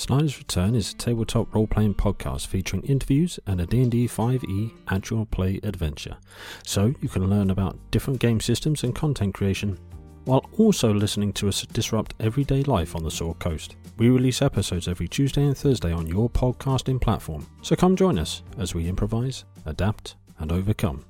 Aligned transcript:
Snyder's 0.00 0.38
Return 0.38 0.74
is 0.74 0.92
a 0.92 0.96
tabletop 0.96 1.54
role-playing 1.54 1.92
podcast 1.92 2.46
featuring 2.46 2.82
interviews 2.84 3.38
and 3.46 3.60
a 3.60 3.66
D&D 3.66 4.08
5e 4.08 4.72
actual 4.88 5.26
play 5.26 5.60
adventure. 5.62 6.16
So 6.64 6.94
you 7.02 7.08
can 7.10 7.28
learn 7.28 7.50
about 7.50 7.78
different 7.90 8.18
game 8.18 8.40
systems 8.40 8.82
and 8.82 8.94
content 8.94 9.34
creation 9.34 9.78
while 10.24 10.48
also 10.56 10.90
listening 10.90 11.34
to 11.34 11.48
us 11.48 11.66
disrupt 11.66 12.14
everyday 12.18 12.62
life 12.62 12.96
on 12.96 13.04
the 13.04 13.10
Sword 13.10 13.40
Coast. 13.40 13.76
We 13.98 14.08
release 14.08 14.40
episodes 14.40 14.88
every 14.88 15.06
Tuesday 15.06 15.44
and 15.44 15.56
Thursday 15.56 15.92
on 15.92 16.06
your 16.06 16.30
podcasting 16.30 16.98
platform. 16.98 17.46
So 17.60 17.76
come 17.76 17.94
join 17.94 18.18
us 18.18 18.42
as 18.56 18.74
we 18.74 18.88
improvise, 18.88 19.44
adapt, 19.66 20.16
and 20.38 20.50
overcome. 20.50 21.04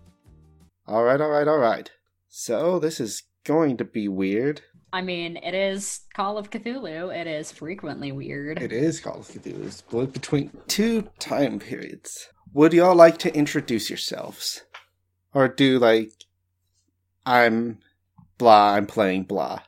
All 0.89 1.05
right, 1.05 1.21
all 1.21 1.31
right, 1.31 1.47
all 1.47 1.59
right. 1.59 1.89
So 2.29 2.81
this 2.81 2.99
is 2.99 3.23
going 3.45 3.77
to 3.77 3.85
be 3.85 4.09
weird. 4.09 4.63
I 4.93 5.03
mean, 5.03 5.37
it 5.37 5.55
is 5.55 6.01
Call 6.15 6.37
of 6.37 6.51
Cthulhu. 6.51 7.15
It 7.15 7.27
is 7.27 7.53
frequently 7.53 8.13
weird. 8.13 8.61
It 8.61 8.73
is 8.73 9.01
Call 9.01 9.21
of 9.21 9.29
Cthulhu. 9.29 9.67
It's 9.67 9.77
split 9.77 10.13
between 10.13 10.51
two 10.67 11.09
time 11.19 11.59
periods. 11.59 12.29
Would 12.53 12.73
y'all 12.73 12.97
like 12.97 13.19
to 13.19 13.35
introduce 13.35 13.89
yourselves? 13.89 14.63
Or 15.33 15.47
do 15.47 15.79
like 15.79 16.13
I'm 17.25 17.79
blah, 18.39 18.75
I'm 18.75 18.87
playing 18.87 19.25
blah. 19.25 19.61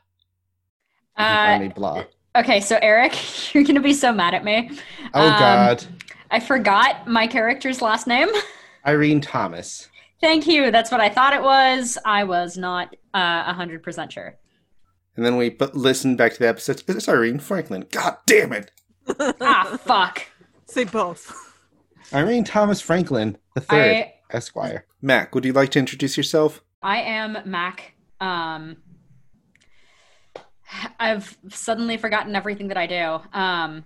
Uh, 1.15 1.69
blah. 1.69 2.03
okay, 2.35 2.59
so 2.59 2.77
Eric, 2.81 3.13
you're 3.53 3.63
gonna 3.63 3.79
be 3.79 3.93
so 3.93 4.11
mad 4.11 4.33
at 4.33 4.43
me. 4.43 4.71
Oh 5.13 5.27
um, 5.27 5.39
god. 5.39 5.85
I 6.31 6.39
forgot 6.39 7.07
my 7.07 7.27
character's 7.27 7.81
last 7.81 8.07
name. 8.07 8.27
Irene 8.85 9.21
Thomas. 9.21 9.87
Thank 10.19 10.47
you. 10.47 10.71
That's 10.71 10.91
what 10.91 10.99
I 10.99 11.09
thought 11.09 11.33
it 11.33 11.43
was. 11.43 11.97
I 12.05 12.23
was 12.23 12.57
not 12.57 12.95
uh, 13.13 13.53
100% 13.53 14.11
sure. 14.11 14.37
And 15.15 15.25
then 15.25 15.37
we 15.37 15.49
put, 15.49 15.75
listen 15.75 16.15
back 16.15 16.33
to 16.33 16.39
the 16.39 16.47
episode. 16.47 16.83
It's 16.87 17.07
Irene 17.07 17.39
Franklin. 17.39 17.85
God 17.91 18.17
damn 18.25 18.51
it. 18.53 18.71
ah, 19.19 19.77
fuck. 19.83 20.27
Say 20.65 20.85
both. 20.85 21.33
Irene 22.13 22.43
Thomas 22.43 22.81
Franklin, 22.81 23.37
the 23.55 23.61
third 23.61 23.95
I, 23.95 24.13
Esquire. 24.31 24.85
Mac, 25.01 25.33
would 25.35 25.45
you 25.45 25.53
like 25.53 25.69
to 25.71 25.79
introduce 25.79 26.17
yourself? 26.17 26.63
I 26.81 27.01
am 27.01 27.37
Mac. 27.45 27.93
Um, 28.19 28.77
I've 30.99 31.37
suddenly 31.49 31.97
forgotten 31.97 32.35
everything 32.35 32.67
that 32.69 32.77
I 32.77 32.87
do. 32.87 33.19
Um, 33.37 33.85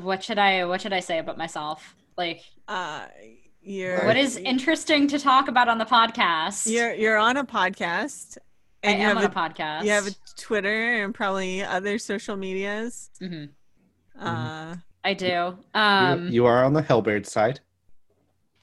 what 0.00 0.22
should 0.22 0.38
I 0.38 0.64
what 0.64 0.80
should 0.80 0.92
I 0.92 1.00
say 1.00 1.18
about 1.18 1.36
myself? 1.38 1.94
Like, 2.16 2.42
Uh, 2.68 3.06
you're 3.62 4.04
what 4.06 4.16
is 4.16 4.36
interesting 4.36 5.06
to 5.08 5.18
talk 5.18 5.48
about 5.48 5.68
on 5.68 5.78
the 5.78 5.84
podcast? 5.84 6.70
you're 6.70 6.94
you're 6.94 7.18
on 7.18 7.36
a 7.36 7.44
podcast, 7.44 8.38
I 8.38 8.40
and 8.82 8.98
you 8.98 9.04
am 9.06 9.16
have 9.16 9.16
on 9.18 9.24
a, 9.24 9.26
a 9.26 9.30
podcast. 9.50 9.84
you 9.84 9.90
have 9.90 10.06
a 10.06 10.10
Twitter 10.38 11.02
and 11.04 11.14
probably 11.14 11.62
other 11.62 11.98
social 11.98 12.36
medias. 12.36 13.10
hmm 13.18 13.44
Uh, 14.18 14.76
I 15.04 15.14
do. 15.14 15.26
You- 15.26 15.58
Um, 15.80 16.28
you, 16.28 16.46
are 16.46 16.62
on 16.64 16.72
the 16.74 16.82
Hellbird 16.82 17.26
side. 17.26 17.60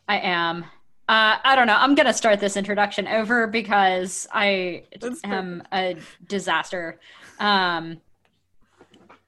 I 0.08 0.20
am. 0.20 0.64
Uh, 1.10 1.38
I 1.44 1.56
don't 1.56 1.68
know. 1.68 1.76
I'm 1.78 1.95
gonna 1.95 2.14
start 2.14 2.40
this 2.40 2.58
introduction 2.58 3.08
over 3.08 3.48
because 3.48 4.28
I 4.32 4.84
That's 5.00 5.22
am 5.23 5.64
a 5.73 5.95
disaster. 6.28 7.00
Um, 7.40 8.02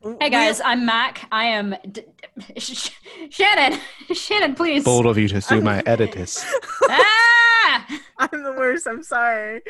hey 0.02 0.16
we- 0.22 0.30
guys, 0.30 0.62
I'm 0.62 0.86
Mac. 0.86 1.28
I 1.32 1.46
am 1.46 1.76
d- 1.92 2.04
Sh- 2.58 2.92
Shannon. 3.30 3.80
Shannon, 4.14 4.56
please. 4.56 4.84
Bold 4.84 5.06
of 5.06 5.18
you 5.18 5.28
to 5.30 5.42
sue 5.42 5.62
my 5.62 5.84
editors. 5.86 6.44
ah! 6.90 7.86
I'm 8.18 8.44
the 8.44 8.54
worst. 8.54 8.88
I'm 8.88 9.04
sorry. 9.04 9.62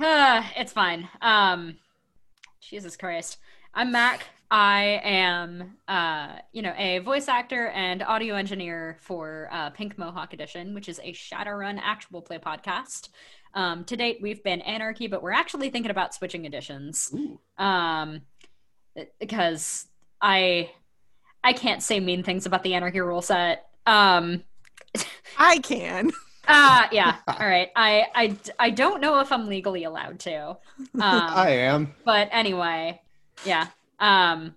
Ah, 0.00 0.50
it's 0.56 0.72
fine. 0.72 1.08
Um, 1.20 1.76
Jesus 2.60 2.96
Christ. 2.96 3.38
I'm 3.74 3.92
Mac. 3.92 4.26
I 4.50 5.00
am, 5.02 5.76
uh, 5.88 6.36
you 6.52 6.62
know, 6.62 6.72
a 6.76 6.98
voice 7.00 7.26
actor 7.26 7.68
and 7.68 8.02
audio 8.02 8.36
engineer 8.36 8.96
for 9.00 9.48
uh, 9.50 9.70
Pink 9.70 9.98
Mohawk 9.98 10.32
Edition, 10.34 10.72
which 10.72 10.88
is 10.88 11.00
a 11.02 11.12
Shadowrun 11.12 11.80
actual 11.82 12.22
play 12.22 12.38
podcast. 12.38 13.08
Um, 13.54 13.84
to 13.84 13.96
date, 13.96 14.18
we've 14.20 14.44
been 14.44 14.60
Anarchy, 14.60 15.06
but 15.08 15.22
we're 15.22 15.32
actually 15.32 15.70
thinking 15.70 15.90
about 15.90 16.14
switching 16.14 16.44
editions. 16.44 17.10
Ooh. 17.14 17.40
Um, 17.64 18.20
because 19.18 19.86
I, 20.20 20.70
I 21.42 21.52
can't 21.52 21.82
say 21.82 22.00
mean 22.00 22.22
things 22.22 22.46
about 22.46 22.62
the 22.62 22.74
Anarchy 22.74 23.00
rule 23.00 23.22
set. 23.22 23.66
Um, 23.86 24.42
I 25.38 25.58
can. 25.58 26.10
uh, 26.48 26.86
yeah. 26.92 27.16
All 27.28 27.46
right. 27.46 27.70
I, 27.76 28.06
I, 28.14 28.36
I 28.58 28.70
don't 28.70 29.00
know 29.00 29.20
if 29.20 29.30
I'm 29.30 29.46
legally 29.46 29.84
allowed 29.84 30.20
to. 30.20 30.48
Um, 30.48 30.56
I 31.00 31.50
am. 31.50 31.94
but 32.04 32.28
anyway, 32.32 33.00
yeah. 33.44 33.68
Um, 34.00 34.54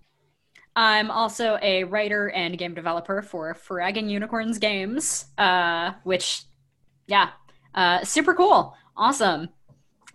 I'm 0.76 1.12
also 1.12 1.58
a 1.62 1.84
writer 1.84 2.30
and 2.30 2.58
game 2.58 2.74
developer 2.74 3.22
for 3.22 3.54
Fragging 3.54 4.10
Unicorns 4.10 4.60
Games, 4.60 5.26
uh, 5.38 5.94
which, 6.04 6.44
yeah, 7.08 7.32
uh, 7.76 8.04
super 8.04 8.34
cool, 8.34 8.76
awesome. 8.96 9.50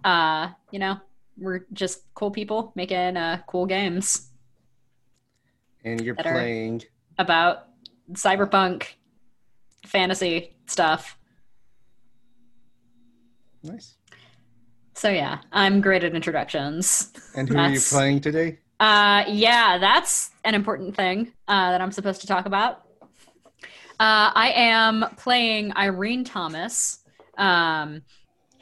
Uh, 0.02 0.48
you 0.70 0.78
know, 0.78 0.98
we're 1.36 1.66
just 1.72 2.02
cool 2.14 2.30
people 2.30 2.72
making 2.74 3.16
uh, 3.16 3.40
cool 3.46 3.66
games 3.66 4.30
And 5.84 6.00
you're 6.00 6.14
playing. 6.14 6.82
about 7.18 7.68
cyberpunk 8.12 8.84
fantasy 9.86 10.56
stuff. 10.66 11.18
Nice. 13.62 13.94
So 14.94 15.08
yeah, 15.10 15.38
I'm 15.52 15.80
great 15.80 16.04
at 16.04 16.14
introductions. 16.14 17.12
And 17.36 17.48
who 17.48 17.56
are 17.58 17.70
you 17.70 17.80
playing 17.80 18.20
today? 18.20 18.58
Uh, 18.78 19.24
yeah, 19.28 19.78
that's 19.78 20.30
an 20.44 20.54
important 20.54 20.94
thing 20.96 21.32
uh, 21.48 21.70
that 21.70 21.80
I'm 21.80 21.90
supposed 21.92 22.20
to 22.20 22.26
talk 22.26 22.46
about. 22.46 22.82
Uh, 24.00 24.30
I 24.34 24.52
am 24.54 25.04
playing 25.16 25.76
Irene 25.76 26.24
Thomas, 26.24 26.98
um, 27.38 28.02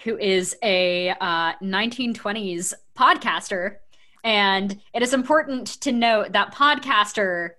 who 0.05 0.19
is 0.19 0.57
a 0.63 1.11
uh, 1.11 1.53
1920s 1.63 2.73
podcaster. 2.97 3.77
And 4.25 4.81
it 4.95 5.03
is 5.03 5.15
important 5.15 5.67
to 5.83 5.93
note 5.93 6.33
that 6.33 6.55
podcaster 6.55 7.51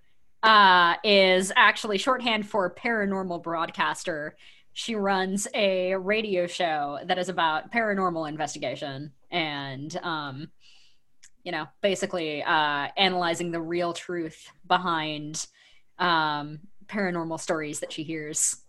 uh, 0.43 0.95
is 1.03 1.51
actually 1.55 1.97
shorthand 1.97 2.47
for 2.47 2.73
paranormal 2.73 3.43
broadcaster. 3.43 4.35
She 4.73 4.95
runs 4.95 5.47
a 5.53 5.95
radio 5.95 6.47
show 6.47 6.99
that 7.05 7.17
is 7.17 7.29
about 7.29 7.71
paranormal 7.71 8.27
investigation 8.27 9.11
and 9.31 9.95
um, 10.03 10.49
you 11.43 11.51
know, 11.51 11.67
basically 11.81 12.41
uh, 12.41 12.87
analyzing 12.97 13.51
the 13.51 13.61
real 13.61 13.93
truth 13.93 14.51
behind 14.67 15.45
um, 15.99 16.59
paranormal 16.87 17.39
stories 17.39 17.81
that 17.81 17.91
she 17.91 18.03
hears. 18.03 18.62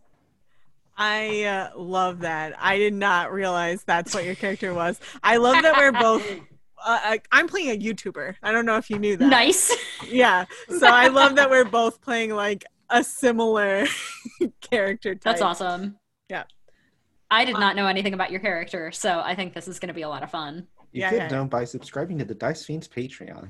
I 0.97 1.45
uh, 1.45 1.71
love 1.77 2.21
that. 2.21 2.55
I 2.59 2.79
did 2.79 2.95
not 2.95 3.33
realize 3.33 3.83
that's 3.85 4.15
what 4.15 4.25
your 4.25 4.35
character 4.37 4.73
was. 4.73 5.01
I 5.23 5.39
love 5.39 5.63
that 5.63 5.77
we're 5.77 5.93
both. 5.93 6.25
Uh, 6.87 7.01
I- 7.03 7.21
I'm 7.33 7.49
playing 7.49 7.71
a 7.71 7.83
YouTuber. 7.83 8.35
I 8.43 8.53
don't 8.53 8.67
know 8.67 8.77
if 8.77 8.91
you 8.91 8.99
knew 8.99 9.17
that. 9.17 9.27
Nice. 9.29 9.75
Yeah. 10.07 10.45
So 10.69 10.87
I 10.87 11.09
love 11.09 11.37
that 11.37 11.49
we're 11.49 11.65
both 11.65 12.03
playing 12.03 12.35
like 12.35 12.63
a 12.91 13.03
similar 13.03 13.87
character 14.61 15.15
type. 15.15 15.23
That's 15.23 15.41
awesome. 15.41 15.97
Yeah. 16.29 16.43
I 17.31 17.47
did 17.47 17.55
not 17.55 17.75
know 17.75 17.87
anything 17.87 18.13
about 18.13 18.31
your 18.31 18.41
character, 18.41 18.93
so 18.93 19.23
I 19.25 19.35
think 19.35 19.55
this 19.55 19.67
is 19.67 19.79
going 19.79 19.89
to 19.89 19.95
be 19.95 20.03
a 20.03 20.11
lot 20.11 20.23
of 20.23 20.31
fun. 20.31 20.67
You 20.93 21.01
Yeah, 21.01 21.09
could 21.11 21.17
yeah. 21.17 21.29
know 21.29 21.47
by 21.47 21.65
subscribing 21.65 22.19
to 22.19 22.27
the 22.27 22.35
Dice 22.35 22.67
Fiends 22.67 22.87
Patreon. 22.87 23.49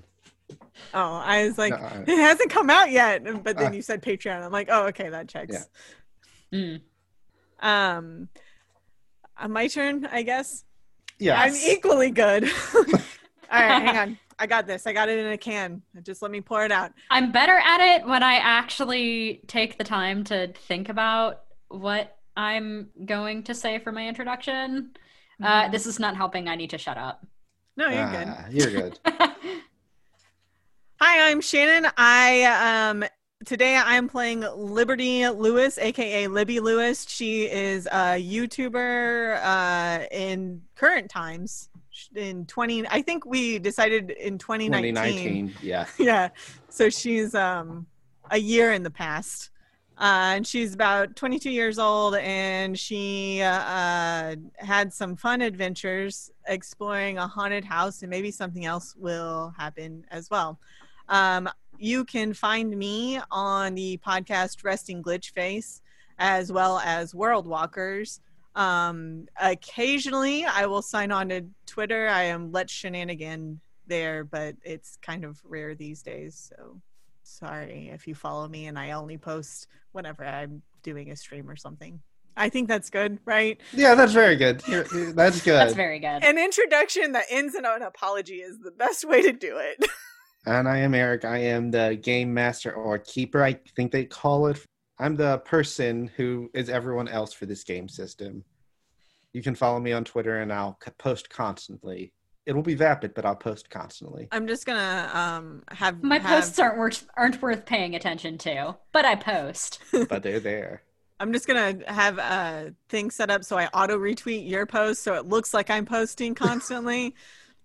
Oh, 0.95 1.15
I 1.25 1.45
was 1.49 1.59
like, 1.59 1.73
No, 1.73 1.85
I- 1.85 2.05
it 2.07 2.17
hasn't 2.17 2.51
come 2.51 2.71
out 2.71 2.93
yet. 2.93 3.25
But 3.43 3.59
then 3.59 3.73
Ah. 3.73 3.75
you 3.75 3.83
said 3.83 4.01
Patreon. 4.01 4.45
I'm 4.45 4.53
like, 4.53 4.69
oh, 4.71 4.87
okay, 4.89 5.09
that 5.09 5.27
checks. 5.27 5.69
Mm. 6.53 6.83
Um, 7.65 8.29
uh, 9.37 9.49
my 9.49 9.67
turn, 9.67 10.07
I 10.07 10.23
guess. 10.23 10.65
Yeah, 11.19 11.41
I'm 11.41 11.55
equally 11.55 12.11
good. 12.11 12.45
All 12.75 12.83
right, 13.51 13.83
hang 13.83 13.97
on. 13.97 14.19
I 14.39 14.47
got 14.47 14.67
this. 14.67 14.87
I 14.87 14.93
got 14.93 15.09
it 15.09 15.19
in 15.19 15.27
a 15.33 15.39
can. 15.39 15.81
Just 16.03 16.21
let 16.21 16.31
me 16.31 16.41
pour 16.41 16.65
it 16.65 16.73
out. 16.73 16.93
I'm 17.11 17.33
better 17.33 17.57
at 17.57 17.81
it 17.81 18.07
when 18.07 18.23
I 18.23 18.35
actually 18.35 19.43
take 19.47 19.79
the 19.79 19.85
time 19.85 20.25
to 20.25 20.53
think 20.53 20.89
about 20.89 21.43
what 21.69 22.17
I'm 22.37 22.89
going 23.05 23.45
to 23.45 23.55
say 23.55 23.79
for 23.79 23.93
my 23.93 24.07
introduction. 24.07 24.91
Uh, 25.43 25.69
this 25.69 25.87
is 25.87 26.01
not 26.01 26.17
helping. 26.17 26.49
I 26.49 26.57
need 26.57 26.71
to 26.71 26.79
shut 26.79 26.97
up. 26.99 27.25
No, 27.77 27.89
you're 27.89 28.11
good. 28.11 28.29
Ah, 28.29 28.47
You're 28.51 28.71
good. 28.71 28.99
Hi, 31.01 31.31
I'm 31.31 31.41
Shannon. 31.41 31.91
I 31.97 32.89
um 32.91 33.05
today 33.45 33.77
I'm 33.77 34.09
playing 34.09 34.45
Liberty 34.57 35.29
Lewis, 35.29 35.79
aka 35.79 36.27
Libby 36.27 36.61
Lewis. 36.61 37.07
She 37.09 37.45
is 37.45 37.87
a 37.87 38.21
YouTuber 38.21 39.41
uh 39.43 40.07
in 40.11 40.63
current 40.75 41.11
times 41.11 41.69
in 42.15 42.47
20 42.47 42.87
I 42.89 43.03
think 43.03 43.27
we 43.27 43.59
decided 43.59 44.11
in 44.11 44.39
2019. 44.39 44.95
2019. 44.95 45.55
Yeah. 45.63 45.87
yeah. 45.99 46.29
So 46.69 46.89
she's 46.89 47.35
um 47.35 47.87
a 48.31 48.39
year 48.39 48.73
in 48.73 48.83
the 48.83 48.91
past. 48.91 49.51
Uh, 49.97 50.35
and 50.35 50.45
she's 50.45 50.75
about 50.75 51.15
22 51.15 51.49
years 51.53 51.79
old, 51.79 52.17
and 52.17 52.77
she 52.77 53.41
uh, 53.43 53.61
uh, 53.61 54.35
had 54.57 54.93
some 54.93 55.15
fun 55.15 55.41
adventures 55.41 56.33
exploring 56.49 57.17
a 57.19 57.29
haunted 57.29 57.65
house, 57.65 58.03
and 58.03 58.11
maybe 58.11 58.33
something 58.33 58.65
else 58.65 58.97
will 58.97 59.55
happen 59.57 60.05
as 60.11 60.29
well. 60.31 60.59
Um, 61.09 61.49
you 61.79 62.05
can 62.05 62.33
find 62.33 62.77
me 62.77 63.21
on 63.31 63.75
the 63.75 63.99
podcast 64.07 64.65
Resting 64.65 65.03
Glitch 65.03 65.31
Face 65.31 65.81
as 66.19 66.53
well 66.53 66.79
as 66.79 67.15
World 67.15 67.47
Walkers. 67.47 68.21
Um, 68.55 69.27
occasionally, 69.41 70.45
I 70.45 70.67
will 70.67 70.83
sign 70.83 71.11
on 71.11 71.29
to 71.31 71.45
Twitter. 71.67 72.09
I 72.09 72.25
am 72.25 72.53
Let's 72.53 72.73
Shenanigan 72.73 73.61
there, 73.87 74.25
but 74.25 74.55
it's 74.63 74.97
kind 75.03 75.25
of 75.25 75.41
rare 75.45 75.75
these 75.75 76.03
days. 76.03 76.53
So 76.57 76.81
sorry 77.25 77.91
if 77.93 78.07
you 78.07 78.15
follow 78.15 78.47
me 78.49 78.67
and 78.67 78.79
I 78.79 78.93
only 78.93 79.19
post 79.19 79.67
whenever 79.93 80.25
I'm 80.25 80.63
doing 80.83 81.11
a 81.11 81.17
stream 81.17 81.51
or 81.51 81.57
something. 81.57 82.01
I 82.37 82.49
think 82.49 82.69
that's 82.69 82.91
good, 82.91 83.19
right? 83.25 83.61
Yeah, 83.73 83.95
that's 83.95 84.13
very 84.13 84.37
good. 84.37 84.61
That's 84.61 85.41
good. 85.41 85.55
That's 85.55 85.75
very 85.75 86.01
good. 86.01 86.25
An 86.25 86.37
introduction 86.37 87.13
that 87.13 87.27
ends 87.31 87.55
in 87.55 87.65
an 87.65 87.83
apology 87.83 88.37
is 88.37 88.59
the 88.59 88.73
best 88.73 89.09
way 89.09 89.23
to 89.23 89.33
do 89.33 89.57
it. 89.59 89.85
And 90.47 90.69
I 90.69 90.79
am 90.79 90.95
Eric. 90.95 91.25
I 91.25 91.39
am 91.39 91.71
the 91.71 91.99
game 92.01 92.33
master 92.35 92.73
or 92.73 92.99
keeper, 92.99 93.43
I 93.43 93.59
think 93.77 93.93
they 93.93 94.05
call 94.05 94.47
it. 94.49 94.65
I'm 94.99 95.17
the 95.17 95.39
person 95.39 96.11
who 96.17 96.51
is 96.55 96.69
everyone 96.69 97.09
else 97.09 97.33
for 97.33 97.47
this 97.47 97.65
game 97.65 97.89
system. 97.89 98.45
You 99.33 99.43
can 99.43 99.55
follow 99.55 99.81
me 99.81 99.93
on 99.93 100.05
Twitter 100.05 100.41
and 100.41 100.53
I'll 100.53 100.79
post 100.99 101.31
constantly. 101.31 102.13
It 102.47 102.53
will 102.55 102.63
be 102.63 102.75
vapid, 102.75 103.15
but 103.15 103.25
I'll 103.25 103.35
post 103.35 103.71
constantly. 103.71 104.29
I'm 104.31 104.47
just 104.47 104.67
gonna 104.67 105.11
um 105.15 105.63
have 105.71 106.03
My 106.03 106.19
have- 106.19 106.25
posts 106.45 106.59
aren't 106.59 106.79
worth 106.79 107.07
aren't 107.17 107.41
worth 107.41 107.65
paying 107.65 107.95
attention 107.97 108.37
to, 108.39 108.77
but 108.93 109.05
I 109.07 109.17
post. 109.17 109.81
but 110.09 110.23
they're 110.23 110.41
there. 110.41 110.83
I'm 111.19 111.33
just 111.33 111.47
gonna 111.49 111.79
have 111.91 112.19
a 112.19 112.75
thing 112.91 113.11
set 113.11 113.31
up 113.31 113.45
so 113.45 113.57
I 113.57 113.67
auto 113.69 113.99
retweet 113.99 114.49
your 114.49 114.67
post 114.67 115.03
so 115.03 115.15
it 115.15 115.27
looks 115.27 115.55
like 115.55 115.71
I'm 115.71 115.87
posting 115.87 116.35
constantly. 116.35 117.15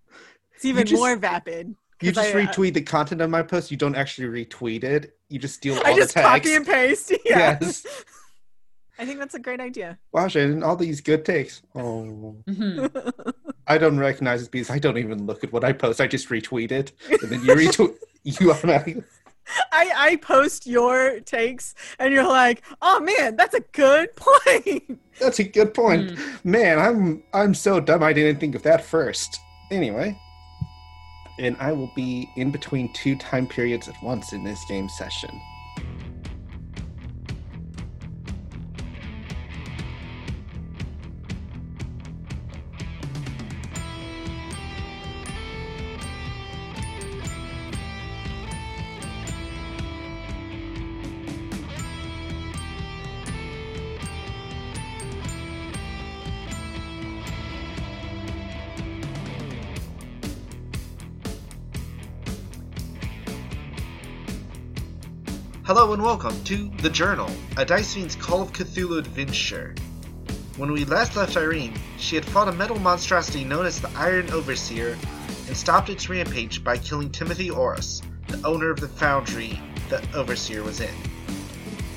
it's 0.55 0.63
even 0.65 0.87
just- 0.87 0.97
more 0.99 1.15
vapid. 1.17 1.75
You 2.01 2.11
'Cause 2.13 2.23
just 2.23 2.35
I, 2.35 2.43
uh, 2.43 2.47
retweet 2.47 2.73
the 2.73 2.81
content 2.81 3.21
of 3.21 3.29
my 3.29 3.41
post. 3.43 3.71
You 3.71 3.77
don't 3.77 3.95
actually 3.95 4.45
retweet 4.45 4.83
it. 4.83 5.17
You 5.29 5.37
just 5.39 5.55
steal 5.55 5.75
all 5.77 5.85
I 5.85 5.95
just 5.95 6.13
the 6.13 6.21
tags. 6.21 6.45
copy 6.45 6.55
and 6.55 6.65
paste. 6.65 7.11
Yeah. 7.25 7.57
Yes. 7.61 7.85
I 8.97 9.05
think 9.05 9.19
that's 9.19 9.35
a 9.35 9.39
great 9.39 9.61
idea. 9.61 9.97
Wow, 10.11 10.27
Shannon, 10.27 10.61
all 10.61 10.75
these 10.75 10.99
good 11.01 11.23
takes. 11.23 11.61
Oh, 11.73 12.35
Mhm. 12.49 13.33
I 13.67 13.77
don't 13.77 13.97
recognize 13.99 14.43
it 14.43 14.51
because 14.51 14.69
I 14.69 14.79
don't 14.79 14.97
even 14.97 15.25
look 15.25 15.43
at 15.43 15.53
what 15.53 15.63
I 15.63 15.71
post. 15.73 16.01
I 16.01 16.07
just 16.07 16.27
retweet 16.29 16.71
it, 16.71 16.91
and 17.09 17.29
then 17.31 17.43
you 17.43 17.53
retweet. 17.55 17.95
You 18.25 18.51
automatically. 18.51 19.01
I, 19.71 19.91
I 19.95 20.15
post 20.17 20.67
your 20.67 21.21
takes 21.21 21.73
and 21.99 22.13
you're 22.13 22.27
like, 22.27 22.61
oh 22.81 22.99
man, 22.99 23.37
that's 23.37 23.53
a 23.55 23.61
good 23.71 24.09
point. 24.17 24.99
That's 25.19 25.39
a 25.39 25.43
good 25.45 25.73
point. 25.73 26.11
Mm. 26.11 26.45
Man, 26.45 26.79
I'm 26.79 27.23
I'm 27.33 27.53
so 27.53 27.79
dumb. 27.79 28.03
I 28.03 28.11
didn't 28.11 28.41
think 28.41 28.55
of 28.55 28.63
that 28.63 28.83
first. 28.83 29.39
Anyway, 29.71 30.19
and 31.39 31.55
I 31.59 31.71
will 31.71 31.87
be 31.87 32.29
in 32.35 32.51
between 32.51 32.89
two 32.89 33.15
time 33.15 33.47
periods 33.47 33.87
at 33.87 34.01
once 34.03 34.33
in 34.33 34.43
this 34.43 34.65
game 34.65 34.89
session. 34.89 35.41
Hello 65.79 65.93
and 65.93 66.03
welcome 66.03 66.43
to 66.43 66.69
The 66.81 66.89
Journal, 66.89 67.31
a 67.55 67.63
Dice 67.63 67.93
Fiend's 67.93 68.13
Call 68.13 68.41
of 68.41 68.51
Cthulhu 68.51 68.99
adventure. 68.99 69.73
When 70.57 70.73
we 70.73 70.83
last 70.83 71.15
left 71.15 71.37
Irene, 71.37 71.73
she 71.95 72.17
had 72.17 72.25
fought 72.25 72.49
a 72.49 72.51
metal 72.51 72.77
monstrosity 72.77 73.45
known 73.45 73.65
as 73.65 73.79
the 73.79 73.89
Iron 73.95 74.29
Overseer 74.31 74.97
and 75.47 75.55
stopped 75.55 75.87
its 75.87 76.09
rampage 76.09 76.65
by 76.65 76.77
killing 76.79 77.09
Timothy 77.09 77.49
Orris, 77.49 78.01
the 78.27 78.45
owner 78.45 78.71
of 78.71 78.81
the 78.81 78.89
foundry 78.89 79.57
the 79.87 80.05
Overseer 80.13 80.63
was 80.63 80.81
in. 80.81 80.93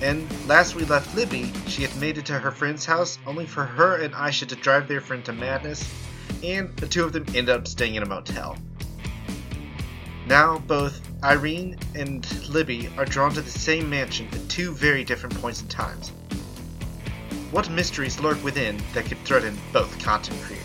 And 0.01 0.29
last 0.47 0.77
we 0.77 0.85
left 0.85 1.17
Libby, 1.17 1.53
she 1.67 1.83
had 1.83 1.97
made 1.97 2.19
it 2.19 2.27
to 2.27 2.39
her 2.39 2.53
friend's 2.53 2.87
house 2.87 3.19
only 3.27 3.47
for 3.47 3.65
her 3.65 3.97
and 3.97 4.15
Aisha 4.15 4.47
to 4.47 4.55
drive 4.55 4.87
their 4.87 5.01
friend 5.01 5.25
to 5.25 5.33
madness, 5.33 5.93
and 6.45 6.73
the 6.77 6.87
two 6.87 7.03
of 7.03 7.13
them 7.13 7.25
ended 7.31 7.51
up 7.51 7.67
staying 7.67 7.97
in 7.97 8.05
a 8.05 8.07
motel. 8.07 8.57
Now, 10.29 10.59
both 10.59 11.01
Irene 11.25 11.77
and 11.95 12.27
Libby 12.49 12.91
are 12.99 13.05
drawn 13.05 13.33
to 13.35 13.43
the 13.43 13.51
same 13.51 13.89
mansion 13.89 14.27
at 14.33 14.49
two 14.49 14.73
very 14.73 15.05
different 15.05 15.41
points 15.41 15.63
in 15.63 15.69
times. 15.69 16.09
What 17.53 17.71
mysteries 17.71 18.19
lurk 18.19 18.43
within 18.43 18.83
that 18.95 19.05
could 19.05 19.19
threaten 19.25 19.57
both 19.73 19.97
content 20.03 20.41
creators? 20.43 20.62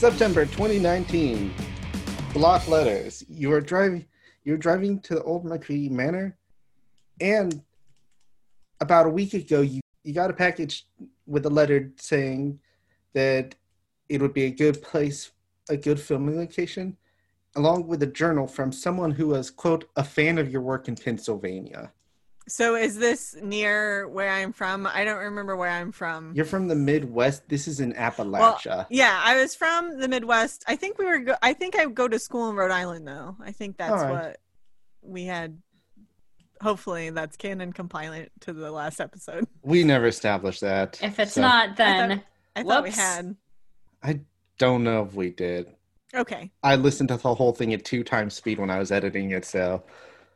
September 0.00 0.46
2019. 0.46 1.52
Block 2.32 2.66
letters. 2.68 3.22
You 3.28 3.52
are 3.52 3.60
driving. 3.60 4.06
You're 4.44 4.56
driving 4.56 4.98
to 5.00 5.16
the 5.16 5.22
old 5.24 5.44
McCready 5.44 5.90
Manor, 5.90 6.38
and 7.20 7.60
about 8.80 9.04
a 9.04 9.10
week 9.10 9.34
ago, 9.34 9.60
you 9.60 9.82
you 10.02 10.14
got 10.14 10.30
a 10.30 10.32
package 10.32 10.86
with 11.26 11.44
a 11.44 11.50
letter 11.50 11.92
saying 11.98 12.60
that 13.12 13.54
it 14.08 14.22
would 14.22 14.32
be 14.32 14.44
a 14.44 14.50
good 14.50 14.80
place, 14.80 15.32
a 15.68 15.76
good 15.76 16.00
filming 16.00 16.38
location, 16.38 16.96
along 17.54 17.86
with 17.86 18.02
a 18.02 18.06
journal 18.06 18.46
from 18.46 18.72
someone 18.72 19.10
who 19.10 19.26
was 19.26 19.50
quote 19.50 19.84
a 19.96 20.02
fan 20.02 20.38
of 20.38 20.50
your 20.50 20.62
work 20.62 20.88
in 20.88 20.96
Pennsylvania. 20.96 21.92
So 22.50 22.74
is 22.74 22.98
this 22.98 23.36
near 23.40 24.08
where 24.08 24.28
I'm 24.28 24.52
from? 24.52 24.84
I 24.84 25.04
don't 25.04 25.18
remember 25.18 25.54
where 25.54 25.70
I'm 25.70 25.92
from. 25.92 26.32
You're 26.34 26.44
from 26.44 26.66
the 26.66 26.74
Midwest. 26.74 27.48
This 27.48 27.68
is 27.68 27.78
in 27.78 27.92
Appalachia. 27.92 28.86
Yeah, 28.90 29.20
I 29.22 29.36
was 29.36 29.54
from 29.54 30.00
the 30.00 30.08
Midwest. 30.08 30.64
I 30.66 30.74
think 30.74 30.98
we 30.98 31.04
were. 31.04 31.20
Go- 31.20 31.36
I 31.42 31.52
think 31.52 31.78
I 31.78 31.86
go 31.86 32.08
to 32.08 32.18
school 32.18 32.50
in 32.50 32.56
Rhode 32.56 32.72
Island, 32.72 33.06
though. 33.06 33.36
I 33.40 33.52
think 33.52 33.76
that's 33.76 33.92
All 33.92 33.98
right. 34.02 34.10
what 34.10 34.40
we 35.00 35.24
had. 35.24 35.58
Hopefully, 36.60 37.10
that's 37.10 37.36
canon 37.36 37.72
compliant 37.72 38.32
to 38.40 38.52
the 38.52 38.72
last 38.72 39.00
episode. 39.00 39.46
we 39.62 39.84
never 39.84 40.06
established 40.08 40.60
that. 40.62 40.98
If 41.02 41.20
it's 41.20 41.34
so 41.34 41.42
not, 41.42 41.76
then 41.76 42.20
I 42.56 42.64
thought 42.64 42.82
we 42.82 42.90
had. 42.90 43.36
I 44.02 44.20
don't 44.58 44.82
know 44.82 45.04
if 45.04 45.14
we 45.14 45.30
did. 45.30 45.68
Okay, 46.12 46.50
I 46.64 46.74
listened 46.74 47.10
to 47.10 47.16
the 47.16 47.32
whole 47.32 47.52
thing 47.52 47.72
at 47.72 47.84
two 47.84 48.02
times 48.02 48.34
speed 48.34 48.58
when 48.58 48.70
I 48.70 48.80
was 48.80 48.90
editing 48.90 49.30
it, 49.30 49.44
so 49.44 49.84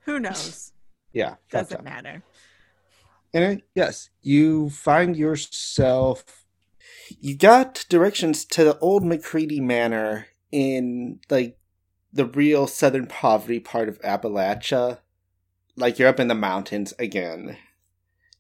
who 0.03 0.21
knows? 0.21 0.71
Yeah. 1.15 1.37
Doesn't 1.51 1.85
matter. 1.85 2.23
Anyway, 3.33 3.63
yes, 3.75 4.11
you 4.21 4.69
find 4.69 5.17
yourself. 5.17 6.45
You 7.21 7.37
got 7.37 7.87
directions 7.89 8.45
to 8.47 8.65
the 8.65 8.79
old 8.79 9.05
McCready 9.05 9.61
Manor 9.61 10.27
in 10.53 11.21
like 11.31 11.57
the 12.13 12.27
real 12.27 12.67
southern 12.67 13.07
poverty 13.07 13.61
part 13.61 13.89
of 13.89 14.01
Appalachia. 14.03 14.99
Like 15.77 15.99
you're 15.99 16.09
up 16.09 16.21
in 16.21 16.29
the 16.29 16.35
mountains 16.35 16.93
again. 16.99 17.57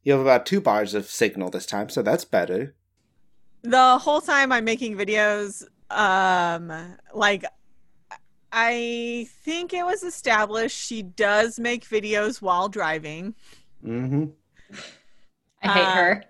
You 0.02 0.12
have 0.12 0.20
about 0.20 0.46
two 0.46 0.60
bars 0.60 0.94
of 0.94 1.06
signal 1.06 1.50
this 1.50 1.66
time, 1.66 1.88
so 1.88 2.02
that's 2.02 2.24
better. 2.24 2.74
The 3.62 3.98
whole 3.98 4.20
time 4.20 4.52
I'm 4.52 4.64
making 4.64 4.96
videos, 4.96 5.64
um, 5.90 6.96
like 7.14 7.44
I 8.56 9.26
think 9.42 9.74
it 9.74 9.84
was 9.84 10.04
established 10.04 10.78
she 10.78 11.02
does 11.02 11.58
make 11.58 11.84
videos 11.84 12.40
while 12.40 12.68
driving. 12.68 13.34
Mm-hmm. 13.84 14.26
I 15.62 15.68
hate 15.68 15.82
Uh, 15.82 15.94
her. 15.94 16.24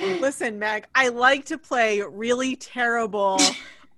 Listen, 0.20 0.58
Meg, 0.58 0.86
I 0.94 1.08
like 1.08 1.44
to 1.46 1.58
play 1.58 2.00
really 2.00 2.56
terrible, 2.56 3.40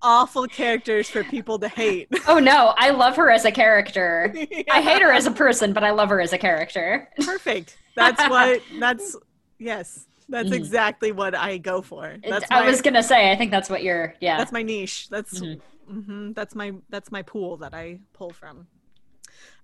awful 0.03 0.47
characters 0.47 1.09
for 1.09 1.25
people 1.25 1.59
to 1.61 1.69
hate. 1.69 2.09
oh 2.29 2.39
no, 2.39 2.75
I 2.77 2.91
love 2.91 3.17
her 3.17 3.31
as 3.31 3.45
a 3.47 3.53
character. 3.53 4.35
I 4.71 4.83
hate 4.83 5.01
her 5.01 5.13
as 5.13 5.27
a 5.27 5.31
person, 5.31 5.73
but 5.73 5.85
I 5.85 5.91
love 5.91 6.11
her 6.11 6.21
as 6.21 6.33
a 6.35 6.39
character. 6.39 7.09
Perfect. 7.25 7.79
That's 7.97 8.21
what. 8.29 8.61
That's 8.79 9.17
yes. 9.59 10.07
That's 10.29 10.51
Mhm. 10.51 10.55
exactly 10.55 11.13
what 11.13 11.35
I 11.35 11.59
go 11.59 11.83
for. 11.83 12.17
That's 12.27 12.51
I 12.51 12.61
my, 12.61 12.67
was 12.67 12.81
gonna 12.83 13.03
say, 13.03 13.31
I 13.33 13.37
think 13.37 13.51
that's 13.51 13.69
what 13.71 13.83
you're. 13.83 14.15
Yeah. 14.21 14.39
that's 14.39 14.53
my 14.53 14.63
niche. 14.63 15.09
That's 15.09 15.41
Mhm. 15.41 15.61
hmm 15.89 16.33
That's 16.33 16.55
my 16.55 16.73
that's 16.91 17.11
my 17.11 17.23
pool 17.23 17.57
that 17.59 17.75
I 17.75 18.01
pull 18.13 18.31
from. 18.33 18.67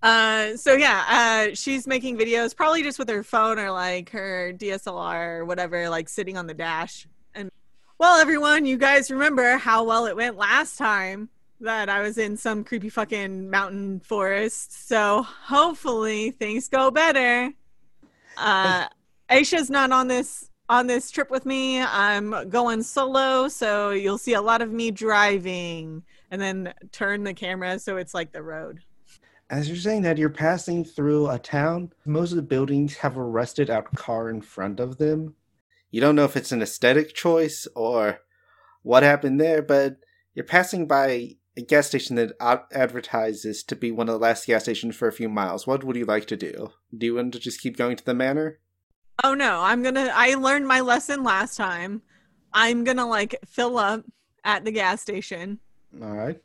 Uh, 0.02 0.56
so 0.56 0.74
yeah, 0.74 1.04
uh, 1.50 1.54
she's 1.54 1.86
making 1.86 2.16
videos 2.18 2.54
probably 2.56 2.82
just 2.82 2.98
with 2.98 3.08
her 3.08 3.22
phone 3.22 3.58
or 3.58 3.70
like 3.70 4.10
her 4.10 4.52
DSLR 4.52 5.38
or 5.38 5.44
whatever, 5.44 5.88
like 5.88 6.08
sitting 6.08 6.36
on 6.36 6.46
the 6.46 6.54
dash. 6.54 7.06
And 7.34 7.50
well, 7.98 8.20
everyone, 8.20 8.64
you 8.64 8.76
guys 8.76 9.10
remember 9.10 9.56
how 9.56 9.82
well 9.84 10.06
it 10.06 10.14
went 10.16 10.36
last 10.36 10.76
time 10.78 11.28
that 11.60 11.88
I 11.88 12.00
was 12.02 12.18
in 12.18 12.36
some 12.36 12.62
creepy 12.62 12.88
fucking 12.88 13.50
mountain 13.50 13.98
forest. 14.00 14.86
So 14.88 15.22
hopefully 15.22 16.30
things 16.30 16.68
go 16.68 16.90
better. 16.92 17.52
Uh, 18.36 18.86
Aisha's 19.28 19.68
not 19.68 19.90
on 19.90 20.06
this 20.06 20.47
on 20.68 20.86
this 20.86 21.10
trip 21.10 21.30
with 21.30 21.46
me. 21.46 21.80
I'm 21.80 22.48
going 22.48 22.82
solo, 22.82 23.48
so 23.48 23.90
you'll 23.90 24.18
see 24.18 24.34
a 24.34 24.42
lot 24.42 24.62
of 24.62 24.70
me 24.70 24.90
driving 24.90 26.02
and 26.30 26.40
then 26.40 26.74
turn 26.92 27.24
the 27.24 27.34
camera 27.34 27.78
so 27.78 27.96
it's 27.96 28.14
like 28.14 28.32
the 28.32 28.42
road. 28.42 28.80
As 29.50 29.66
you're 29.66 29.78
saying 29.78 30.02
that, 30.02 30.18
you're 30.18 30.28
passing 30.28 30.84
through 30.84 31.28
a 31.30 31.38
town. 31.38 31.92
Most 32.04 32.32
of 32.32 32.36
the 32.36 32.42
buildings 32.42 32.96
have 32.98 33.16
a 33.16 33.22
rusted 33.22 33.70
out 33.70 33.94
car 33.94 34.28
in 34.28 34.42
front 34.42 34.78
of 34.78 34.98
them. 34.98 35.34
You 35.90 36.02
don't 36.02 36.16
know 36.16 36.24
if 36.24 36.36
it's 36.36 36.52
an 36.52 36.60
aesthetic 36.60 37.14
choice 37.14 37.66
or 37.74 38.20
what 38.82 39.02
happened 39.02 39.40
there, 39.40 39.62
but 39.62 39.96
you're 40.34 40.44
passing 40.44 40.86
by 40.86 41.36
a 41.56 41.62
gas 41.62 41.86
station 41.86 42.16
that 42.16 42.32
advertises 42.72 43.62
to 43.64 43.74
be 43.74 43.90
one 43.90 44.08
of 44.08 44.12
the 44.12 44.18
last 44.18 44.46
gas 44.46 44.64
stations 44.64 44.94
for 44.94 45.08
a 45.08 45.12
few 45.12 45.30
miles. 45.30 45.66
What 45.66 45.82
would 45.82 45.96
you 45.96 46.04
like 46.04 46.26
to 46.26 46.36
do? 46.36 46.72
Do 46.96 47.06
you 47.06 47.14
want 47.14 47.32
to 47.32 47.40
just 47.40 47.62
keep 47.62 47.78
going 47.78 47.96
to 47.96 48.04
the 48.04 48.14
manor? 48.14 48.58
Oh 49.24 49.34
no, 49.34 49.60
I'm 49.60 49.82
gonna. 49.82 50.10
I 50.14 50.34
learned 50.34 50.66
my 50.66 50.80
lesson 50.80 51.24
last 51.24 51.56
time. 51.56 52.02
I'm 52.52 52.84
gonna 52.84 53.06
like 53.06 53.36
fill 53.46 53.78
up 53.78 54.04
at 54.44 54.64
the 54.64 54.70
gas 54.70 55.00
station. 55.00 55.58
All 56.00 56.12
right. 56.12 56.40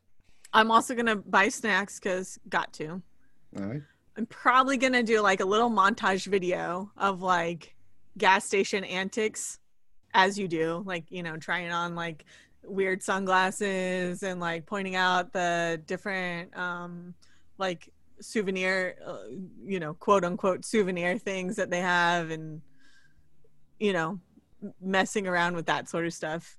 I'm 0.54 0.72
also 0.72 0.96
gonna 0.96 1.16
buy 1.16 1.50
snacks 1.50 2.00
because 2.00 2.40
got 2.50 2.74
to. 2.74 3.02
All 3.58 3.66
right. 3.66 3.82
I'm 4.18 4.26
probably 4.26 4.78
gonna 4.78 5.04
do 5.04 5.22
like 5.22 5.40
a 5.40 5.46
little 5.46 5.70
montage 5.70 6.26
video 6.26 6.92
of 6.98 7.22
like 7.22 7.76
gas 8.18 8.46
station 8.46 8.84
antics 8.84 9.60
as 10.14 10.38
you 10.38 10.48
do, 10.48 10.84
like 10.86 11.12
you 11.12 11.22
know, 11.22 11.38
trying 11.38 11.72
on 11.72 11.96
like 11.96 12.26
weird 12.64 13.04
sunglasses 13.04 14.24
and 14.24 14.40
like 14.40 14.66
pointing 14.66 14.96
out 14.96 15.34
the 15.34 15.82
different 15.86 16.56
um 16.58 17.14
like 17.58 17.92
souvenir 18.22 18.96
uh, 19.06 19.18
you 19.64 19.80
know 19.80 19.94
quote 19.94 20.24
unquote 20.24 20.66
souvenir 20.66 21.18
things 21.18 21.56
that 21.56 21.70
they 21.70 21.82
have 21.82 22.30
and 22.30 22.62
you 23.80 23.94
know 23.94 24.20
messing 24.82 25.28
around 25.28 25.56
with 25.56 25.66
that 25.66 25.90
sort 25.90 26.06
of 26.06 26.14
stuff. 26.14 26.58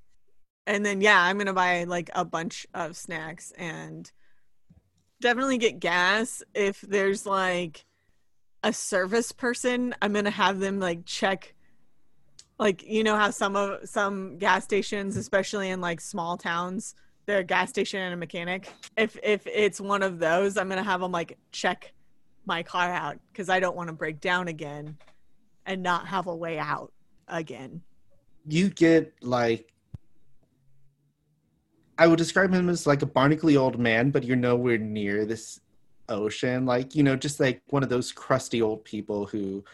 And 0.67 0.85
then 0.85 1.01
yeah 1.01 1.21
i'm 1.21 1.39
gonna 1.39 1.53
buy 1.53 1.85
like 1.85 2.11
a 2.15 2.25
bunch 2.25 2.67
of 2.75 2.97
snacks 2.97 3.53
and 3.59 4.11
definitely 5.21 5.59
get 5.59 5.81
gas 5.81 6.43
if 6.55 6.81
there's 6.83 7.27
like 7.27 7.85
a 8.63 8.73
service 8.73 9.31
person. 9.31 9.95
I'm 10.03 10.13
gonna 10.13 10.31
have 10.31 10.59
them 10.59 10.81
like 10.81 11.05
check 11.05 11.55
like 12.59 12.83
you 12.85 13.05
know 13.05 13.17
how 13.17 13.31
some 13.31 13.57
of 13.57 13.89
some 13.89 14.39
gas 14.39 14.65
stations 14.65 15.17
especially 15.17 15.71
in 15.71 15.81
like 15.81 16.01
small 16.01 16.37
towns 16.37 16.95
they're 17.27 17.39
a 17.39 17.45
gas 17.45 17.71
station 17.71 18.01
and 18.01 18.15
a 18.15 18.17
mechanic 18.17 18.73
if 18.97 19.19
if 19.23 19.47
it's 19.47 19.81
one 19.81 20.03
of 20.03 20.19
those 20.19 20.57
i'm 20.57 20.69
gonna 20.69 20.83
have 20.83 21.01
them 21.01 21.13
like 21.13 21.37
check 21.53 21.93
my 22.47 22.63
car 22.63 22.91
out 22.91 23.19
because 23.33 23.49
i 23.49 23.59
don't 23.59 23.77
want 23.77 23.89
to 23.89 23.95
break 23.95 24.21
down 24.21 24.49
again 24.49 24.97
and 25.67 25.83
not 25.83 26.07
have 26.07 26.27
a 26.27 26.35
way 26.35 26.59
out 26.59 26.93
again 27.29 27.81
You 28.47 28.69
get 28.69 29.15
like. 29.23 29.71
I 31.97 32.07
would 32.09 32.19
describe 32.19 32.53
him 32.53 32.69
as 32.69 32.87
like 32.87 33.03
a 33.03 33.07
barnacly 33.07 33.57
old 33.57 33.79
man, 33.79 34.11
but 34.11 34.25
you're 34.25 34.37
nowhere 34.37 34.79
near 34.79 35.25
this 35.25 35.61
ocean. 36.09 36.67
Like, 36.67 36.95
you 36.95 37.03
know, 37.05 37.15
just 37.17 37.39
like 37.39 37.63
one 37.69 37.83
of 37.85 37.89
those 37.89 38.11
crusty 38.13 38.61
old 38.61 38.85
people 38.85 39.27
who 39.27 39.65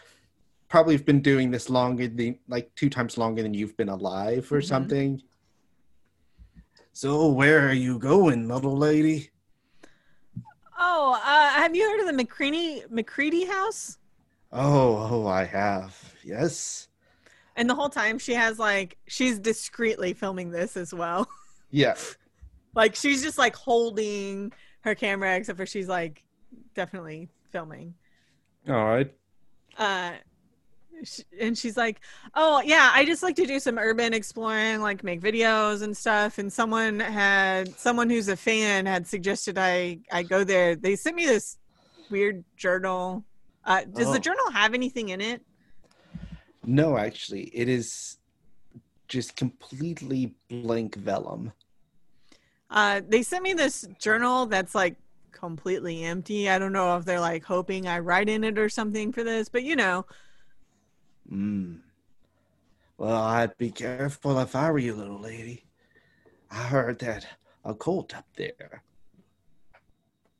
probably 0.69 0.93
have 0.95 1.05
been 1.05 1.21
doing 1.21 1.49
this 1.51 1.69
longer 1.69 2.07
than 2.07 2.37
like 2.47 2.73
two 2.75 2.89
times 2.89 3.17
longer 3.17 3.41
than 3.41 3.53
you've 3.55 3.75
been 3.75 3.89
alive 3.89 4.49
or 4.51 4.61
Mhm. 4.61 4.67
something. 4.67 5.21
So, 6.93 7.27
where 7.27 7.67
are 7.67 7.73
you 7.73 7.99
going, 7.99 8.47
little 8.47 8.77
lady? 8.77 9.31
oh 10.77 11.13
uh 11.13 11.49
have 11.61 11.75
you 11.75 11.89
heard 11.89 11.99
of 12.07 12.15
the 12.15 12.23
mccready 12.23 12.83
mccready 12.91 13.47
house 13.47 13.97
Oh, 14.53 14.97
oh, 15.09 15.27
I 15.27 15.45
have. 15.45 16.15
Yes. 16.25 16.89
and 17.55 17.69
the 17.69 17.75
whole 17.75 17.89
time 17.89 18.17
she 18.19 18.33
has 18.33 18.59
like 18.59 18.97
she's 19.07 19.39
discreetly 19.39 20.13
filming 20.13 20.51
this 20.51 20.75
as 20.77 20.93
well 20.93 21.27
Yeah. 21.71 21.95
like 22.75 22.95
she's 22.95 23.21
just 23.23 23.37
like 23.37 23.55
holding 23.55 24.51
her 24.81 24.95
camera 24.95 25.35
except 25.35 25.57
for 25.57 25.65
she's 25.65 25.87
like 25.87 26.23
definitely 26.75 27.29
filming 27.51 27.93
All 28.67 28.85
right. 28.85 29.13
uh 29.77 30.13
sh- 30.13 30.19
and 31.39 31.57
she's 31.57 31.77
like 31.77 32.01
oh 32.35 32.61
yeah 32.65 32.91
i 32.93 33.03
just 33.05 33.23
like 33.23 33.35
to 33.35 33.45
do 33.45 33.59
some 33.59 33.77
urban 33.77 34.13
exploring 34.13 34.81
like 34.81 35.03
make 35.03 35.21
videos 35.21 35.81
and 35.81 35.95
stuff. 35.95 36.37
And 36.37 36.51
someone 36.51 36.99
had 36.99 37.77
someone 37.79 38.09
who's 38.09 38.27
a 38.29 38.35
fan 38.37 38.85
had 38.85 39.07
suggested 39.07 39.57
i 39.57 39.99
i 40.11 40.23
go 40.23 40.43
there. 40.43 40.75
They 40.75 40.95
sent 40.95 41.15
me 41.15 41.25
this 41.25 41.57
weird 42.09 42.43
journal. 42.57 43.23
Uh 43.65 43.83
does 43.85 44.09
Oh. 44.09 44.13
the 44.13 44.19
journal 44.19 44.51
have 44.51 44.73
anything 44.73 45.09
in 45.09 45.21
it? 45.21 45.41
No, 46.65 46.97
actually, 46.97 47.43
it 47.53 47.67
is 47.69 48.17
just 49.07 49.35
completely 49.35 50.35
blank 50.49 50.95
vellum. 50.95 51.51
uh 52.69 53.01
they 53.07 53.23
sent 53.23 53.43
me 53.43 53.53
this 53.53 53.87
journal 53.99 54.45
that's 54.45 54.73
like 54.75 54.95
completely 55.31 56.03
empty. 56.03 56.49
I 56.49 56.59
don't 56.59 56.71
know 56.73 56.95
if 56.97 57.05
they're 57.05 57.19
like 57.19 57.43
hoping 57.43 57.87
i 57.87 57.99
write 57.99 58.29
in 58.29 58.43
it 58.43 58.57
or 58.59 58.69
something 58.69 59.11
for 59.11 59.23
this 59.23 59.49
but 59.49 59.63
you 59.63 59.75
know 59.75 60.05
Hmm. 61.31 61.75
Well, 62.97 63.15
I'd 63.15 63.57
be 63.57 63.71
careful 63.71 64.37
if 64.39 64.53
I 64.55 64.69
were 64.69 64.77
you, 64.79 64.93
little 64.93 65.19
lady. 65.19 65.63
I 66.51 66.57
heard 66.63 66.99
that 66.99 67.25
a 67.63 67.73
cult 67.73 68.15
up 68.15 68.25
there 68.35 68.83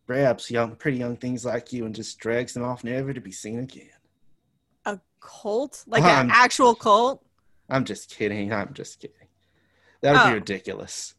grabs 0.06 0.52
young, 0.52 0.76
pretty 0.76 0.98
young 0.98 1.16
things 1.16 1.46
like 1.46 1.72
you 1.72 1.86
and 1.86 1.96
just 1.96 2.20
drags 2.20 2.54
them 2.54 2.64
off, 2.64 2.84
never 2.84 3.14
to 3.14 3.22
be 3.22 3.32
seen 3.32 3.60
again. 3.60 3.88
a 4.86 5.00
cult 5.22 5.86
like 5.88 6.04
Um, 6.04 6.26
an 6.26 6.32
actual 6.34 6.76
cult 6.76 7.24
I'm 7.70 7.86
just 7.86 8.10
kidding. 8.10 8.52
I'm 8.52 8.74
just 8.74 9.00
kidding. 9.00 9.28
That 10.02 10.12
would 10.12 10.22
Oh. 10.22 10.28
be 10.28 10.34
ridiculous. 10.34 11.16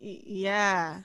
Y- 0.00 0.22
yeah 0.24 1.02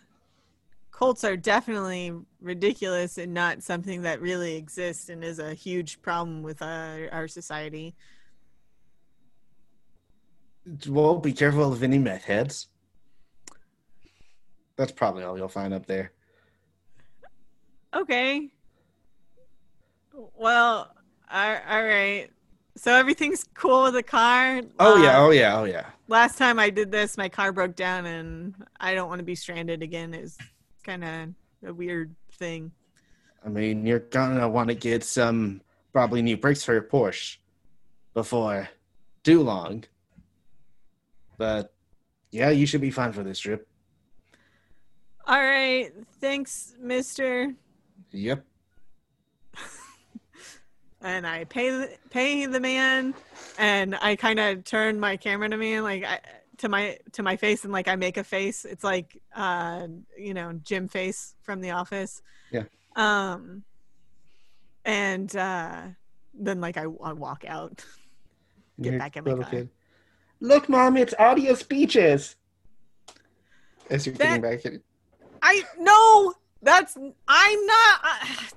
cults 0.91 1.23
are 1.25 1.35
definitely 1.35 2.17
ridiculous 2.47 3.17
and 3.17 3.33
not 3.33 3.61
something 3.61 4.01
that 4.03 4.21
really 4.21 4.55
exists 4.55 5.09
and 5.09 5.23
is 5.23 5.37
a 5.39 5.53
huge 5.53 6.01
problem 6.01 6.41
with 6.43 6.61
our, 6.61 7.07
our 7.11 7.27
society 7.27 7.95
Well, 10.87 11.17
be 11.19 11.31
careful 11.33 11.71
of 11.71 11.81
any 11.83 11.97
meth 11.97 12.25
heads. 12.25 12.67
That's 14.75 14.91
probably 14.91 15.23
all 15.23 15.37
you'll 15.37 15.47
find 15.47 15.73
up 15.73 15.85
there. 15.85 16.11
okay 17.95 18.49
well 20.35 20.91
all, 21.31 21.57
all 21.69 21.83
right 21.83 22.27
so 22.75 22.93
everything's 22.93 23.43
cool 23.53 23.83
with 23.83 23.93
the 23.93 24.03
car 24.03 24.61
Oh 24.79 25.01
yeah, 25.01 25.17
Uh, 25.17 25.25
oh 25.25 25.29
yeah, 25.31 25.59
oh 25.59 25.63
yeah. 25.63 25.85
last 26.07 26.37
time 26.37 26.59
i 26.59 26.69
did 26.69 26.91
this 26.91 27.17
my 27.17 27.29
car 27.29 27.51
broke 27.51 27.75
down 27.75 28.05
and 28.05 28.53
i 28.79 28.93
don't 28.93 29.07
want 29.09 29.19
to 29.19 29.25
be 29.25 29.35
stranded 29.35 29.81
again 29.81 30.13
it 30.13 30.21
was 30.21 30.37
kind 30.83 31.03
of 31.03 31.29
a 31.69 31.73
weird 31.73 32.13
thing 32.37 32.71
I 33.45 33.49
mean, 33.49 33.85
you're 33.85 33.99
gonna 33.99 34.49
want 34.49 34.69
to 34.69 34.75
get 34.75 35.03
some 35.03 35.61
probably 35.93 36.21
new 36.21 36.35
brakes 36.35 36.65
for 36.65 36.73
your 36.73 36.81
Porsche 36.81 37.37
before 38.13 38.67
too 39.23 39.41
long. 39.41 39.85
But 41.37 41.73
yeah, 42.31 42.49
you 42.49 42.65
should 42.65 42.81
be 42.81 42.91
fine 42.91 43.13
for 43.13 43.23
this 43.23 43.39
trip. 43.39 43.67
all 45.25 45.41
right 45.41 45.91
thanks 46.19 46.73
mister 46.79 47.53
Yep. 48.11 48.45
and 51.01 51.27
I 51.27 51.43
pay 51.45 51.69
the, 51.69 51.89
pay 52.09 52.45
the 52.45 52.59
man, 52.59 53.13
and 53.57 53.95
I 54.01 54.15
kind 54.15 54.39
of 54.39 54.63
turn 54.63 54.99
my 54.99 55.17
camera 55.17 55.49
to 55.49 55.57
me 55.57 55.73
and 55.73 55.83
like 55.83 56.03
I, 56.03 56.19
to 56.57 56.69
my 56.69 56.97
to 57.13 57.23
my 57.23 57.35
face, 57.35 57.63
and 57.63 57.73
like 57.73 57.87
I 57.87 57.95
make 57.95 58.17
a 58.17 58.23
face. 58.23 58.65
It's 58.65 58.83
like 58.83 59.21
uh 59.35 59.87
you 60.17 60.33
know 60.33 60.53
Jim 60.63 60.87
face 60.87 61.35
from 61.41 61.61
The 61.61 61.71
Office. 61.71 62.21
Yeah. 62.51 62.63
Um. 62.95 63.63
And 64.85 65.35
uh 65.35 65.81
then 66.33 66.61
like 66.61 66.77
I, 66.77 66.83
I 66.83 67.13
walk 67.13 67.43
out. 67.47 67.83
Get 68.81 68.91
You're 68.91 68.99
back 68.99 69.17
in 69.17 69.23
my 69.23 69.31
little 69.31 69.45
car. 69.45 69.67
Look, 70.39 70.69
mom, 70.69 70.97
it's 70.97 71.13
audio 71.17 71.55
speeches. 71.55 72.35
As 73.89 74.05
you're 74.05 74.15
That- 74.15 74.41
getting 74.41 74.57
back 74.57 74.65
in. 74.65 74.81
I 75.41 75.63
no, 75.79 76.33
that's 76.61 76.97
I'm 77.27 77.65
not. 77.65 77.99
I, 78.03 78.49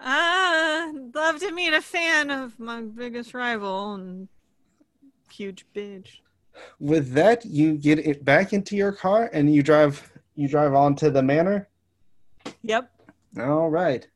uh, 0.92 0.92
love 1.14 1.40
to 1.40 1.52
meet 1.52 1.74
a 1.74 1.82
fan 1.82 2.30
of 2.30 2.58
my 2.58 2.80
biggest 2.80 3.34
rival 3.34 3.94
and 3.94 4.28
huge 5.40 5.64
bitch. 5.74 6.20
With 6.78 7.12
that, 7.14 7.46
you 7.46 7.78
get 7.78 7.98
it 7.98 8.26
back 8.26 8.52
into 8.52 8.76
your 8.76 8.92
car 8.92 9.30
and 9.32 9.54
you 9.54 9.62
drive 9.62 10.12
you 10.34 10.48
drive 10.48 10.74
on 10.74 10.94
to 10.96 11.10
the 11.10 11.22
manor. 11.22 11.68
Yep. 12.62 12.90
All 13.38 13.70
right. 13.70 14.06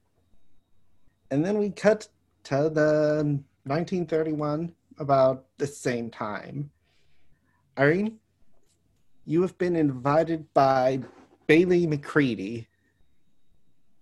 And 1.30 1.42
then 1.44 1.56
we 1.58 1.70
cut 1.70 2.08
to 2.44 2.68
the 2.68 3.40
1931 3.64 4.72
about 4.98 5.46
the 5.56 5.66
same 5.66 6.10
time. 6.10 6.70
Irene, 7.78 8.18
you 9.24 9.40
have 9.40 9.56
been 9.56 9.76
invited 9.76 10.52
by 10.52 11.00
Bailey 11.46 11.86
McCready, 11.86 12.68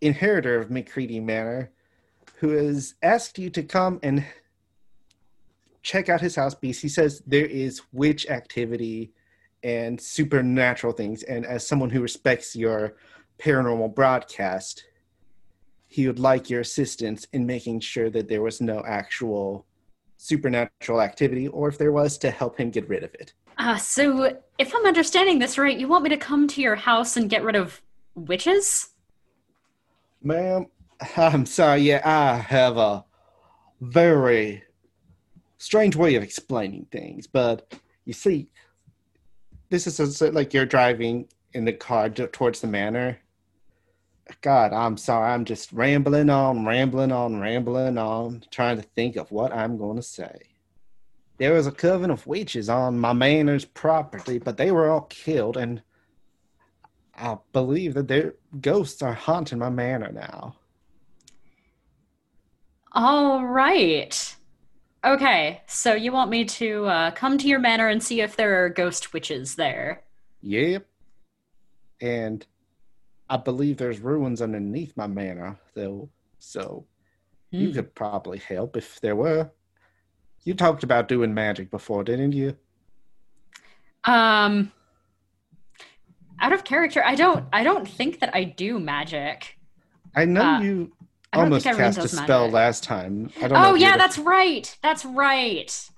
inheritor 0.00 0.61
of 0.61 0.71
McCready 0.71 1.21
Manor, 1.21 1.71
who 2.38 2.50
has 2.50 2.95
asked 3.02 3.38
you 3.38 3.49
to 3.50 3.62
come 3.62 4.00
and 4.02 4.25
check 5.83 6.09
out 6.09 6.21
his 6.21 6.37
house 6.37 6.55
beast. 6.55 6.83
he 6.83 6.89
says 6.89 7.23
there 7.27 7.47
is 7.47 7.83
witch 7.93 8.29
activity 8.29 9.12
and 9.62 10.01
supernatural 10.01 10.93
things. 10.93 11.23
And 11.25 11.45
as 11.45 11.67
someone 11.67 11.91
who 11.91 12.01
respects 12.01 12.57
your 12.57 12.97
paranormal 13.39 13.95
broadcast, 13.95 14.85
he 15.89 16.07
would 16.07 16.19
like 16.19 16.49
your 16.49 16.61
assistance 16.61 17.27
in 17.33 17.47
making 17.47 17.81
sure 17.81 18.11
that 18.11 18.29
there 18.29 18.43
was 18.43 18.61
no 18.61 18.83
actual 18.87 19.67
supernatural 20.17 21.01
activity, 21.01 21.49
or 21.49 21.69
if 21.69 21.79
there 21.79 21.93
was, 21.93 22.17
to 22.17 22.31
help 22.31 22.59
him 22.59 22.71
get 22.71 22.89
rid 22.89 23.03
of 23.03 23.12
it. 23.15 23.35
Uh, 23.59 23.77
so, 23.77 24.39
if 24.57 24.75
I'm 24.75 24.87
understanding 24.87 25.39
this 25.39 25.59
right, 25.59 25.77
you 25.77 25.89
want 25.89 26.05
me 26.05 26.11
to 26.11 26.17
come 26.17 26.49
to 26.49 26.62
your 26.62 26.77
house 26.77 27.17
and 27.17 27.29
get 27.29 27.43
rid 27.43 27.57
of 27.57 27.83
witches? 28.15 28.91
Ma'am, 30.23 30.67
I'm 31.17 31.45
sorry, 31.45 31.83
yeah, 31.83 32.01
I 32.05 32.37
have 32.37 32.77
a 32.79 33.05
very 33.81 34.62
strange 35.62 35.95
way 35.95 36.16
of 36.16 36.25
explaining 36.25 36.85
things, 36.90 37.28
but 37.28 37.73
you 38.04 38.12
see, 38.12 38.49
this 39.71 39.87
is 39.87 40.21
a, 40.21 40.31
like 40.33 40.52
you're 40.52 40.66
driving 40.66 41.28
in 41.52 41.64
the 41.64 41.73
car 41.73 42.11
towards 42.11 42.61
the 42.61 42.66
manor. 42.66 43.19
God, 44.40 44.73
I'm 44.73 44.97
sorry, 44.97 45.31
I'm 45.31 45.45
just 45.45 45.73
rambling 45.73 46.31
on, 46.31 46.66
rambling 46.66 47.12
on, 47.12 47.38
rambling 47.38 47.97
on, 47.97 48.42
trying 48.50 48.76
to 48.76 48.83
think 48.83 49.14
of 49.14 49.31
what 49.31 49.52
I'm 49.52 49.78
going 49.78 49.97
to 49.97 50.02
say. 50.02 50.35
There 51.38 51.54
was 51.54 51.69
a 51.69 51.73
coven 51.73 52.11
of 52.11 52.26
witches 52.26 52.69
on 52.69 52.99
my 52.99 53.12
manor's 53.12 53.64
property, 53.64 54.38
but 54.38 54.57
they 54.57 54.73
were 54.73 54.90
all 54.90 55.02
killed, 55.02 55.57
and 55.57 55.81
I 57.14 57.38
believe 57.52 57.95
that 57.95 58.09
their 58.09 58.35
ghosts 58.61 59.00
are 59.00 59.14
haunting 59.14 59.61
my 59.61 59.71
manor 59.71 60.11
now. 60.11 60.57
All 62.92 63.45
right. 63.45 64.37
Okay, 65.04 65.62
so 65.66 65.94
you 65.94 66.12
want 66.12 66.30
me 66.30 66.44
to 66.44 66.87
uh, 66.87 67.11
come 67.11 67.37
to 67.38 67.49
your 67.49 67.59
manor 67.59 67.88
and 67.88 68.02
see 68.02 68.21
if 68.21 68.37
there 68.37 68.64
are 68.64 68.68
ghost 68.68 69.12
witches 69.12 69.56
there? 69.56 70.04
Yep. 70.42 70.87
And 72.00 72.47
I 73.28 73.37
believe 73.37 73.76
there's 73.78 73.99
ruins 73.99 74.40
underneath 74.40 74.97
my 74.97 75.09
manor, 75.09 75.59
though. 75.75 76.09
So 76.38 76.87
you 77.50 77.68
Hmm. 77.68 77.75
could 77.75 77.94
probably 77.94 78.38
help 78.38 78.76
if 78.76 79.00
there 79.00 79.16
were. 79.16 79.50
You 80.44 80.54
talked 80.54 80.85
about 80.85 81.09
doing 81.09 81.35
magic 81.35 81.71
before, 81.71 82.04
didn't 82.04 82.32
you? 82.32 82.56
Um, 84.04 84.73
out 86.40 86.52
of 86.52 86.64
character, 86.64 87.02
I 87.04 87.14
don't. 87.14 87.44
I 87.52 87.62
don't 87.62 87.87
think 87.88 88.21
that 88.21 88.35
I 88.35 88.44
do 88.44 88.80
magic. 88.80 89.59
I 90.16 90.25
know 90.25 90.42
Uh, 90.42 90.61
you 90.61 90.92
I 91.33 91.39
almost 91.41 91.65
cast 91.65 91.99
a 91.99 92.09
spell 92.09 92.41
magic. 92.43 92.55
last 92.55 92.85
time. 92.85 93.31
I 93.43 93.49
don't 93.49 93.59
Oh 93.65 93.75
yeah, 93.75 93.97
that's 93.97 94.19
right. 94.19 94.77
That's 94.83 95.05
right. 95.05 95.89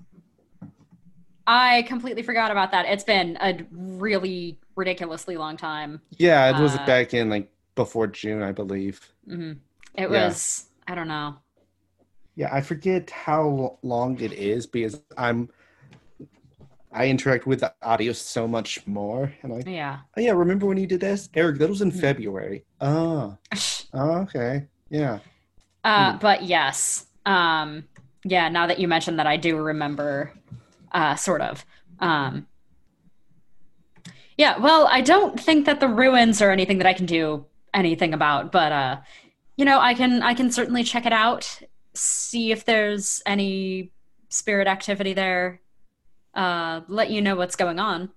I 1.46 1.82
completely 1.82 2.22
forgot 2.22 2.50
about 2.50 2.70
that. 2.70 2.86
It's 2.86 3.04
been 3.04 3.36
a 3.40 3.58
really 3.70 4.58
ridiculously 4.76 5.36
long 5.36 5.56
time. 5.56 6.00
yeah. 6.18 6.56
It 6.56 6.62
was 6.62 6.74
uh, 6.74 6.86
back 6.86 7.12
in 7.14 7.28
like 7.28 7.50
before 7.74 8.06
June, 8.06 8.42
I 8.42 8.52
believe. 8.52 9.00
Mm-hmm. 9.28 9.52
It 9.94 10.10
Yeah. 10.10 10.26
was. 10.26 10.66
I 10.86 10.94
don't 10.94 11.08
know. 11.08 11.36
Yeah, 12.36 12.48
I 12.52 12.60
forget 12.60 13.10
how 13.10 13.78
long 13.82 14.18
it 14.20 14.32
is 14.32 14.66
because 14.66 15.00
I'm 15.16 15.48
I 16.92 17.08
interact 17.08 17.44
with 17.46 17.60
the 17.60 17.74
audio 17.82 18.12
so 18.12 18.46
much 18.46 18.86
more, 18.86 19.32
and 19.42 19.52
I 19.52 19.68
Yeah. 19.68 19.98
oh 20.16 20.20
yeah, 20.20 20.30
remember 20.32 20.66
when 20.66 20.78
you 20.78 20.86
did 20.86 21.00
this, 21.00 21.28
Eric? 21.34 21.58
That 21.58 21.68
was 21.68 21.82
in 21.82 21.90
Hmm. 21.90 21.98
February. 22.00 22.64
Oh, 22.80 23.36
oh, 23.94 24.10
okay, 24.22 24.66
yeah. 24.90 25.18
Uh, 25.84 26.12
Hmm. 26.12 26.18
but 26.18 26.42
yes, 26.44 27.06
um, 27.26 27.84
yeah. 28.24 28.48
Now 28.48 28.66
that 28.66 28.78
you 28.80 28.88
mentioned 28.88 29.18
that, 29.18 29.26
I 29.26 29.36
do 29.36 29.56
remember, 29.56 30.32
uh, 30.92 31.14
sort 31.14 31.42
of. 31.42 31.64
Um, 32.00 32.46
yeah. 34.38 34.58
Well, 34.58 34.88
I 34.90 35.00
don't 35.02 35.38
think 35.38 35.66
that 35.66 35.80
the 35.80 35.88
ruins 35.88 36.40
are 36.42 36.50
anything 36.50 36.78
that 36.78 36.86
I 36.86 36.94
can 36.94 37.06
do 37.06 37.44
anything 37.74 38.14
about, 38.14 38.50
but 38.50 38.72
uh, 38.72 39.00
you 39.56 39.64
know, 39.64 39.78
I 39.78 39.94
can 39.94 40.22
I 40.22 40.34
can 40.34 40.50
certainly 40.50 40.82
check 40.84 41.06
it 41.06 41.12
out, 41.12 41.60
see 41.94 42.50
if 42.50 42.64
there's 42.64 43.22
any 43.26 43.92
spirit 44.30 44.66
activity 44.66 45.12
there. 45.12 45.60
Uh, 46.34 46.80
let 46.88 47.10
you 47.10 47.20
know 47.22 47.36
what's 47.36 47.54
going 47.56 47.78
on. 47.78 48.10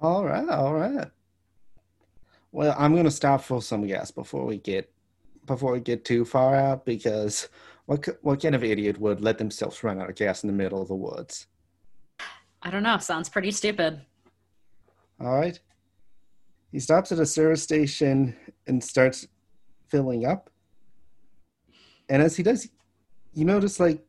All 0.00 0.24
right, 0.24 0.48
all 0.48 0.72
right. 0.74 1.08
Well, 2.52 2.74
I'm 2.78 2.94
gonna 2.96 3.10
stop 3.10 3.42
for 3.42 3.60
some 3.60 3.86
gas 3.86 4.10
before 4.10 4.46
we 4.46 4.56
get 4.58 4.90
before 5.48 5.72
we 5.72 5.80
get 5.80 6.04
too 6.04 6.24
far 6.24 6.54
out 6.54 6.84
because 6.84 7.48
what 7.86 8.06
what 8.22 8.40
kind 8.40 8.54
of 8.54 8.62
idiot 8.62 9.00
would 9.00 9.20
let 9.20 9.38
themselves 9.38 9.82
run 9.82 10.00
out 10.00 10.08
of 10.10 10.16
gas 10.16 10.44
in 10.44 10.46
the 10.46 10.52
middle 10.52 10.80
of 10.80 10.88
the 10.88 10.94
woods? 10.94 11.46
I 12.62 12.70
don't 12.70 12.82
know. 12.82 12.98
Sounds 12.98 13.28
pretty 13.28 13.50
stupid. 13.50 14.00
All 15.20 15.38
right. 15.38 15.58
He 16.70 16.80
stops 16.80 17.10
at 17.12 17.18
a 17.18 17.26
service 17.26 17.62
station 17.62 18.36
and 18.66 18.82
starts 18.84 19.26
filling 19.88 20.26
up. 20.26 20.50
And 22.08 22.22
as 22.22 22.36
he 22.36 22.42
does, 22.42 22.68
you 23.34 23.44
notice 23.44 23.80
like 23.80 24.04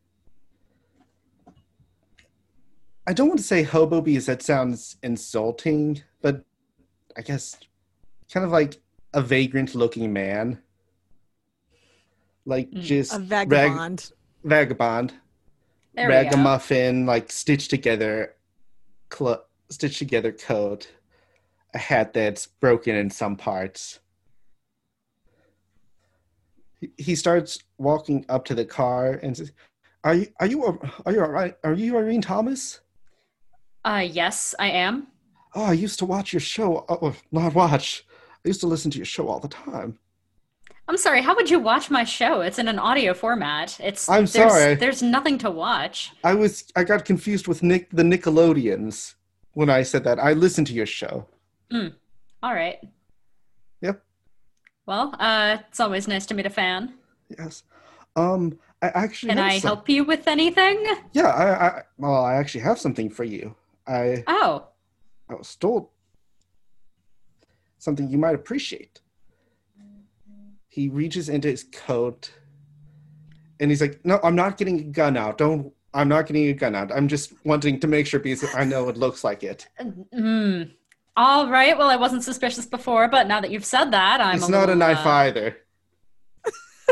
I 3.06 3.12
don't 3.12 3.28
want 3.28 3.40
to 3.40 3.44
say 3.44 3.62
hobo 3.62 4.00
because 4.00 4.26
that 4.26 4.42
sounds 4.42 4.96
insulting, 5.02 6.02
but 6.22 6.44
I 7.16 7.22
guess 7.22 7.56
kind 8.32 8.44
of 8.44 8.52
like 8.52 8.80
a 9.14 9.20
vagrant 9.20 9.74
looking 9.74 10.12
man. 10.12 10.62
Like 12.46 12.70
Mm, 12.70 12.80
just 12.82 13.14
A 13.14 13.18
rag- 13.20 13.48
vagabond. 13.48 14.12
vagabond 14.44 15.14
There 15.94 16.08
ragamuffin, 16.08 17.04
like 17.06 17.30
stitched 17.30 17.70
together, 17.70 18.34
cl- 19.12 19.44
stitched 19.70 19.98
together 19.98 20.32
coat, 20.32 20.88
a 21.74 21.78
hat 21.78 22.12
that's 22.12 22.46
broken 22.46 22.96
in 22.96 23.10
some 23.10 23.36
parts. 23.36 24.00
He- 26.80 26.92
He 26.96 27.14
starts 27.14 27.58
walking 27.78 28.24
up 28.28 28.44
to 28.46 28.54
the 28.54 28.64
car 28.64 29.12
and 29.22 29.36
says, 29.36 29.52
"Are 30.02 30.14
you 30.14 30.26
are 30.40 30.46
you 30.46 30.64
are 31.04 31.12
you 31.12 31.22
all 31.22 31.30
right? 31.30 31.56
Are 31.62 31.74
you 31.74 31.96
Irene 31.98 32.22
Thomas? 32.22 32.80
Uh, 33.84 34.06
yes, 34.10 34.54
I 34.58 34.70
am. 34.70 35.08
Oh, 35.54 35.64
I 35.64 35.72
used 35.72 35.98
to 35.98 36.06
watch 36.06 36.32
your 36.32 36.40
show. 36.40 36.84
Oh, 36.88 37.14
not 37.32 37.54
watch. 37.54 38.06
I 38.44 38.48
used 38.48 38.60
to 38.60 38.66
listen 38.66 38.90
to 38.92 38.98
your 38.98 39.04
show 39.04 39.28
all 39.28 39.40
the 39.40 39.48
time. 39.48 39.98
I'm 40.90 40.96
sorry. 40.96 41.22
How 41.22 41.36
would 41.36 41.48
you 41.48 41.60
watch 41.60 41.88
my 41.88 42.02
show? 42.02 42.40
It's 42.40 42.58
in 42.58 42.66
an 42.66 42.80
audio 42.80 43.14
format. 43.14 43.78
It's. 43.78 44.08
I'm 44.08 44.26
there's, 44.26 44.32
sorry. 44.32 44.74
There's 44.74 45.04
nothing 45.04 45.38
to 45.38 45.48
watch. 45.48 46.10
I 46.24 46.34
was 46.34 46.64
I 46.74 46.82
got 46.82 47.04
confused 47.04 47.46
with 47.46 47.62
Nick 47.62 47.88
the 47.92 48.02
Nickelodeons 48.02 49.14
when 49.52 49.70
I 49.70 49.84
said 49.84 50.02
that. 50.02 50.18
I 50.18 50.32
listened 50.32 50.66
to 50.66 50.72
your 50.72 50.86
show. 50.86 51.28
All 52.42 52.54
right. 52.54 52.78
Yep. 53.82 54.02
Well, 54.86 55.14
uh, 55.20 55.58
it's 55.68 55.78
always 55.78 56.08
nice 56.08 56.26
to 56.26 56.34
meet 56.34 56.46
a 56.46 56.50
fan. 56.50 56.94
Yes. 57.38 57.62
Um, 58.16 58.58
I 58.82 58.88
actually 58.88 59.28
Can 59.28 59.38
I 59.38 59.60
some- 59.60 59.68
help 59.68 59.88
you 59.88 60.02
with 60.02 60.26
anything? 60.26 60.84
Yeah, 61.12 61.28
I, 61.28 61.66
I 61.66 61.82
well, 61.98 62.24
I 62.24 62.34
actually 62.34 62.62
have 62.62 62.80
something 62.80 63.10
for 63.10 63.22
you. 63.22 63.54
I 63.86 64.24
Oh, 64.26 64.66
I 65.28 65.34
was 65.34 65.54
told 65.54 65.90
something 67.78 68.10
you 68.10 68.18
might 68.18 68.34
appreciate. 68.34 68.98
He 70.70 70.88
reaches 70.88 71.28
into 71.28 71.48
his 71.48 71.64
coat, 71.64 72.32
and 73.60 73.70
he's 73.70 73.82
like, 73.82 74.00
"No, 74.04 74.18
I'm 74.24 74.34
not 74.36 74.56
getting 74.56 74.80
a 74.80 74.84
gun 74.84 75.18
out. 75.18 75.36
Don't. 75.36 75.70
I'm 75.92 76.08
not 76.08 76.26
getting 76.26 76.46
a 76.46 76.52
gun 76.54 76.74
out. 76.76 76.92
I'm 76.92 77.08
just 77.08 77.32
wanting 77.44 77.80
to 77.80 77.88
make 77.88 78.06
sure 78.06 78.20
because 78.20 78.54
I 78.54 78.64
know 78.64 78.88
it 78.88 78.96
looks 78.96 79.24
like 79.24 79.42
it. 79.42 79.66
hmm. 80.14 80.62
All 81.16 81.50
right. 81.50 81.76
Well, 81.76 81.90
I 81.90 81.96
wasn't 81.96 82.22
suspicious 82.22 82.64
before, 82.66 83.08
but 83.08 83.26
now 83.26 83.40
that 83.40 83.50
you've 83.50 83.64
said 83.64 83.90
that, 83.90 84.20
I'm. 84.20 84.36
it's 84.36 84.48
a 84.48 84.50
not 84.50 84.70
a 84.70 84.76
knife 84.76 85.04
uh, 85.04 85.08
either. 85.10 85.56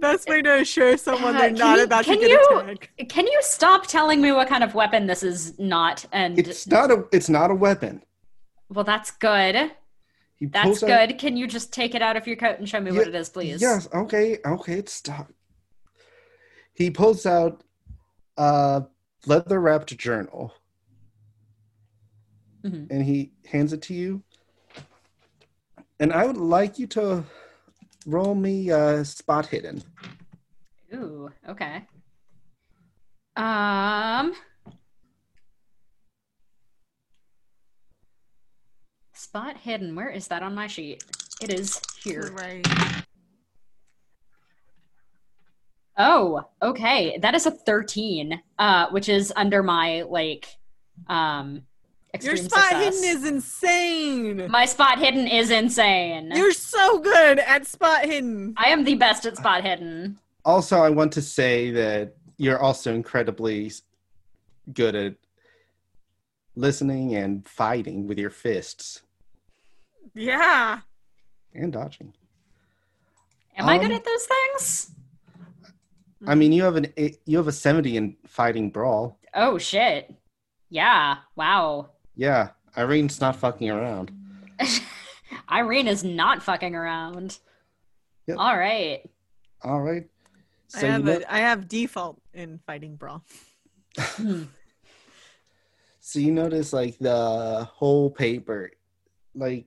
Best 0.00 0.28
way 0.28 0.42
to 0.42 0.60
assure 0.60 0.96
someone 0.96 1.36
Uh, 1.36 1.40
they're 1.42 1.50
not 1.50 1.78
you- 1.78 1.84
about 1.84 2.04
to 2.06 2.16
get 2.16 2.30
you- 2.30 2.58
attacked. 2.58 2.88
Can 3.08 3.26
you 3.26 3.38
stop 3.42 3.86
telling 3.86 4.20
me 4.20 4.32
what 4.32 4.48
kind 4.48 4.64
of 4.64 4.74
weapon 4.74 5.06
this 5.06 5.22
is 5.22 5.58
not? 5.58 6.04
And 6.12 6.38
It's 6.38 6.66
not 6.66 6.90
a. 6.90 7.04
It's 7.12 7.28
not 7.28 7.50
a 7.50 7.54
weapon. 7.54 8.02
well, 8.70 8.84
that's 8.84 9.10
good. 9.12 9.70
He 10.36 10.46
That's 10.46 10.64
pulls 10.64 10.82
out- 10.82 11.08
good. 11.08 11.18
Can 11.18 11.36
you 11.36 11.46
just 11.46 11.72
take 11.72 11.94
it 11.94 12.02
out 12.02 12.16
of 12.16 12.26
your 12.26 12.36
coat 12.36 12.58
and 12.58 12.68
show 12.68 12.80
me 12.80 12.92
what 12.92 13.06
it 13.08 13.14
is, 13.14 13.28
please? 13.28 13.60
Yes. 13.62 13.88
Okay. 13.94 14.38
Okay. 14.44 14.82
Stop. 14.86 15.32
He 16.72 16.90
pulls 16.90 17.24
out 17.24 17.62
a 18.36 18.84
leather 19.26 19.60
wrapped 19.60 19.96
journal 19.96 20.52
Mhm. 22.64 22.90
and 22.90 23.02
he 23.04 23.32
hands 23.46 23.72
it 23.72 23.82
to 23.82 23.94
you. 23.94 24.22
And 26.00 26.12
I 26.12 26.26
would 26.26 26.36
like 26.36 26.78
you 26.78 26.86
to 26.88 27.24
roll 28.06 28.34
me 28.34 28.70
uh, 28.70 29.04
spot 29.04 29.46
hidden. 29.46 29.82
Ooh, 30.92 31.30
okay. 31.48 31.86
Um 33.36 34.34
Spot 39.34 39.56
hidden. 39.56 39.96
Where 39.96 40.10
is 40.10 40.28
that 40.28 40.44
on 40.44 40.54
my 40.54 40.68
sheet? 40.68 41.02
It 41.42 41.52
is 41.52 41.80
here. 42.04 42.30
Right. 42.34 42.64
Oh, 45.98 46.44
okay. 46.62 47.18
That 47.18 47.34
is 47.34 47.44
a 47.44 47.50
13, 47.50 48.40
uh, 48.60 48.90
which 48.90 49.08
is 49.08 49.32
under 49.34 49.64
my 49.64 50.02
like 50.02 50.46
um 51.08 51.62
Your 52.22 52.36
spot 52.36 52.60
success. 52.60 53.02
hidden 53.02 53.16
is 53.16 53.24
insane. 53.28 54.48
my 54.52 54.66
spot 54.66 55.00
hidden 55.00 55.26
is 55.26 55.50
insane. 55.50 56.30
You're 56.32 56.52
so 56.52 57.00
good 57.00 57.40
at 57.40 57.66
spot 57.66 58.04
hidden. 58.04 58.54
I 58.56 58.68
am 58.68 58.84
the 58.84 58.94
best 58.94 59.26
at 59.26 59.36
spot 59.36 59.64
hidden. 59.64 60.16
Also, 60.44 60.78
I 60.78 60.90
want 60.90 61.10
to 61.14 61.22
say 61.22 61.72
that 61.72 62.14
you're 62.36 62.60
also 62.60 62.94
incredibly 62.94 63.72
good 64.72 64.94
at 64.94 65.16
listening 66.54 67.16
and 67.16 67.44
fighting 67.44 68.06
with 68.06 68.16
your 68.16 68.30
fists 68.30 69.02
Yeah. 70.14 70.80
and 71.54 71.72
dodging. 71.72 72.12
Am 73.56 73.68
I 73.68 73.78
good 73.78 73.86
Um, 73.90 73.92
at 73.92 74.04
those 74.04 74.26
things? 74.26 74.90
I 76.26 76.34
mean, 76.34 76.52
you 76.52 76.64
have 76.64 76.76
an 76.76 76.92
you 77.26 77.36
have 77.36 77.48
a 77.48 77.52
70 77.52 77.96
in 77.96 78.16
fighting 78.26 78.70
brawl. 78.70 79.18
Oh 79.34 79.58
shit. 79.58 80.12
Yeah. 80.70 81.18
Wow. 81.36 81.90
Yeah, 82.16 82.50
Irene's 82.76 83.20
not 83.20 83.36
fucking 83.36 83.70
around. 83.70 84.12
Irene 85.50 85.88
is 85.88 86.04
not 86.04 86.42
fucking 86.42 86.74
around. 86.74 87.38
Yep. 88.26 88.38
All 88.38 88.56
right. 88.56 89.08
All 89.62 89.80
right. 89.82 90.04
I 90.74 90.78
So 90.80 90.86
you 90.86 90.92
have 90.92 91.04
know, 91.04 91.12
a, 91.28 91.34
I 91.34 91.38
have 91.38 91.68
default 91.68 92.20
in 92.32 92.58
fighting 92.66 92.96
brawl. 92.96 93.22
Hmm. 93.98 94.44
so 96.00 96.18
you 96.18 96.32
notice 96.32 96.72
like 96.72 96.98
the 96.98 97.68
whole 97.72 98.10
paper, 98.10 98.70
like 99.34 99.66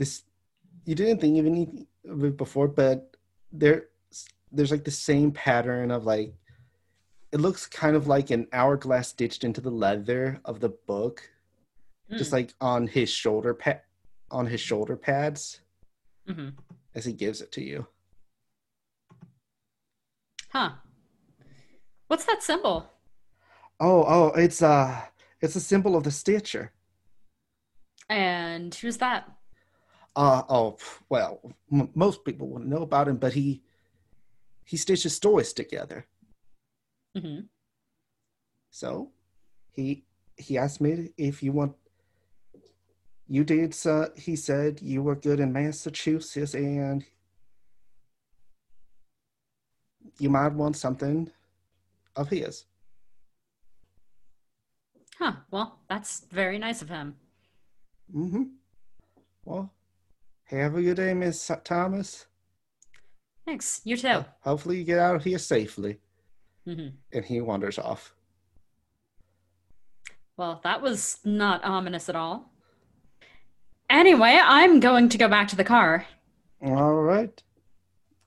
this. 0.00 0.24
You 0.86 0.94
didn't 0.96 1.20
think 1.20 1.38
of 1.38 1.46
any 1.46 1.86
of 2.08 2.24
it 2.24 2.36
before, 2.36 2.66
but 2.66 3.16
there, 3.52 3.84
there's 4.50 4.70
like 4.72 4.84
the 4.84 4.90
same 4.90 5.30
pattern 5.30 5.90
of 5.92 6.04
like. 6.04 6.34
It 7.32 7.40
looks 7.40 7.64
kind 7.66 7.94
of 7.94 8.08
like 8.08 8.30
an 8.30 8.48
hourglass 8.52 9.08
stitched 9.10 9.44
into 9.44 9.60
the 9.60 9.70
leather 9.70 10.40
of 10.44 10.58
the 10.58 10.70
book, 10.70 11.22
just 12.18 12.30
Mm. 12.30 12.38
like 12.38 12.54
on 12.60 12.86
his 12.88 13.08
shoulder 13.08 13.54
pad, 13.54 13.82
on 14.32 14.46
his 14.46 14.60
shoulder 14.60 14.96
pads 14.96 15.60
Mhm. 16.28 16.54
as 16.96 17.04
he 17.04 17.12
gives 17.12 17.40
it 17.40 17.52
to 17.52 17.62
you. 17.62 17.86
Huh. 20.48 20.72
What's 22.08 22.24
that 22.24 22.42
symbol? 22.42 22.90
Oh, 23.78 24.04
oh, 24.08 24.26
it's 24.34 24.60
uh, 24.60 25.00
it's 25.40 25.54
a 25.54 25.60
symbol 25.60 25.94
of 25.96 26.02
the 26.02 26.10
Stitcher. 26.10 26.72
And 28.08 28.74
who's 28.74 28.96
that? 28.98 29.30
Uh 30.16 30.42
oh, 30.48 30.76
well, 31.08 31.40
m- 31.72 31.90
most 31.94 32.24
people 32.24 32.48
wouldn't 32.48 32.70
know 32.70 32.82
about 32.82 33.08
him, 33.08 33.16
but 33.16 33.32
he 33.32 33.62
he 34.64 34.76
stitches 34.76 35.14
stories 35.14 35.52
together. 35.52 36.06
hmm 37.16 37.40
So 38.70 39.12
he 39.72 40.04
he 40.36 40.58
asked 40.58 40.80
me 40.80 41.10
if 41.16 41.42
you 41.42 41.52
want. 41.52 41.76
You 43.28 43.44
did. 43.44 43.76
Uh, 43.86 44.08
he 44.16 44.34
said 44.36 44.82
you 44.82 45.02
were 45.02 45.14
good 45.14 45.38
in 45.40 45.52
Massachusetts, 45.52 46.54
and 46.54 47.04
you 50.18 50.30
might 50.30 50.52
want 50.52 50.76
something 50.76 51.30
of 52.16 52.28
his. 52.28 52.66
Huh. 55.18 55.32
Well, 55.50 55.78
that's 55.88 56.26
very 56.30 56.58
nice 56.58 56.82
of 56.82 56.88
him. 56.88 57.16
Mm-hmm. 58.14 58.42
Well, 59.44 59.72
have 60.50 60.74
a 60.76 60.82
good 60.82 60.96
day, 60.96 61.14
Miss 61.14 61.50
Thomas. 61.64 62.26
Thanks. 63.46 63.80
You 63.84 63.96
too. 63.96 64.24
Hopefully, 64.42 64.78
you 64.78 64.84
get 64.84 64.98
out 64.98 65.16
of 65.16 65.24
here 65.24 65.38
safely. 65.38 65.98
hmm 66.64 66.88
And 67.12 67.24
he 67.24 67.40
wanders 67.40 67.78
off. 67.78 68.14
Well, 70.36 70.60
that 70.64 70.80
was 70.82 71.18
not 71.24 71.64
ominous 71.64 72.08
at 72.08 72.16
all. 72.16 72.50
Anyway, 73.88 74.38
I'm 74.42 74.80
going 74.80 75.08
to 75.10 75.18
go 75.18 75.28
back 75.28 75.48
to 75.48 75.56
the 75.56 75.64
car. 75.64 76.06
All 76.64 76.94
right. 76.94 77.42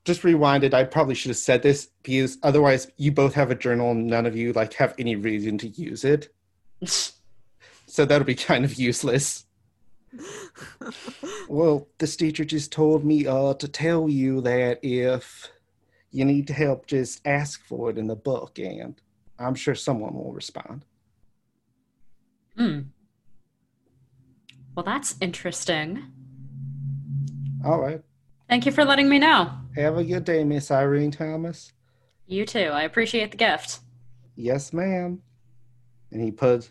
Just 0.06 0.24
rewind 0.24 0.64
it. 0.66 0.74
I 0.74 0.84
probably 0.84 1.16
should 1.16 1.30
have 1.30 1.38
said 1.38 1.64
this 1.64 1.88
because 2.04 2.38
otherwise, 2.44 2.92
you 2.98 3.12
both 3.12 3.34
have 3.36 3.50
a 3.52 3.56
journal, 3.56 3.92
and 3.92 4.08
none 4.08 4.26
of 4.26 4.36
you 4.36 4.52
like 4.54 4.74
have 4.74 4.94
any 5.00 5.16
reason 5.16 5.58
to 5.60 5.68
use 5.70 6.04
it. 6.04 6.34
So 7.86 8.06
that'll 8.06 8.26
be 8.26 8.34
kind 8.34 8.66
of 8.66 8.74
useless. 8.76 9.46
Well, 11.50 11.88
this 11.98 12.14
Stitcher 12.14 12.46
just 12.46 12.72
told 12.72 13.04
me 13.04 13.26
uh 13.28 13.54
to 13.56 13.68
tell 13.68 14.10
you 14.10 14.42
that 14.42 14.80
if 14.84 15.52
you 16.12 16.26
need 16.26 16.50
help, 16.50 16.86
just 16.86 17.22
ask 17.26 17.64
for 17.66 17.90
it 17.90 17.98
in 17.98 18.08
the 18.08 18.16
book, 18.16 18.60
and 18.60 19.00
I'm 19.40 19.56
sure 19.56 19.76
someone 19.76 20.14
will 20.14 20.32
respond. 20.32 20.86
Hmm. 22.56 22.80
Well, 24.76 24.84
that's 24.84 25.16
interesting. 25.22 26.04
All 27.66 27.80
right. 27.80 28.02
Thank 28.50 28.66
you 28.66 28.72
for 28.72 28.86
letting 28.86 29.10
me 29.10 29.20
know. 29.20 29.52
Have 29.76 29.98
a 29.98 30.04
good 30.04 30.26
day, 30.26 30.44
Miss 30.44 30.70
Irene 30.70 31.12
Thomas. 31.12 31.74
You 32.28 32.46
too. 32.46 32.70
I 32.72 32.84
appreciate 32.84 33.32
the 33.32 33.38
gift. 33.38 33.80
Yes, 34.36 34.74
ma'am. 34.74 35.22
And 36.12 36.22
he 36.22 36.32
puts, 36.32 36.70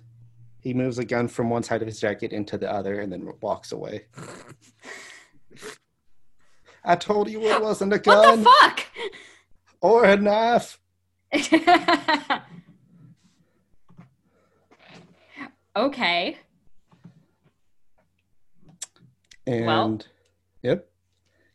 he 0.62 0.72
moves 0.72 0.98
a 0.98 1.04
gun 1.04 1.26
from 1.28 1.50
one 1.50 1.62
side 1.64 1.82
of 1.82 1.88
his 1.88 2.00
jacket 2.00 2.32
into 2.32 2.56
the 2.56 2.70
other 2.72 3.00
and 3.00 3.12
then 3.12 3.28
walks 3.40 3.72
away. 3.72 4.06
I 6.84 6.94
told 6.96 7.28
you 7.28 7.42
it 7.42 7.60
wasn't 7.60 7.92
a 7.92 7.98
gun. 7.98 8.44
What 8.44 8.72
the 8.72 8.80
fuck? 8.84 8.86
or 9.80 10.04
a 10.04 10.16
knife. 10.16 10.78
okay. 15.76 16.38
And 19.46 19.66
Well- 19.66 20.00
yep, 20.62 20.88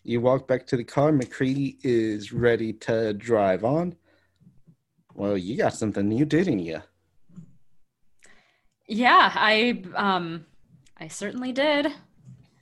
you 0.04 0.20
walk 0.20 0.48
back 0.48 0.68
to 0.68 0.78
the 0.78 0.84
car. 0.84 1.12
McCready 1.14 1.78
is 1.84 2.34
ready 2.34 2.74
to 2.74 3.14
drive 3.14 3.64
on. 3.64 3.96
Well, 5.14 5.38
you 5.38 5.56
got 5.58 5.74
something 5.74 6.08
new, 6.08 6.26
didn't 6.26 6.60
you? 6.60 6.82
Yeah, 8.88 9.32
I 9.34 9.84
um 9.96 10.46
I 10.98 11.08
certainly 11.10 11.52
did. 11.52 11.88
Uh 11.88 11.92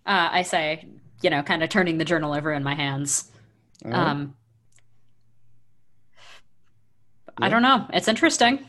I 0.06 0.42
say, 0.42 0.88
you 1.22 1.30
know, 1.30 1.44
kind 1.44 1.64
of 1.64 1.70
turning 1.70 1.98
the 1.98 2.06
journal 2.06 2.34
over 2.34 2.52
in 2.54 2.64
my 2.64 2.76
hands. 2.76 3.32
Right. 3.84 3.94
Um 3.94 4.36
I 7.38 7.50
don't 7.50 7.62
know. 7.62 7.86
It's 7.94 8.08
interesting. 8.08 8.66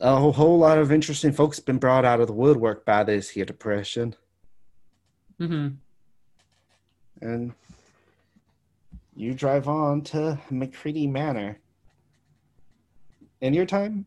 a 0.00 0.16
whole, 0.16 0.32
whole 0.32 0.58
lot 0.58 0.78
of 0.78 0.90
interesting 0.90 1.32
folks 1.32 1.60
been 1.60 1.78
brought 1.78 2.04
out 2.04 2.20
of 2.20 2.26
the 2.26 2.32
woodwork 2.32 2.84
by 2.84 3.04
this 3.04 3.30
here 3.30 3.44
depression. 3.44 4.14
Mm-hmm. 5.40 5.74
and 7.22 7.52
you 9.16 9.34
drive 9.34 9.66
on 9.66 10.00
to 10.02 10.38
McCready 10.50 11.06
Manor. 11.08 11.58
In 13.40 13.52
your 13.52 13.66
time, 13.66 14.06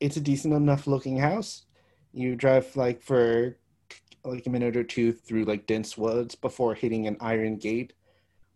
it's 0.00 0.16
a 0.16 0.20
decent 0.20 0.54
enough 0.54 0.86
looking 0.86 1.18
house. 1.18 1.64
You 2.12 2.34
drive 2.36 2.74
like 2.76 3.02
for 3.02 3.56
like 4.24 4.46
a 4.46 4.50
minute 4.50 4.76
or 4.76 4.84
two 4.84 5.12
through 5.12 5.44
like 5.44 5.66
dense 5.66 5.96
woods 5.96 6.34
before 6.34 6.74
hitting 6.74 7.06
an 7.06 7.16
iron 7.20 7.56
gate, 7.56 7.92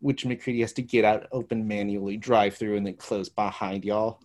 which 0.01 0.25
McCready 0.27 0.61
has 0.63 0.73
to 0.75 0.83
get 0.83 1.05
out, 1.05 1.27
open 1.33 1.67
manually, 1.69 2.17
drive 2.17 2.57
through, 2.57 2.77
and 2.77 2.87
then 2.87 2.95
close 2.95 3.29
behind 3.29 3.85
y'all. 3.85 4.21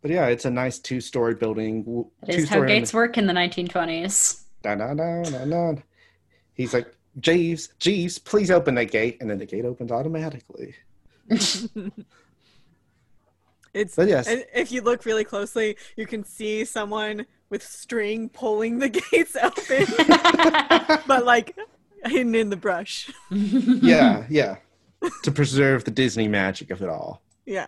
But 0.00 0.12
yeah, 0.12 0.26
it's 0.26 0.44
a 0.44 0.50
nice 0.50 0.78
two-story 0.78 1.34
building. 1.34 1.82
w- 1.82 2.06
It 2.28 2.36
is 2.36 2.48
how 2.48 2.64
gates 2.64 2.94
work 2.94 3.18
in 3.18 3.26
the 3.26 3.32
1920s. 3.32 4.42
da, 4.62 4.76
da, 4.76 4.94
da, 4.94 5.22
da, 5.24 5.44
da. 5.44 5.74
He's 6.54 6.72
like, 6.72 6.94
Jeeves, 7.18 7.70
Jeeves, 7.80 8.18
please 8.18 8.50
open 8.52 8.76
that 8.76 8.92
gate. 8.92 9.16
And 9.20 9.28
then 9.28 9.38
the 9.38 9.46
gate 9.46 9.64
opens 9.64 9.90
automatically. 9.90 10.74
It's 13.74 13.96
But 13.96 14.08
yes, 14.08 14.26
and 14.26 14.44
if 14.54 14.72
you 14.72 14.82
look 14.82 15.04
really 15.04 15.24
closely, 15.24 15.76
you 15.96 16.06
can 16.06 16.24
see 16.24 16.64
someone 16.64 17.26
with 17.50 17.62
string 17.62 18.28
pulling 18.28 18.78
the 18.78 18.88
gates 19.10 19.36
open, 19.36 19.86
but 21.06 21.24
like 21.24 21.56
hidden 22.04 22.34
in 22.34 22.50
the 22.50 22.56
brush. 22.56 23.10
yeah, 23.30 24.24
yeah. 24.28 24.56
to 25.22 25.30
preserve 25.30 25.84
the 25.84 25.90
Disney 25.90 26.28
magic 26.28 26.70
of 26.70 26.82
it 26.82 26.88
all. 26.88 27.22
Yeah. 27.46 27.66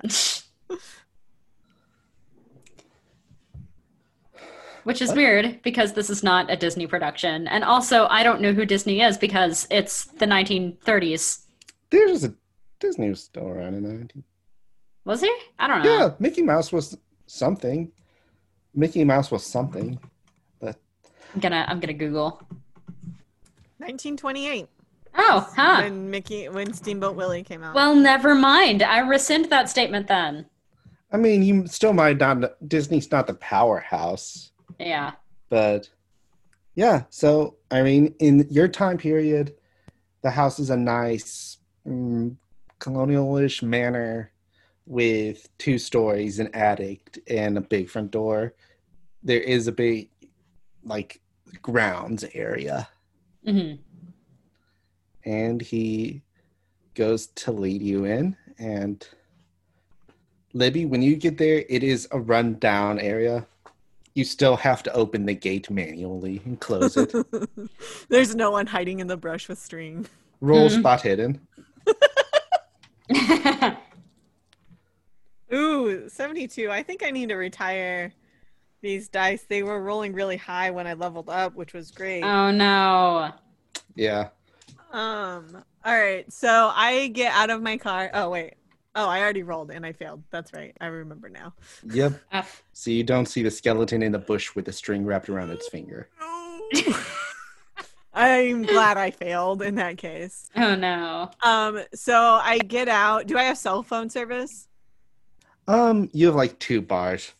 which 4.84 5.02
is 5.02 5.08
What? 5.10 5.16
weird 5.18 5.62
because 5.62 5.92
this 5.92 6.10
is 6.10 6.22
not 6.22 6.50
a 6.50 6.56
Disney 6.56 6.86
production. 6.86 7.46
And 7.48 7.64
also, 7.64 8.06
I 8.06 8.22
don't 8.22 8.40
know 8.40 8.52
who 8.52 8.64
Disney 8.64 9.00
is 9.02 9.16
because 9.18 9.66
it's 9.70 10.04
the 10.06 10.26
1930s. 10.26 11.44
There's 11.90 12.24
a 12.24 12.34
Disney 12.80 13.10
was 13.10 13.22
still 13.22 13.46
around 13.46 13.74
in 13.74 13.82
the 13.82 13.90
90s. 13.90 14.22
Was 15.04 15.20
he? 15.20 15.32
I 15.58 15.66
don't 15.66 15.82
know. 15.82 15.98
Yeah, 15.98 16.10
Mickey 16.18 16.42
Mouse 16.42 16.72
was 16.72 16.96
something. 17.26 17.90
Mickey 18.74 19.04
Mouse 19.04 19.30
was 19.30 19.44
something. 19.44 19.98
But 20.60 20.76
I'm 21.34 21.40
gonna 21.40 21.64
I'm 21.68 21.80
gonna 21.80 21.94
Google. 21.94 22.42
1928 23.78 24.68
Oh, 25.16 25.50
huh. 25.56 25.80
when 25.82 26.10
Mickey 26.10 26.48
when 26.48 26.72
Steamboat 26.72 27.16
Willie 27.16 27.42
came 27.42 27.62
out. 27.64 27.74
Well, 27.74 27.94
never 27.96 28.34
mind. 28.34 28.82
I 28.82 28.98
rescind 29.00 29.46
that 29.50 29.68
statement 29.68 30.06
then. 30.06 30.46
I 31.12 31.16
mean, 31.16 31.42
you 31.42 31.66
still 31.66 31.92
might 31.92 32.18
not. 32.18 32.54
Disney's 32.68 33.10
not 33.10 33.26
the 33.26 33.34
powerhouse, 33.34 34.52
Yeah. 34.78 35.12
but 35.48 35.88
yeah. 36.76 37.04
So 37.10 37.56
I 37.72 37.82
mean, 37.82 38.14
in 38.20 38.46
your 38.50 38.68
time 38.68 38.98
period, 38.98 39.54
the 40.22 40.30
house 40.30 40.60
is 40.60 40.70
a 40.70 40.76
nice 40.76 41.58
mm, 41.84 42.36
colonialish 42.78 43.62
manor 43.64 44.29
with 44.90 45.48
two 45.56 45.78
stories, 45.78 46.40
an 46.40 46.50
attic, 46.52 47.22
and 47.28 47.56
a 47.56 47.60
big 47.60 47.88
front 47.88 48.10
door. 48.10 48.54
There 49.22 49.38
is 49.40 49.68
a 49.68 49.72
big, 49.72 50.08
like, 50.82 51.20
grounds 51.62 52.24
area, 52.34 52.88
hmm 53.44 53.74
and 55.24 55.60
he 55.60 56.22
goes 56.94 57.26
to 57.26 57.52
lead 57.52 57.82
you 57.82 58.06
in. 58.06 58.34
And 58.58 59.06
Libby, 60.54 60.86
when 60.86 61.02
you 61.02 61.14
get 61.14 61.36
there, 61.38 61.62
it 61.68 61.82
is 61.84 62.08
a 62.10 62.18
rundown 62.18 62.98
area. 62.98 63.46
You 64.14 64.24
still 64.24 64.56
have 64.56 64.82
to 64.84 64.92
open 64.94 65.26
the 65.26 65.34
gate 65.34 65.70
manually 65.70 66.40
and 66.46 66.58
close 66.58 66.96
it. 66.96 67.14
There's 68.08 68.34
no 68.34 68.50
one 68.50 68.66
hiding 68.66 69.00
in 69.00 69.08
the 69.08 69.16
brush 69.18 69.46
with 69.46 69.58
string. 69.58 70.06
Roll 70.40 70.70
Mhm. 70.70 70.78
spot 70.80 71.02
hidden. 71.02 71.46
Ooh, 75.52 76.08
72. 76.08 76.70
I 76.70 76.82
think 76.82 77.02
I 77.02 77.10
need 77.10 77.28
to 77.30 77.36
retire 77.36 78.12
these 78.82 79.08
dice. 79.08 79.44
They 79.48 79.62
were 79.62 79.82
rolling 79.82 80.12
really 80.12 80.36
high 80.36 80.70
when 80.70 80.86
I 80.86 80.94
leveled 80.94 81.28
up, 81.28 81.54
which 81.54 81.72
was 81.72 81.90
great. 81.90 82.22
oh 82.22 82.50
no. 82.50 83.32
Yeah. 83.94 84.28
Um, 84.92 85.62
all 85.84 85.98
right. 85.98 86.30
So 86.32 86.70
I 86.74 87.08
get 87.08 87.32
out 87.32 87.50
of 87.50 87.62
my 87.62 87.76
car. 87.76 88.10
Oh, 88.14 88.30
wait. 88.30 88.54
Oh, 88.96 89.06
I 89.06 89.20
already 89.20 89.44
rolled 89.44 89.70
and 89.70 89.86
I 89.86 89.92
failed. 89.92 90.22
That's 90.30 90.52
right. 90.52 90.76
I 90.80 90.86
remember 90.86 91.28
now. 91.28 91.54
Yep. 91.92 92.20
F. 92.32 92.62
So 92.72 92.90
you 92.90 93.04
don't 93.04 93.26
see 93.26 93.42
the 93.42 93.50
skeleton 93.50 94.02
in 94.02 94.10
the 94.10 94.18
bush 94.18 94.54
with 94.56 94.64
the 94.64 94.72
string 94.72 95.04
wrapped 95.04 95.28
around 95.28 95.50
its 95.50 95.68
finger. 95.68 96.08
I'm 98.12 98.62
glad 98.62 98.96
I 98.96 99.12
failed 99.12 99.62
in 99.62 99.76
that 99.76 99.96
case. 99.96 100.50
Oh 100.56 100.74
no. 100.74 101.30
Um, 101.44 101.80
so 101.94 102.16
I 102.20 102.58
get 102.58 102.88
out. 102.88 103.28
Do 103.28 103.38
I 103.38 103.44
have 103.44 103.58
cell 103.58 103.82
phone 103.84 104.10
service? 104.10 104.66
Um, 105.70 106.10
you 106.12 106.26
have 106.26 106.34
like 106.34 106.58
two 106.58 106.82
bars. 106.82 107.32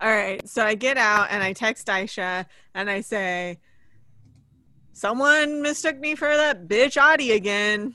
All 0.00 0.10
right. 0.10 0.46
So 0.48 0.64
I 0.64 0.74
get 0.74 0.96
out 0.96 1.28
and 1.30 1.44
I 1.44 1.52
text 1.52 1.86
Aisha 1.86 2.44
and 2.74 2.90
I 2.90 3.02
say, 3.02 3.60
Someone 4.92 5.62
mistook 5.62 5.96
me 5.96 6.16
for 6.16 6.26
that 6.26 6.66
bitch 6.66 7.00
Audie 7.00 7.30
again. 7.32 7.94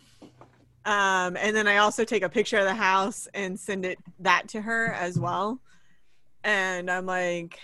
Um, 0.85 1.35
and 1.35 1.53
then 1.53 1.67
I 1.67 1.77
also 1.77 2.05
take 2.05 2.23
a 2.23 2.29
picture 2.29 2.57
of 2.57 2.63
the 2.63 2.73
house 2.73 3.27
and 3.33 3.59
send 3.59 3.85
it 3.85 3.99
that 4.19 4.47
to 4.49 4.61
her 4.61 4.93
as 4.93 5.19
well. 5.19 5.59
And 6.45 6.89
I'm 6.89 7.05
like, 7.05 7.59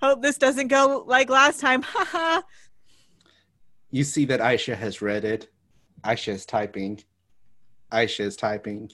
Hope 0.00 0.20
this 0.20 0.36
doesn't 0.36 0.66
go 0.66 1.04
like 1.06 1.30
last 1.30 1.60
time. 1.60 1.82
Haha. 1.86 2.42
You 3.92 4.02
see 4.02 4.24
that 4.24 4.40
Aisha 4.40 4.76
has 4.76 5.00
read 5.00 5.24
it. 5.24 5.48
Aisha 6.02 6.32
is 6.32 6.44
typing. 6.44 7.00
Aisha 7.92 8.24
is 8.24 8.34
typing. 8.34 8.90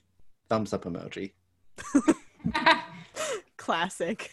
Thumbs 0.51 0.75
up 0.75 0.85
emoji. 0.85 1.33
classic. 3.57 4.31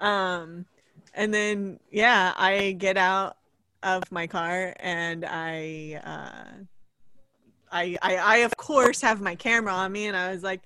Um 0.00 0.66
and 1.14 1.32
then 1.32 1.78
yeah 1.90 2.32
i 2.36 2.72
get 2.72 2.96
out 2.96 3.36
of 3.82 4.02
my 4.10 4.26
car 4.26 4.74
and 4.80 5.24
i 5.24 6.00
uh 6.04 6.64
I, 7.70 7.96
I 8.02 8.16
i 8.16 8.36
of 8.38 8.56
course 8.56 9.00
have 9.00 9.20
my 9.20 9.34
camera 9.34 9.72
on 9.72 9.92
me 9.92 10.06
and 10.06 10.16
i 10.16 10.30
was 10.30 10.42
like 10.42 10.62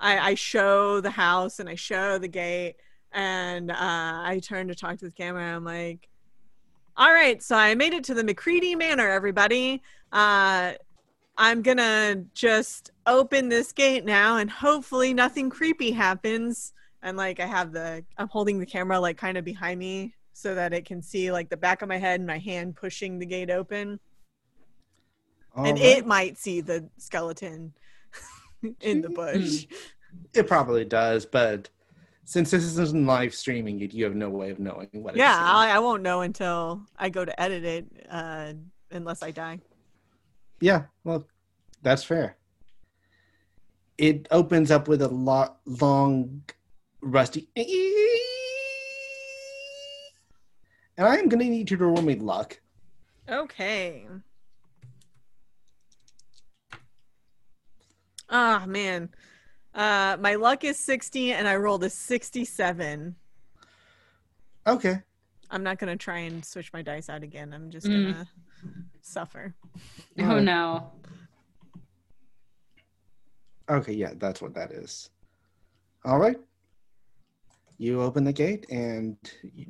i 0.00 0.30
i 0.30 0.34
show 0.34 1.00
the 1.00 1.10
house 1.10 1.60
and 1.60 1.68
i 1.68 1.74
show 1.74 2.18
the 2.18 2.28
gate 2.28 2.76
and 3.12 3.70
uh 3.70 3.74
i 3.76 4.40
turn 4.42 4.68
to 4.68 4.74
talk 4.74 4.98
to 4.98 5.06
the 5.06 5.12
camera 5.12 5.44
i'm 5.54 5.64
like 5.64 6.08
all 6.96 7.12
right 7.12 7.42
so 7.42 7.56
i 7.56 7.74
made 7.74 7.92
it 7.92 8.04
to 8.04 8.14
the 8.14 8.24
mccready 8.24 8.76
manor 8.76 9.08
everybody. 9.08 9.82
Uh 10.12 10.72
I'm 11.40 11.62
gonna 11.62 12.24
just 12.34 12.90
open 13.08 13.48
this 13.48 13.72
gate 13.72 14.04
now 14.04 14.36
and 14.36 14.48
hopefully 14.50 15.12
nothing 15.12 15.50
creepy 15.50 15.90
happens. 15.90 16.72
And 17.02 17.16
like 17.16 17.40
I 17.40 17.46
have 17.46 17.72
the 17.72 18.04
I'm 18.16 18.28
holding 18.28 18.60
the 18.60 18.66
camera 18.66 19.00
like 19.00 19.16
kind 19.16 19.36
of 19.36 19.44
behind 19.44 19.80
me 19.80 20.14
so 20.32 20.54
that 20.54 20.72
it 20.72 20.84
can 20.84 21.02
see 21.02 21.32
like 21.32 21.48
the 21.48 21.56
back 21.56 21.82
of 21.82 21.88
my 21.88 21.96
head 21.96 22.20
and 22.20 22.26
my 22.26 22.38
hand 22.38 22.76
pushing 22.76 23.18
the 23.18 23.26
gate 23.26 23.50
open. 23.50 23.98
and 25.56 25.66
Alright. 25.66 25.80
it 25.80 26.06
might 26.06 26.38
see 26.38 26.60
the 26.60 26.88
skeleton 26.98 27.72
in 28.80 29.00
the 29.00 29.08
bush. 29.08 29.66
It 30.34 30.46
probably 30.46 30.84
does, 30.84 31.26
but 31.26 31.68
since 32.24 32.50
this 32.50 32.64
isn't 32.64 33.06
live 33.06 33.34
streaming 33.34 33.80
it, 33.80 33.92
you 33.92 34.04
have 34.04 34.14
no 34.14 34.28
way 34.30 34.50
of 34.50 34.58
knowing 34.58 34.88
what 34.92 35.14
it's 35.14 35.18
yeah. 35.18 35.38
I, 35.40 35.70
I 35.70 35.78
won't 35.80 36.02
know 36.02 36.20
until 36.20 36.82
I 36.96 37.08
go 37.08 37.24
to 37.24 37.40
edit 37.40 37.64
it, 37.64 38.06
uh, 38.10 38.52
unless 38.90 39.22
I 39.22 39.30
die. 39.30 39.60
Yeah, 40.60 40.84
well, 41.04 41.26
that's 41.82 42.04
fair. 42.04 42.37
It 43.98 44.28
opens 44.30 44.70
up 44.70 44.86
with 44.86 45.02
a 45.02 45.08
lo- 45.08 45.56
long, 45.66 46.42
rusty. 47.02 47.48
And 50.96 51.06
I 51.06 51.16
am 51.16 51.28
going 51.28 51.40
to 51.40 51.46
need 51.50 51.70
you 51.70 51.76
to 51.76 51.84
roll 51.86 52.02
me 52.02 52.14
luck. 52.14 52.60
Okay. 53.28 54.06
Ah 58.30 58.64
man. 58.66 59.10
Uh 59.74 60.16
my 60.20 60.34
luck 60.36 60.64
is 60.64 60.78
60 60.78 61.32
and 61.32 61.46
I 61.48 61.56
rolled 61.56 61.84
a 61.84 61.90
67. 61.90 63.16
Okay. 64.66 64.96
I'm 65.50 65.62
not 65.62 65.78
going 65.78 65.90
to 65.90 66.02
try 66.02 66.18
and 66.18 66.44
switch 66.44 66.72
my 66.74 66.82
dice 66.82 67.08
out 67.08 67.22
again. 67.22 67.52
I'm 67.54 67.70
just 67.70 67.86
Mm. 67.86 67.90
going 68.02 68.14
to 68.14 68.26
suffer. 69.02 69.54
Oh 70.18 70.40
no. 70.40 70.92
Okay, 73.68 73.92
yeah, 73.92 74.12
that's 74.16 74.40
what 74.40 74.54
that 74.54 74.72
is. 74.72 75.10
All 76.04 76.18
right. 76.18 76.38
You 77.76 78.02
open 78.02 78.24
the 78.24 78.32
gate 78.32 78.66
and 78.70 79.16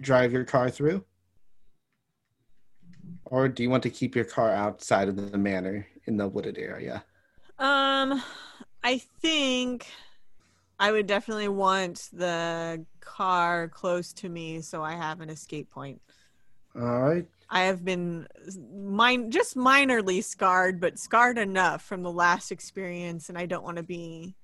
drive 0.01 0.33
your 0.33 0.45
car 0.45 0.71
through? 0.71 1.05
Or 3.27 3.49
do 3.49 3.63
you 3.63 3.71
want 3.71 3.83
to 3.83 3.91
keep 3.91 4.15
your 4.15 4.25
car 4.25 4.51
outside 4.51 5.09
of 5.09 5.17
the 5.17 5.37
manor 5.37 5.87
in 6.07 6.17
the 6.17 6.29
wooded 6.29 6.59
area? 6.59 7.05
Um 7.59 8.23
I 8.83 8.99
think 9.21 9.87
I 10.79 10.93
would 10.93 11.07
definitely 11.07 11.49
want 11.49 12.09
the 12.13 12.85
car 13.01 13.69
close 13.69 14.13
to 14.15 14.29
me 14.29 14.61
so 14.61 14.83
I 14.83 14.93
have 14.93 15.21
an 15.21 15.29
escape 15.29 15.71
point. 15.71 16.01
All 16.77 17.01
right. 17.01 17.27
I 17.51 17.63
have 17.63 17.85
been 17.85 18.27
just 19.31 19.57
minorly 19.57 20.23
scarred, 20.23 20.81
but 20.81 20.99
scarred 20.99 21.39
enough 21.39 21.83
from 21.83 22.03
the 22.03 22.13
last 22.13 22.53
experience, 22.53 23.29
and 23.29 23.39
I 23.39 23.47
don't 23.47 23.65
want 23.65 23.79
to 23.79 23.83
be 23.83 24.35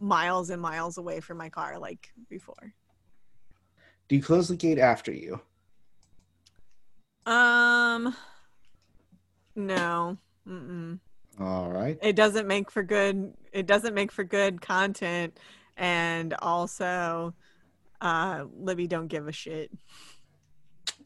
miles 0.00 0.50
and 0.50 0.60
miles 0.60 0.98
away 0.98 1.20
from 1.20 1.38
my 1.38 1.48
car 1.48 1.78
like 1.78 2.10
before. 2.28 2.74
Do 4.08 4.16
you 4.16 4.22
close 4.22 4.48
the 4.48 4.56
gate 4.56 4.78
after 4.78 5.12
you? 5.12 5.40
Um, 7.26 8.14
no, 9.54 10.16
Mm-mm. 10.48 10.98
All 11.40 11.70
right. 11.70 11.98
it 12.02 12.16
doesn't 12.16 12.46
make 12.46 12.70
for 12.70 12.82
good. 12.82 13.34
It 13.52 13.66
doesn't 13.66 13.94
make 13.94 14.10
for 14.10 14.24
good 14.24 14.60
content, 14.60 15.38
and 15.76 16.34
also, 16.40 17.34
uh, 18.00 18.44
Libby 18.56 18.86
don't 18.86 19.08
give 19.08 19.28
a 19.28 19.32
shit. 19.32 19.70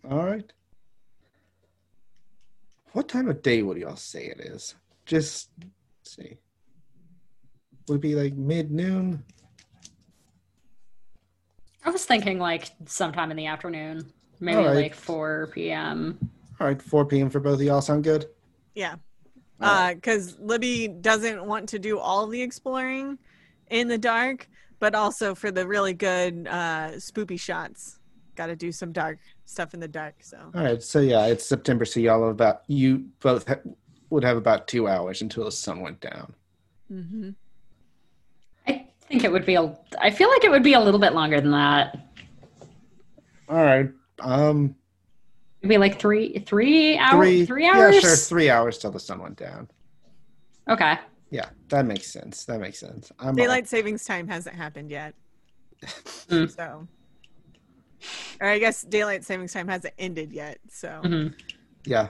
All 0.09 0.24
right. 0.24 0.50
What 2.92 3.09
time 3.09 3.29
of 3.29 3.42
day 3.42 3.62
would 3.62 3.79
y'all 3.79 3.96
say 3.96 4.26
it 4.26 4.40
is? 4.40 4.74
Just 5.07 5.50
let's 5.61 6.16
see. 6.16 6.38
Would 7.88 7.96
it 7.96 8.00
be 8.00 8.14
like 8.14 8.35
mid 8.35 8.70
noon? 8.72 9.24
I 11.85 11.90
was 11.90 12.05
thinking 12.05 12.38
like 12.38 12.70
sometime 12.87 13.31
in 13.31 13.37
the 13.37 13.46
afternoon, 13.46 14.12
maybe 14.40 14.59
All 14.59 14.66
right. 14.66 14.74
like 14.74 14.94
4 14.94 15.50
p.m. 15.55 16.18
All 16.61 16.66
right, 16.66 16.81
4 16.81 17.07
p.m. 17.07 17.31
for 17.31 17.40
both 17.40 17.55
of 17.55 17.62
y'all. 17.62 17.81
Sound 17.81 18.05
good? 18.05 18.26
Yeah. 18.74 18.96
All 19.62 19.68
right. 19.68 19.94
because 19.94 20.38
Libby 20.40 20.88
doesn't 20.88 21.44
want 21.44 21.68
to 21.70 21.79
do 21.79 21.98
all 21.98 22.26
the 22.26 22.42
exploring 22.42 23.18
in 23.70 23.88
the 23.88 23.98
dark, 23.98 24.48
but 24.79 24.94
also 24.94 25.35
for 25.35 25.50
the 25.50 25.66
really 25.66 25.94
good 25.94 26.46
uh, 26.48 26.92
spoopy 26.96 27.38
shots. 27.38 27.98
got 28.35 28.46
to 28.46 28.57
do 28.57 28.72
some 28.72 28.92
dark 28.92 29.18
stuff 29.50 29.74
in 29.74 29.80
the 29.80 29.88
dark. 29.88 30.14
So 30.20 30.38
All 30.54 30.62
right, 30.62 30.82
so 30.82 31.00
yeah, 31.00 31.26
it's 31.26 31.44
September, 31.44 31.84
so 31.84 32.00
y'all 32.00 32.22
have 32.22 32.30
about 32.30 32.62
you 32.68 33.06
both 33.20 33.46
ha- 33.48 33.60
would 34.10 34.24
have 34.24 34.36
about 34.36 34.68
two 34.68 34.88
hours 34.88 35.22
until 35.22 35.44
the 35.44 35.52
sun 35.52 35.80
went 35.80 36.00
down. 36.00 36.34
Mm-hmm. 36.90 37.30
I 38.66 38.86
think 39.08 39.24
it 39.24 39.32
would 39.32 39.44
be 39.46 39.56
a. 39.56 39.76
I 39.98 40.10
feel 40.10 40.28
like 40.30 40.44
it 40.44 40.50
would 40.50 40.62
be 40.62 40.74
a 40.74 40.80
little 40.80 41.00
bit 41.00 41.14
longer 41.14 41.40
than 41.40 41.50
that. 41.50 42.06
All 43.48 43.56
right, 43.64 43.90
um, 44.20 44.76
Maybe 45.62 45.76
like 45.78 45.98
three, 46.00 46.38
three 46.38 46.96
hours. 46.96 47.26
three, 47.26 47.46
Three, 47.46 47.66
hours. 47.66 47.94
Yeah, 47.94 48.00
sure, 48.00 48.16
three 48.16 48.48
hours 48.48 48.78
till 48.78 48.90
the 48.90 49.00
sun 49.00 49.20
went 49.20 49.36
down. 49.36 49.68
Okay. 50.68 50.98
Yeah, 51.30 51.50
that 51.68 51.84
makes 51.84 52.06
sense. 52.06 52.44
That 52.44 52.60
makes 52.60 52.78
sense. 52.78 53.12
I'm 53.18 53.34
daylight 53.36 53.68
savings 53.68 54.04
time 54.04 54.26
hasn't 54.26 54.56
happened 54.56 54.90
yet. 54.90 55.14
Mm. 56.28 56.54
So, 56.54 56.86
or 58.40 58.48
I 58.48 58.58
guess 58.58 58.82
daylight 58.82 59.24
savings 59.24 59.52
time 59.52 59.68
hasn't 59.68 59.94
ended 59.98 60.32
yet. 60.32 60.58
So 60.70 61.00
Mhm. 61.04 61.34
yeah. 61.84 62.08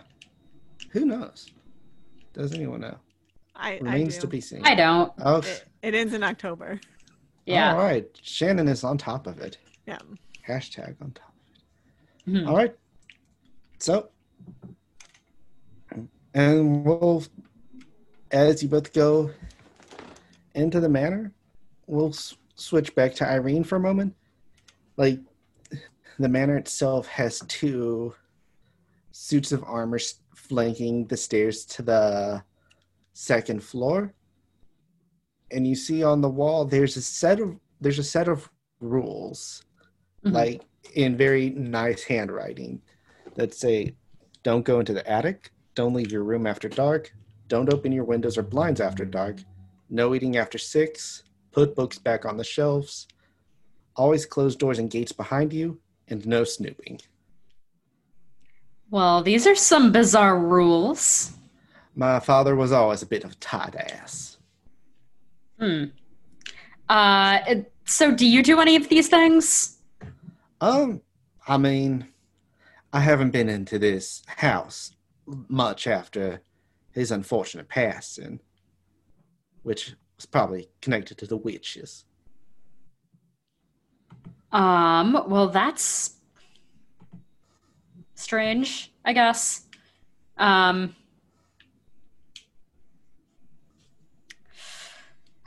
Who 0.90 1.05
knows? 1.05 1.50
Does 2.33 2.53
anyone 2.55 2.81
know? 2.81 2.98
I, 3.55 3.74
I 3.74 3.79
Remains 3.79 4.14
do. 4.16 4.22
to 4.22 4.26
be 4.26 4.40
seen. 4.40 4.62
I 4.64 4.74
don't. 4.74 5.12
Oh, 5.18 5.38
It, 5.38 5.64
it 5.83 5.94
ends 5.94 6.14
in 6.14 6.22
October. 6.22 6.81
Yeah. 7.46 7.72
All 7.74 7.79
right, 7.83 8.07
Shannon 8.22 8.68
is 8.68 8.85
on 8.85 8.96
top 8.98 9.26
of 9.26 9.38
it. 9.40 9.59
Yeah. 9.87 9.98
Hashtag 10.46 10.94
on 11.03 11.11
top. 11.12 11.35
Mhm. 12.26 12.46
All 12.48 12.57
right. 12.57 12.74
So, 13.79 14.11
and 16.35 16.85
we'll, 16.85 17.24
as 18.31 18.62
you 18.62 18.68
both 18.68 18.92
go 18.92 19.31
into 20.55 20.81
the 20.81 20.88
manor, 20.88 21.33
we'll 21.87 22.11
s- 22.11 22.37
switch 22.55 22.94
back 22.94 23.14
to 23.16 23.29
Irene 23.29 23.64
for 23.64 23.76
a 23.76 23.81
moment. 23.81 24.14
Like, 24.96 25.18
the 26.20 26.28
manor 26.28 26.56
itself 26.56 27.06
has 27.09 27.40
two 27.48 28.14
suits 29.12 29.52
of 29.52 29.64
armor 29.64 29.98
flanking 30.35 31.06
the 31.06 31.16
stairs 31.16 31.64
to 31.64 31.83
the 31.83 32.42
second 33.14 33.62
floor. 33.62 34.12
And 35.50 35.66
you 35.66 35.74
see 35.74 36.02
on 36.04 36.20
the 36.20 36.28
wall 36.28 36.64
there's 36.64 36.96
a 36.96 37.02
set 37.02 37.40
of 37.40 37.56
there's 37.80 37.98
a 37.98 38.04
set 38.04 38.28
of 38.28 38.50
rules 38.80 39.64
Mhm. 40.24 40.33
like 40.33 40.62
in 40.94 41.16
very 41.16 41.50
nice 41.50 42.02
handwriting 42.02 42.83
that 43.37 43.54
say 43.54 43.94
don't 44.42 44.64
go 44.64 44.78
into 44.80 44.92
the 44.92 45.09
attic. 45.11 45.50
Don't 45.74 45.94
leave 45.94 46.12
your 46.12 46.24
room 46.24 46.46
after 46.46 46.68
dark. 46.68 47.14
Don't 47.48 47.72
open 47.72 47.92
your 47.92 48.04
windows 48.04 48.37
or 48.37 48.42
blinds 48.42 48.80
after 48.80 49.04
dark. 49.06 49.38
No 49.88 50.14
eating 50.14 50.37
after 50.37 50.59
six. 50.59 51.22
Put 51.50 51.74
books 51.74 51.98
back 51.98 52.24
on 52.26 52.37
the 52.37 52.44
shelves. 52.44 53.09
Always 53.96 54.26
close 54.26 54.54
doors 54.54 54.78
and 54.78 54.90
gates 54.90 55.12
behind 55.12 55.52
you 55.52 55.80
and 56.11 56.27
no 56.27 56.44
snooping 56.44 57.01
Well, 58.90 59.23
these 59.23 59.46
are 59.46 59.55
some 59.55 59.92
bizarre 59.92 60.38
rules. 60.38 61.33
my 61.94 62.20
father 62.20 62.55
was 62.57 62.73
always 62.73 63.03
a 63.03 63.07
bit 63.07 63.25
of 63.25 63.33
a 63.33 63.37
tight 63.37 63.75
ass 63.77 64.37
Hmm. 65.59 65.85
Uh, 66.88 67.38
so 67.85 68.11
do 68.11 68.27
you 68.27 68.42
do 68.42 68.61
any 68.61 68.77
of 68.77 68.88
these 68.88 69.09
things? 69.09 69.77
um 70.62 71.01
i 71.49 71.57
mean 71.57 72.07
i 72.92 73.01
haven't 73.01 73.31
been 73.31 73.49
into 73.49 73.79
this 73.79 74.23
house 74.27 74.92
much 75.49 75.87
after 75.87 76.40
his 76.92 77.11
unfortunate 77.11 77.68
passing 77.68 78.40
which 79.62 79.94
was 80.16 80.27
probably 80.27 80.68
connected 80.83 81.16
to 81.18 81.27
the 81.27 81.37
witches 81.37 82.05
Um, 84.52 85.24
well, 85.28 85.48
that's 85.48 86.16
strange, 88.14 88.92
I 89.04 89.12
guess. 89.12 89.62
Um, 90.36 90.94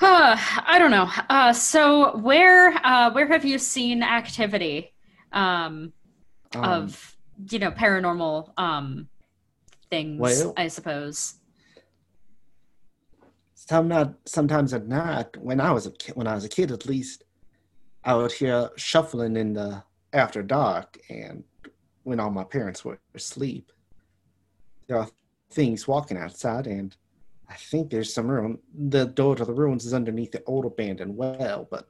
uh, 0.01 0.37
I 0.65 0.77
don't 0.79 0.91
know. 0.91 1.09
Uh, 1.29 1.53
so 1.53 2.17
where 2.17 2.69
uh, 2.85 3.11
where 3.11 3.27
have 3.27 3.45
you 3.45 3.57
seen 3.57 4.03
activity 4.03 4.93
um, 5.31 5.93
Um, 6.55 6.63
of 6.63 7.15
you 7.49 7.59
know 7.59 7.71
paranormal 7.71 8.51
um, 8.57 9.07
things? 9.89 10.19
Well- 10.19 10.53
I 10.57 10.67
suppose. 10.67 11.35
some 13.55 13.87
not 13.87 14.13
sometimes 14.25 14.73
at 14.73 14.87
night 14.87 15.37
when 15.37 15.61
I 15.61 15.71
was 15.71 15.85
a 15.87 15.91
kid, 15.91 16.15
when 16.15 16.27
I 16.27 16.35
was 16.35 16.43
a 16.43 16.49
kid 16.49 16.69
at 16.71 16.85
least, 16.85 17.22
I 18.03 18.15
would 18.15 18.31
hear 18.31 18.69
shuffling 18.75 19.37
in 19.37 19.53
the 19.53 19.83
after 20.11 20.43
dark, 20.43 20.97
and 21.09 21.43
when 22.03 22.19
all 22.19 22.29
my 22.29 22.43
parents 22.43 22.83
were 22.83 22.99
asleep, 23.15 23.71
there 24.87 24.97
are 24.97 25.07
things 25.49 25.87
walking 25.87 26.17
outside, 26.17 26.67
and 26.67 26.95
I 27.49 27.55
think 27.55 27.89
there's 27.89 28.13
some 28.13 28.27
room. 28.27 28.59
The 28.73 29.05
door 29.05 29.35
to 29.35 29.45
the 29.45 29.53
ruins 29.53 29.85
is 29.85 29.93
underneath 29.93 30.31
the 30.31 30.43
old 30.45 30.65
abandoned 30.65 31.15
well, 31.15 31.67
but 31.69 31.87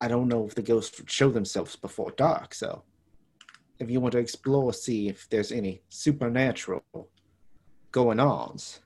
I 0.00 0.08
don't 0.08 0.28
know 0.28 0.46
if 0.46 0.54
the 0.54 0.62
ghosts 0.62 0.98
would 0.98 1.10
show 1.10 1.30
themselves 1.30 1.76
before 1.76 2.12
dark. 2.12 2.54
So, 2.54 2.82
if 3.78 3.90
you 3.90 4.00
want 4.00 4.12
to 4.12 4.18
explore, 4.18 4.72
see 4.72 5.08
if 5.08 5.28
there's 5.28 5.52
any 5.52 5.82
supernatural 5.90 6.82
going 7.90 8.18
ons 8.18 8.80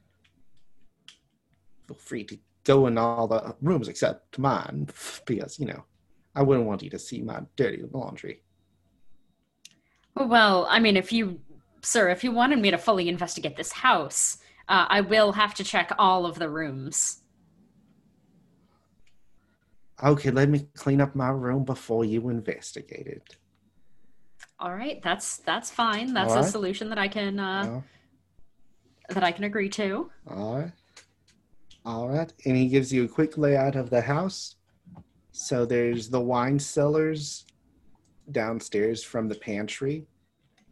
feel 1.86 1.96
free 1.96 2.24
to 2.24 2.38
go 2.64 2.86
in 2.86 2.98
all 2.98 3.28
the 3.28 3.54
rooms 3.62 3.88
except 3.88 4.38
mine 4.38 4.88
because 5.24 5.58
you 5.58 5.66
know 5.66 5.84
i 6.36 6.42
wouldn't 6.42 6.66
want 6.66 6.82
you 6.82 6.90
to 6.90 6.98
see 6.98 7.20
my 7.22 7.40
dirty 7.56 7.82
laundry 7.92 8.42
Well, 10.16 10.66
I 10.70 10.78
mean, 10.78 10.96
if 10.96 11.12
you, 11.12 11.40
sir, 11.82 12.08
if 12.08 12.24
you 12.24 12.32
wanted 12.32 12.58
me 12.58 12.70
to 12.70 12.78
fully 12.78 13.08
investigate 13.08 13.56
this 13.56 13.72
house, 13.72 14.38
uh, 14.68 14.86
I 14.88 15.02
will 15.02 15.32
have 15.32 15.54
to 15.54 15.64
check 15.64 15.92
all 15.98 16.24
of 16.26 16.38
the 16.38 16.48
rooms. 16.48 17.20
okay 20.02 20.30
let 20.30 20.48
me 20.48 20.66
clean 20.76 21.00
up 21.00 21.14
my 21.14 21.28
room 21.30 21.64
before 21.64 22.04
you 22.04 22.28
investigate 22.28 23.06
it 23.06 23.36
All 24.58 24.74
right, 24.74 25.02
that's 25.02 25.38
that's 25.38 25.70
fine. 25.70 26.14
That's 26.14 26.32
All 26.32 26.40
a 26.40 26.44
right. 26.44 26.52
solution 26.52 26.88
that 26.90 26.98
I 26.98 27.08
can 27.08 27.38
uh, 27.38 27.66
Oh, 27.70 27.84
that 29.10 29.24
I 29.24 29.32
can 29.32 29.44
agree 29.44 29.68
to. 29.70 30.10
all 30.28 30.58
right 30.58 30.72
all 31.84 32.08
right 32.08 32.32
and 32.44 32.56
he 32.56 32.68
gives 32.68 32.92
you 32.92 33.04
a 33.04 33.08
quick 33.08 33.38
layout 33.38 33.76
of 33.76 33.90
the 33.90 34.00
house 34.00 34.56
so 35.36 35.66
there's 35.66 36.08
the 36.08 36.20
wine 36.20 36.58
cellars 36.58 37.44
downstairs 38.32 39.02
from 39.04 39.28
the 39.28 39.34
pantry 39.34 40.06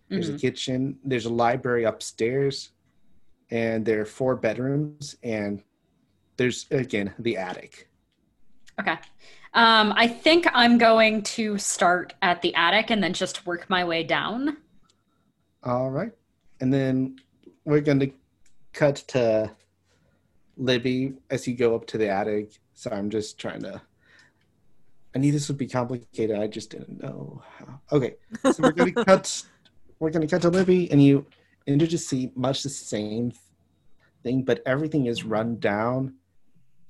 There's 0.08 0.30
Mhm. 0.30 0.34
a 0.34 0.38
kitchen. 0.38 0.98
There's 1.02 1.24
a 1.24 1.32
library 1.32 1.84
upstairs, 1.84 2.72
and 3.50 3.84
there 3.86 4.02
are 4.02 4.04
four 4.06 4.36
bedrooms. 4.36 5.16
And 5.22 5.62
there's 6.36 6.66
again 6.70 7.14
the 7.18 7.36
attic. 7.38 7.88
Okay. 8.78 8.98
Um, 9.54 9.92
I 9.96 10.06
think 10.06 10.46
I'm 10.52 10.76
going 10.78 11.22
to 11.38 11.56
start 11.58 12.14
at 12.20 12.42
the 12.42 12.54
attic 12.54 12.90
and 12.90 13.02
then 13.02 13.12
just 13.14 13.46
work 13.46 13.68
my 13.70 13.82
way 13.82 14.02
down. 14.04 14.58
All 15.62 15.90
right, 15.90 16.12
and 16.60 16.72
then 16.72 17.18
we're 17.64 17.80
going 17.80 18.00
to 18.00 18.12
cut 18.74 18.96
to 19.08 19.50
Libby 20.58 21.14
as 21.30 21.46
you 21.48 21.54
go 21.56 21.74
up 21.74 21.86
to 21.88 21.98
the 21.98 22.08
attic. 22.08 22.58
So 22.74 22.90
I'm 22.90 23.08
just 23.10 23.38
trying 23.38 23.62
to. 23.62 23.80
I 25.14 25.18
knew 25.18 25.30
this 25.32 25.48
would 25.48 25.58
be 25.58 25.66
complicated. 25.68 26.36
I 26.38 26.46
just 26.46 26.70
didn't 26.70 27.02
know 27.02 27.42
how. 27.58 27.80
Okay, 27.92 28.16
so 28.42 28.54
we're 28.58 28.72
going 28.72 28.94
to 28.96 29.04
cut. 29.04 29.44
We're 30.00 30.10
going 30.10 30.26
to 30.26 30.30
cut 30.30 30.42
to 30.42 30.50
Libby, 30.50 30.90
and 30.90 31.02
you 31.02 31.24
and 31.66 31.80
you 31.80 31.86
just 31.86 32.08
see 32.08 32.32
much 32.34 32.62
the 32.62 32.68
same 32.68 33.32
thing, 34.22 34.42
but 34.42 34.62
everything 34.66 35.06
is 35.06 35.24
run 35.24 35.58
down. 35.58 36.14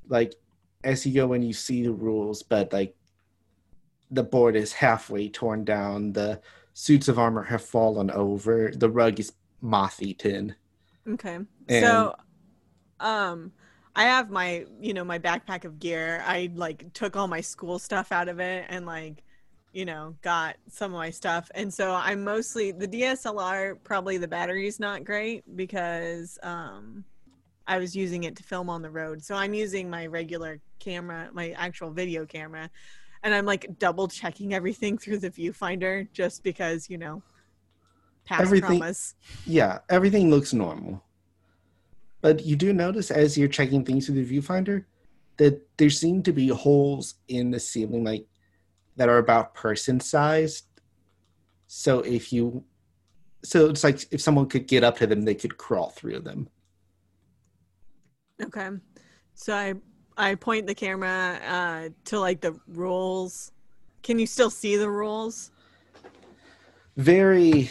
Like 0.08 0.34
as 0.82 1.04
you 1.06 1.14
go 1.14 1.32
and 1.32 1.44
you 1.46 1.52
see 1.52 1.82
the 1.82 1.92
rules, 1.92 2.42
but 2.42 2.72
like 2.72 2.94
the 4.10 4.22
board 4.22 4.56
is 4.56 4.72
halfway 4.72 5.28
torn 5.28 5.64
down. 5.64 6.12
The 6.12 6.40
suits 6.74 7.08
of 7.08 7.18
armor 7.18 7.42
have 7.42 7.62
fallen 7.62 8.10
over. 8.10 8.70
The 8.74 8.90
rug 8.90 9.20
is 9.20 9.32
moth 9.60 10.02
eaten. 10.02 10.54
Okay. 11.08 11.38
And- 11.68 11.84
so 11.84 12.14
um 13.00 13.52
I 13.96 14.04
have 14.04 14.30
my, 14.30 14.66
you 14.80 14.92
know, 14.92 15.04
my 15.04 15.18
backpack 15.18 15.64
of 15.64 15.78
gear. 15.78 16.22
I 16.26 16.50
like 16.54 16.92
took 16.94 17.16
all 17.16 17.28
my 17.28 17.40
school 17.40 17.78
stuff 17.78 18.10
out 18.12 18.28
of 18.28 18.40
it 18.40 18.66
and 18.68 18.86
like, 18.86 19.22
you 19.72 19.84
know, 19.84 20.16
got 20.22 20.56
some 20.68 20.92
of 20.92 20.98
my 20.98 21.10
stuff. 21.10 21.50
And 21.54 21.72
so 21.72 21.92
I'm 21.94 22.24
mostly 22.24 22.72
the 22.72 22.88
DSLR 22.88 23.76
probably 23.84 24.18
the 24.18 24.28
battery's 24.28 24.80
not 24.80 25.04
great 25.04 25.44
because 25.56 26.38
um 26.42 27.04
I 27.66 27.78
was 27.78 27.94
using 27.96 28.24
it 28.24 28.36
to 28.36 28.42
film 28.42 28.68
on 28.68 28.82
the 28.82 28.90
road. 28.90 29.22
So 29.22 29.34
I'm 29.36 29.54
using 29.54 29.88
my 29.88 30.06
regular 30.06 30.60
camera, 30.80 31.30
my 31.32 31.50
actual 31.52 31.90
video 31.90 32.26
camera, 32.26 32.68
and 33.22 33.32
I'm 33.32 33.46
like 33.46 33.78
double 33.78 34.08
checking 34.08 34.52
everything 34.54 34.98
through 34.98 35.18
the 35.18 35.30
viewfinder 35.30 36.06
just 36.12 36.42
because, 36.42 36.90
you 36.90 36.98
know, 36.98 37.22
past 38.26 38.42
Everything- 38.42 38.80
traumas. 38.80 39.14
Yeah, 39.46 39.78
everything 39.88 40.30
looks 40.30 40.52
normal. 40.52 41.02
But 42.24 42.42
you 42.42 42.56
do 42.56 42.72
notice 42.72 43.10
as 43.10 43.36
you're 43.36 43.48
checking 43.48 43.84
things 43.84 44.06
through 44.06 44.24
the 44.24 44.38
viewfinder 44.38 44.86
that 45.36 45.60
there 45.76 45.90
seem 45.90 46.22
to 46.22 46.32
be 46.32 46.48
holes 46.48 47.16
in 47.28 47.50
the 47.50 47.60
ceiling 47.60 48.02
like 48.02 48.26
that 48.96 49.10
are 49.10 49.18
about 49.18 49.52
person 49.52 50.00
sized 50.00 50.64
So 51.66 52.00
if 52.00 52.32
you, 52.32 52.64
so 53.42 53.68
it's 53.68 53.84
like 53.84 54.10
if 54.10 54.22
someone 54.22 54.46
could 54.48 54.66
get 54.66 54.82
up 54.82 54.96
to 55.00 55.06
them, 55.06 55.20
they 55.20 55.34
could 55.34 55.58
crawl 55.58 55.90
through 55.90 56.20
them. 56.20 56.48
Okay. 58.42 58.70
So 59.34 59.54
I 59.54 59.74
I 60.16 60.34
point 60.36 60.66
the 60.66 60.74
camera 60.74 61.38
uh, 61.46 61.88
to 62.06 62.20
like 62.20 62.40
the 62.40 62.58
rules. 62.68 63.52
Can 64.02 64.18
you 64.18 64.26
still 64.26 64.48
see 64.48 64.76
the 64.76 64.88
rules? 64.88 65.50
Very, 66.96 67.70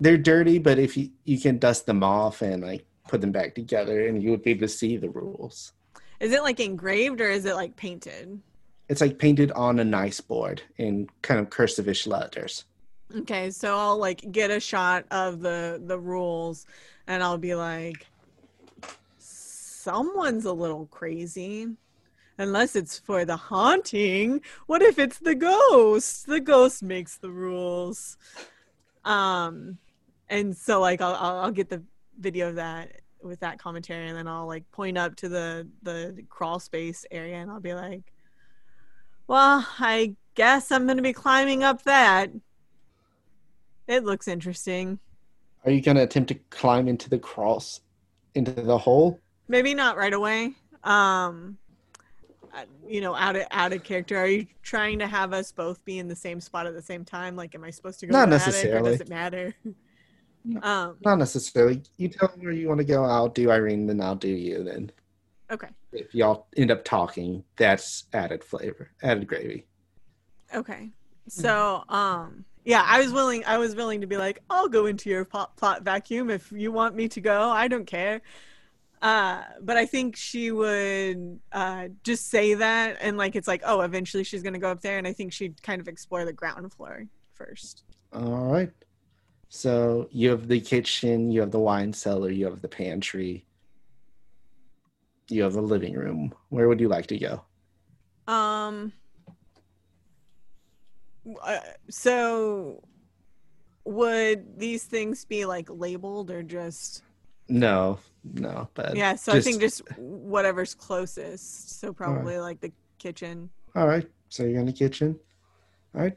they're 0.00 0.16
dirty, 0.16 0.58
but 0.58 0.78
if 0.78 0.96
you 0.96 1.10
you 1.24 1.38
can 1.38 1.58
dust 1.58 1.84
them 1.84 2.02
off 2.02 2.40
and 2.40 2.62
like 2.62 2.85
put 3.08 3.20
them 3.20 3.32
back 3.32 3.54
together, 3.54 4.06
and 4.06 4.22
you 4.22 4.30
would 4.30 4.42
be 4.42 4.50
able 4.50 4.60
to 4.60 4.68
see 4.68 4.96
the 4.96 5.10
rules. 5.10 5.72
Is 6.20 6.32
it 6.32 6.42
like 6.42 6.60
engraved 6.60 7.20
or 7.20 7.28
is 7.28 7.44
it 7.44 7.54
like 7.54 7.76
painted? 7.76 8.40
It's 8.88 9.00
like 9.00 9.18
painted 9.18 9.52
on 9.52 9.80
a 9.80 9.84
nice 9.84 10.20
board 10.20 10.62
in 10.78 11.08
kind 11.22 11.40
of 11.40 11.50
cursive-ish 11.50 12.06
letters. 12.06 12.64
Okay, 13.14 13.50
so 13.50 13.76
I'll 13.76 13.98
like 13.98 14.32
get 14.32 14.50
a 14.50 14.60
shot 14.60 15.04
of 15.10 15.40
the 15.40 15.80
the 15.84 15.98
rules 15.98 16.66
and 17.06 17.22
I'll 17.22 17.38
be 17.38 17.54
like 17.54 18.06
someone's 19.18 20.44
a 20.44 20.52
little 20.52 20.86
crazy. 20.86 21.68
Unless 22.38 22.76
it's 22.76 22.98
for 22.98 23.24
the 23.24 23.36
haunting. 23.36 24.42
What 24.66 24.82
if 24.82 24.98
it's 24.98 25.18
the 25.18 25.34
ghost? 25.34 26.26
The 26.26 26.40
ghost 26.40 26.82
makes 26.82 27.16
the 27.16 27.30
rules. 27.30 28.18
Um 29.04 29.78
and 30.28 30.56
so 30.56 30.80
like 30.80 31.00
I'll 31.00 31.14
I'll, 31.14 31.36
I'll 31.44 31.52
get 31.52 31.70
the 31.70 31.82
video 32.18 32.48
of 32.48 32.56
that 32.56 33.00
with 33.22 33.40
that 33.40 33.58
commentary 33.58 34.08
and 34.08 34.16
then 34.16 34.28
I'll 34.28 34.46
like 34.46 34.70
point 34.70 34.96
up 34.96 35.16
to 35.16 35.28
the 35.28 35.66
the 35.82 36.24
crawl 36.28 36.60
space 36.60 37.04
area 37.10 37.36
and 37.36 37.50
I'll 37.50 37.60
be 37.60 37.74
like 37.74 38.12
well, 39.26 39.66
I 39.78 40.14
guess 40.34 40.70
I'm 40.70 40.84
going 40.84 40.98
to 40.98 41.02
be 41.02 41.12
climbing 41.12 41.64
up 41.64 41.82
that. 41.82 42.30
It 43.88 44.04
looks 44.04 44.28
interesting. 44.28 44.98
Are 45.64 45.70
you 45.70 45.80
going 45.80 45.96
to 45.96 46.02
attempt 46.02 46.28
to 46.28 46.34
climb 46.50 46.86
into 46.86 47.08
the 47.10 47.18
cross, 47.18 47.80
into 48.34 48.52
the 48.52 48.78
hole? 48.78 49.18
Maybe 49.48 49.74
not 49.74 49.96
right 49.96 50.12
away. 50.12 50.54
Um, 50.84 51.58
you 52.88 53.00
know, 53.00 53.14
out 53.14 53.36
of 53.36 53.42
out 53.50 53.72
of 53.72 53.82
character. 53.82 54.16
Are 54.16 54.26
you 54.26 54.46
trying 54.62 54.98
to 55.00 55.06
have 55.06 55.32
us 55.32 55.52
both 55.52 55.84
be 55.84 55.98
in 55.98 56.08
the 56.08 56.16
same 56.16 56.40
spot 56.40 56.66
at 56.66 56.74
the 56.74 56.82
same 56.82 57.04
time? 57.04 57.36
Like, 57.36 57.54
am 57.54 57.64
I 57.64 57.70
supposed 57.70 58.00
to 58.00 58.06
go? 58.06 58.12
Not 58.12 58.28
necessarily. 58.28 58.88
Or 58.88 58.92
does 58.92 59.00
it 59.00 59.08
matter? 59.08 59.54
um. 60.62 60.96
Not 61.04 61.16
necessarily. 61.18 61.82
You 61.96 62.08
tell 62.08 62.32
me 62.36 62.44
where 62.44 62.52
you 62.52 62.68
want 62.68 62.78
to 62.78 62.84
go. 62.84 63.04
I'll 63.04 63.28
do 63.28 63.50
Irene, 63.50 63.86
then 63.86 64.00
I'll 64.00 64.14
do 64.14 64.28
you. 64.28 64.62
Then 64.62 64.90
Okay. 65.50 65.68
if 65.92 66.14
y'all 66.14 66.46
end 66.56 66.70
up 66.70 66.84
talking, 66.84 67.44
that's 67.56 68.04
added 68.12 68.42
flavor, 68.42 68.90
added 69.02 69.26
gravy. 69.26 69.66
Okay. 70.54 70.90
So, 71.28 71.82
um, 71.88 72.44
yeah, 72.64 72.84
I 72.86 73.00
was 73.00 73.12
willing. 73.12 73.44
I 73.46 73.58
was 73.58 73.74
willing 73.74 74.00
to 74.00 74.06
be 74.06 74.16
like, 74.16 74.40
I'll 74.50 74.68
go 74.68 74.86
into 74.86 75.10
your 75.10 75.24
plot, 75.24 75.56
plot 75.56 75.82
vacuum 75.82 76.30
if 76.30 76.50
you 76.52 76.72
want 76.72 76.94
me 76.94 77.08
to 77.08 77.20
go. 77.20 77.48
I 77.48 77.68
don't 77.68 77.86
care. 77.86 78.22
Uh, 79.02 79.42
but 79.60 79.76
I 79.76 79.86
think 79.86 80.16
she 80.16 80.50
would 80.50 81.38
uh, 81.52 81.88
just 82.02 82.28
say 82.30 82.54
that, 82.54 82.96
and 83.00 83.16
like 83.16 83.36
it's 83.36 83.46
like, 83.46 83.62
oh, 83.64 83.82
eventually 83.82 84.24
she's 84.24 84.42
gonna 84.42 84.58
go 84.58 84.70
up 84.70 84.80
there, 84.80 84.98
and 84.98 85.06
I 85.06 85.12
think 85.12 85.32
she'd 85.32 85.62
kind 85.62 85.80
of 85.80 85.86
explore 85.88 86.24
the 86.24 86.32
ground 86.32 86.72
floor 86.72 87.06
first. 87.34 87.84
All 88.12 88.46
right. 88.52 88.70
So 89.48 90.08
you 90.10 90.30
have 90.30 90.48
the 90.48 90.60
kitchen, 90.60 91.30
you 91.30 91.40
have 91.40 91.50
the 91.50 91.60
wine 91.60 91.92
cellar, 91.92 92.30
you 92.30 92.46
have 92.46 92.60
the 92.60 92.68
pantry, 92.68 93.46
you 95.28 95.42
have 95.42 95.52
the 95.54 95.62
living 95.62 95.94
room. 95.94 96.34
Where 96.48 96.68
would 96.68 96.80
you 96.80 96.88
like 96.88 97.06
to 97.08 97.18
go? 97.18 97.42
Um. 98.32 98.92
Uh, 101.42 101.58
so, 101.90 102.82
would 103.84 104.58
these 104.58 104.84
things 104.84 105.24
be 105.24 105.44
like 105.44 105.68
labeled 105.70 106.30
or 106.30 106.42
just? 106.42 107.02
No, 107.48 107.98
no, 108.24 108.68
but 108.74 108.96
Yeah. 108.96 109.14
So 109.14 109.32
I 109.32 109.40
think 109.40 109.60
just 109.60 109.82
whatever's 109.96 110.74
closest. 110.74 111.80
So 111.80 111.92
probably 111.92 112.38
like 112.38 112.60
the 112.60 112.72
kitchen. 112.98 113.50
All 113.74 113.86
right. 113.86 114.08
So 114.28 114.44
you're 114.44 114.60
in 114.60 114.66
the 114.66 114.72
kitchen. 114.72 115.18
All 115.94 116.02
right. 116.02 116.16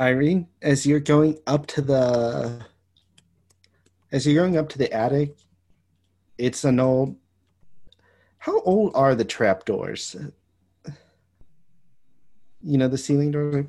Irene, 0.00 0.48
as 0.60 0.86
you're 0.86 1.00
going 1.00 1.38
up 1.46 1.66
to 1.68 1.82
the 1.82 2.64
as 4.10 4.26
you're 4.26 4.42
going 4.42 4.56
up 4.58 4.68
to 4.70 4.78
the 4.78 4.92
attic, 4.92 5.36
it's 6.38 6.64
an 6.64 6.80
old 6.80 7.16
How 8.38 8.60
old 8.62 8.92
are 8.94 9.14
the 9.14 9.24
trapdoors? 9.24 10.16
You 12.64 12.78
know 12.78 12.88
the 12.88 12.98
ceiling 12.98 13.30
doors? 13.32 13.66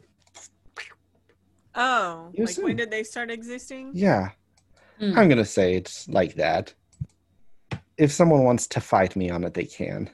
Oh, 1.75 2.29
You 2.33 2.45
like 2.45 2.53
see. 2.53 2.63
when 2.63 2.75
did 2.75 2.91
they 2.91 3.03
start 3.03 3.31
existing? 3.31 3.91
Yeah. 3.95 4.29
Hmm. 4.99 5.17
I'm 5.17 5.27
going 5.27 5.39
to 5.39 5.45
say 5.45 5.73
it's 5.73 6.07
like 6.07 6.35
that. 6.35 6.71
If 7.97 8.11
someone 8.11 8.43
wants 8.43 8.67
to 8.67 8.79
fight 8.81 9.15
me 9.15 9.31
on 9.31 9.43
it, 9.43 9.55
they 9.55 9.65
can. 9.65 10.09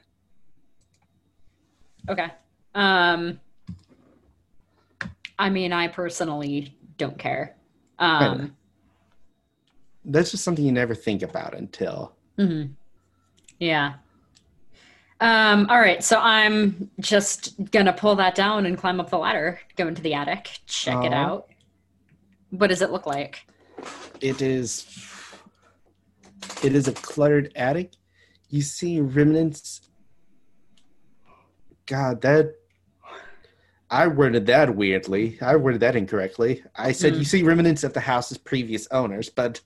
Okay. 2.08 2.28
Um 2.74 3.40
I 5.40 5.48
mean, 5.50 5.72
I 5.72 5.88
personally 5.88 6.76
don't 6.98 7.18
care. 7.18 7.56
Um 7.98 8.54
That's 10.04 10.30
just 10.30 10.44
something 10.44 10.64
you 10.64 10.72
never 10.72 10.94
think 10.94 11.22
about 11.22 11.54
until 11.54 12.14
mhm. 12.38 12.74
Yeah. 13.58 13.94
Um 15.20 15.66
all 15.70 15.78
right, 15.80 16.02
so 16.04 16.18
I'm 16.18 16.90
just 17.00 17.70
going 17.72 17.84
to 17.86 17.92
pull 17.92 18.16
that 18.16 18.34
down 18.34 18.64
and 18.66 18.78
climb 18.78 19.00
up 19.00 19.10
the 19.10 19.18
ladder, 19.18 19.60
go 19.76 19.86
into 19.88 20.00
the 20.02 20.14
attic, 20.14 20.60
check 20.66 21.04
it 21.04 21.12
Oh. 21.12 21.16
out. 21.16 21.48
What 22.50 22.68
does 22.68 22.82
it 22.82 22.90
look 22.90 23.06
like? 23.06 23.46
it 24.20 24.42
is 24.42 24.86
it 26.62 26.74
is 26.74 26.86
a 26.88 26.92
cluttered 26.92 27.50
attic 27.56 27.92
you 28.50 28.60
see 28.60 29.00
remnants 29.00 29.80
god 31.86 32.20
that 32.20 32.54
i 33.90 34.06
worded 34.06 34.46
that 34.46 34.74
weirdly 34.76 35.36
i 35.42 35.54
worded 35.56 35.80
that 35.80 35.96
incorrectly 35.96 36.62
i 36.76 36.92
said 36.92 37.12
you 37.12 37.18
Hmm. 37.20 37.24
see 37.24 37.42
remnants 37.42 37.84
of 37.84 37.92
the 37.92 38.00
house's 38.00 38.38
previous 38.38 38.86
owners 38.90 39.28
but 39.28 39.60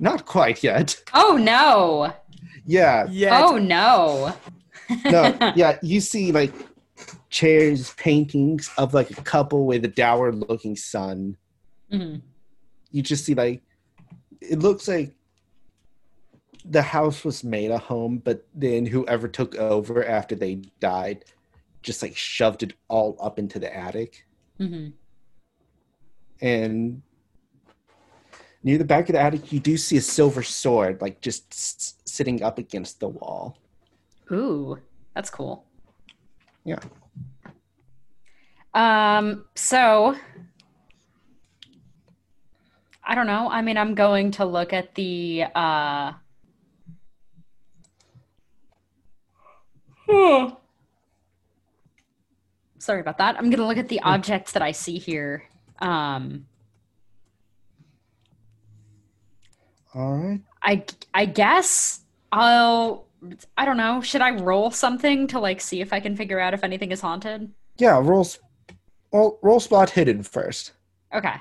not 0.00 0.26
quite 0.26 0.62
yet 0.62 1.00
Oh 1.14 1.36
no. 1.36 2.12
yeah 2.66 3.06
Yeah. 3.10 3.42
Oh 3.44 3.58
no. 3.58 4.34
no 5.04 5.36
yeah 5.56 5.78
you 5.82 6.00
see 6.00 6.32
like 6.32 6.52
chairs 7.30 7.94
paintings 7.94 8.70
of 8.76 8.92
like 8.92 9.10
a 9.16 9.22
couple 9.22 9.64
with 9.66 9.84
a 9.84 9.88
dour 9.88 10.32
looking 10.32 10.76
son 10.76 11.36
Mhm. 11.92 12.22
you 12.92 13.02
just 13.02 13.24
see 13.24 13.34
like 13.34 13.62
it 14.40 14.58
looks 14.60 14.86
like 14.88 15.14
the 16.64 16.82
house 16.82 17.24
was 17.24 17.42
made 17.42 17.70
a 17.70 17.78
home 17.78 18.18
but 18.18 18.46
then 18.54 18.84
whoever 18.84 19.26
took 19.28 19.54
over 19.56 20.04
after 20.04 20.34
they 20.34 20.56
died 20.80 21.24
just 21.82 22.02
like 22.02 22.16
shoved 22.16 22.62
it 22.62 22.74
all 22.88 23.16
up 23.20 23.38
into 23.38 23.58
the 23.58 23.74
attic 23.74 24.26
Mhm. 24.60 24.92
and 26.42 27.02
near 28.62 28.76
the 28.78 28.84
back 28.84 29.08
of 29.08 29.14
the 29.14 29.20
attic 29.20 29.52
you 29.52 29.60
do 29.60 29.76
see 29.76 29.96
a 29.96 30.00
silver 30.02 30.42
sword 30.42 31.00
like 31.00 31.20
just 31.20 31.50
s- 31.52 31.94
sitting 32.06 32.42
up 32.42 32.58
against 32.58 33.00
the 33.00 33.08
wall 33.08 33.56
Ooh, 34.32 34.78
that's 35.14 35.28
cool. 35.28 35.64
Yeah. 36.64 36.78
Um, 38.74 39.46
so 39.56 40.14
I 43.02 43.16
don't 43.16 43.26
know. 43.26 43.48
I 43.50 43.60
mean, 43.60 43.76
I'm 43.76 43.96
going 43.96 44.30
to 44.32 44.44
look 44.44 44.72
at 44.72 44.94
the 44.94 45.46
uh 45.52 46.12
Sorry 52.80 53.00
about 53.00 53.18
that. 53.18 53.36
I'm 53.36 53.50
going 53.50 53.58
to 53.58 53.66
look 53.66 53.76
at 53.76 53.88
the 53.90 54.00
objects 54.00 54.52
that 54.52 54.62
I 54.62 54.72
see 54.72 54.98
here. 54.98 55.44
Um 55.80 56.46
all 59.94 60.16
right 60.16 60.40
I 60.62 60.84
I 61.14 61.24
guess 61.26 62.00
I'll 62.32 63.06
I 63.56 63.64
don't 63.64 63.76
know. 63.76 64.00
Should 64.00 64.20
I 64.22 64.30
roll 64.30 64.70
something 64.70 65.26
to 65.28 65.38
like 65.40 65.60
see 65.60 65.80
if 65.80 65.92
I 65.92 66.00
can 66.00 66.16
figure 66.16 66.38
out 66.40 66.54
if 66.54 66.64
anything 66.64 66.90
is 66.90 67.00
haunted? 67.00 67.52
yeah 67.76 67.98
roll 67.98 68.26
well 69.10 69.38
roll 69.42 69.60
spot 69.60 69.90
hidden 69.90 70.22
first 70.22 70.72
Okay. 71.14 71.34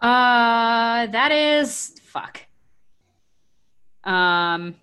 Uh 0.00 1.06
that 1.06 1.32
is 1.32 1.94
fuck. 2.02 2.40
Um 4.04 4.74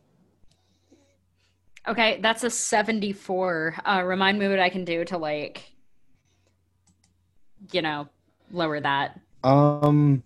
Okay, 1.88 2.20
that's 2.22 2.44
a 2.44 2.50
74. 2.50 3.76
Uh 3.86 4.04
remind 4.06 4.40
me 4.40 4.48
what 4.48 4.60
I 4.60 4.70
can 4.70 4.86
do 4.86 5.04
to 5.06 5.18
like 5.18 5.74
you 7.72 7.82
know, 7.82 8.08
lower 8.52 8.80
that 8.80 9.20
um 9.44 10.24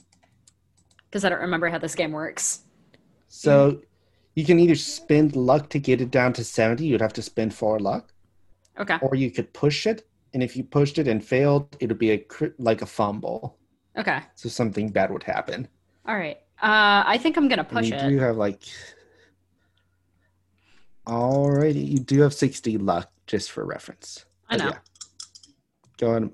because 1.09 1.23
I 1.25 1.29
don't 1.29 1.41
remember 1.41 1.69
how 1.69 1.77
this 1.79 1.95
game 1.95 2.11
works. 2.11 2.61
so 3.27 3.81
you 4.35 4.45
can 4.45 4.59
either 4.59 4.75
spend 4.75 5.35
luck 5.35 5.69
to 5.69 5.79
get 5.79 6.01
it 6.01 6.11
down 6.11 6.33
to 6.33 6.43
70 6.43 6.85
you'd 6.85 7.01
have 7.01 7.13
to 7.13 7.21
spend 7.21 7.53
four 7.53 7.79
luck 7.79 8.13
Okay. 8.79 8.99
or 9.01 9.15
you 9.15 9.31
could 9.31 9.51
push 9.53 9.87
it, 9.87 10.07
and 10.33 10.43
if 10.43 10.55
you 10.57 10.63
pushed 10.63 10.97
it 10.99 11.07
and 11.07 11.23
failed, 11.25 11.75
it 11.79 11.87
would 11.89 11.97
be 11.99 12.11
a 12.11 12.25
like 12.59 12.81
a 12.81 12.85
fumble. 12.85 13.57
Okay. 13.97 14.21
So 14.35 14.49
something 14.49 14.89
bad 14.91 15.11
would 15.11 15.23
happen. 15.23 15.67
All 16.05 16.15
right. 16.15 16.37
Uh, 16.61 17.03
I 17.05 17.17
think 17.19 17.37
I'm 17.37 17.47
gonna 17.47 17.63
And 17.69 17.69
push 17.71 17.87
you 17.87 17.93
it. 17.93 17.97
do 17.97 18.17
have 18.19 18.37
like. 18.37 18.63
Alrighty, 21.07 21.87
you 21.87 21.99
do 21.99 22.21
have 22.21 22.33
sixty 22.33 22.77
luck 22.77 23.09
just 23.27 23.51
for 23.51 23.65
reference. 23.65 24.25
I 24.49 24.57
know. 24.57 24.65
yeah. 24.69 24.77
Go 25.97 26.13
on. 26.15 26.31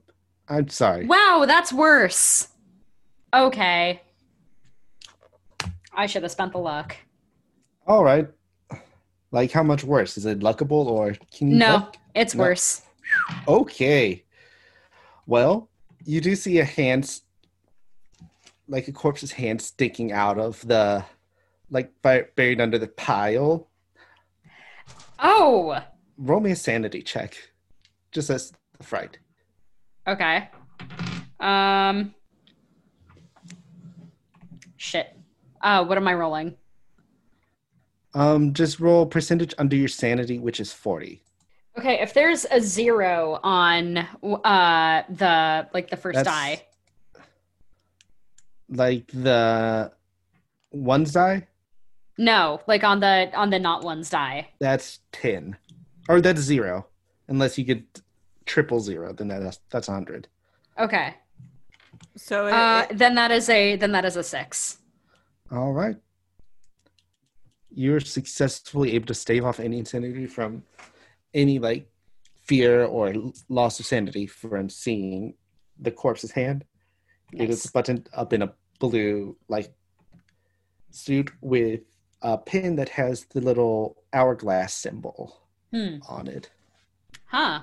I'm 0.49 0.67
sorry. 0.69 1.05
Wow, 1.05 1.45
that's 1.47 1.71
worse. 1.71 2.47
Okay. 3.34 4.01
I 5.95 6.05
should 6.07 6.24
have 6.24 6.32
spent 6.32 6.51
the 6.51 6.57
luck. 6.57 6.95
All 7.88 8.03
right. 8.03 8.28
Like 9.32 9.51
how 9.51 9.63
much 9.63 9.84
worse? 9.84 10.17
Is 10.17 10.26
it 10.26 10.39
luckable 10.39 10.86
or 10.86 11.15
can 11.36 11.49
you 11.49 11.55
No, 11.57 11.74
look? 11.74 11.95
it's 12.15 12.36
No. 12.36 12.43
worse. 12.43 12.82
Okay. 13.47 14.24
Well, 15.28 15.69
you 16.03 16.19
do 16.19 16.36
see 16.36 16.59
a 16.59 16.65
hand, 16.65 17.19
like 18.67 18.88
a 18.88 18.91
corpse's 18.91 19.32
hand 19.32 19.61
sticking 19.61 20.11
out 20.11 20.38
of 20.39 20.65
the, 20.67 21.05
like 21.69 21.91
buried 22.01 22.59
under 22.59 22.78
the 22.78 22.88
pile. 22.88 23.67
Oh, 25.24 25.82
Roll 26.17 26.39
me 26.41 26.51
a 26.51 26.55
sanity 26.55 27.01
check, 27.01 27.36
just 28.11 28.30
as 28.30 28.51
the 28.78 28.84
fright. 28.84 29.17
okay. 30.07 30.49
Um, 31.39 32.13
shit. 34.78 35.17
Uh, 35.61 35.84
what 35.86 35.97
am 35.97 36.07
I 36.07 36.13
rolling? 36.13 36.55
Um, 38.13 38.53
just 38.53 38.80
roll 38.80 39.05
percentage 39.05 39.53
under 39.57 39.76
your 39.76 39.88
sanity, 39.88 40.38
which 40.39 40.59
is 40.59 40.71
forty. 40.71 41.24
Okay, 41.80 41.99
if 42.01 42.13
there's 42.13 42.45
a 42.51 42.61
zero 42.61 43.39
on 43.43 43.97
uh 43.97 45.03
the 45.09 45.67
like 45.74 45.89
the 45.89 45.97
first 45.97 46.17
That's- 46.17 46.36
die. 46.36 46.63
Like 48.69 49.07
the 49.07 49.91
one's 50.71 51.11
die, 51.13 51.47
No, 52.18 52.61
like 52.68 52.84
on 52.84 52.99
the 52.99 53.32
on 53.36 53.49
the 53.49 53.59
not 53.59 53.84
one's 53.84 54.09
die. 54.09 54.49
that's 54.59 54.99
ten, 55.11 55.57
or 56.07 56.22
that's 56.22 56.41
zero, 56.41 56.88
unless 57.28 57.57
you 57.57 57.64
get 57.64 58.01
triple 58.45 58.80
zero, 58.80 59.14
then 59.14 59.30
that's 59.30 59.59
that's 59.72 59.88
hundred. 59.88 60.28
Okay. 60.78 61.16
So 62.16 62.47
it, 62.47 62.53
Uh, 62.53 62.88
it- 62.89 62.97
then 62.97 63.16
that 63.16 63.32
is 63.32 63.49
a 63.49 63.76
then 63.78 63.91
that 63.93 64.05
is 64.05 64.16
a 64.16 64.24
six. 64.24 64.78
All 65.51 65.74
right. 65.74 65.95
You're 67.76 67.99
successfully 67.99 68.93
able 68.93 69.07
to 69.07 69.14
stave 69.16 69.45
off 69.45 69.59
any 69.59 69.80
insanity 69.80 70.28
from 70.28 70.64
any 71.34 71.57
like 71.57 71.89
fear 72.43 72.86
or 72.86 73.14
loss 73.49 73.80
of 73.80 73.86
sanity 73.88 74.28
from 74.28 74.70
seeing 74.70 75.34
the 75.80 75.89
corpse's 75.91 76.32
hand. 76.32 76.66
It 77.34 77.49
is 77.49 77.66
Nice. 77.66 77.72
buttoned 77.72 78.09
up 78.14 78.34
in 78.34 78.43
a 78.43 78.53
blue 78.80 79.36
like 79.47 79.74
suit 80.91 81.32
with 81.41 81.82
a 82.24 82.38
pin 82.38 82.76
that 82.78 82.89
has 82.89 83.26
the 83.26 83.41
little 83.41 84.03
hourglass 84.13 84.74
symbol 84.74 85.41
Hmm. 85.71 85.97
on 86.07 86.28
it. 86.28 86.49
Huh. 87.26 87.61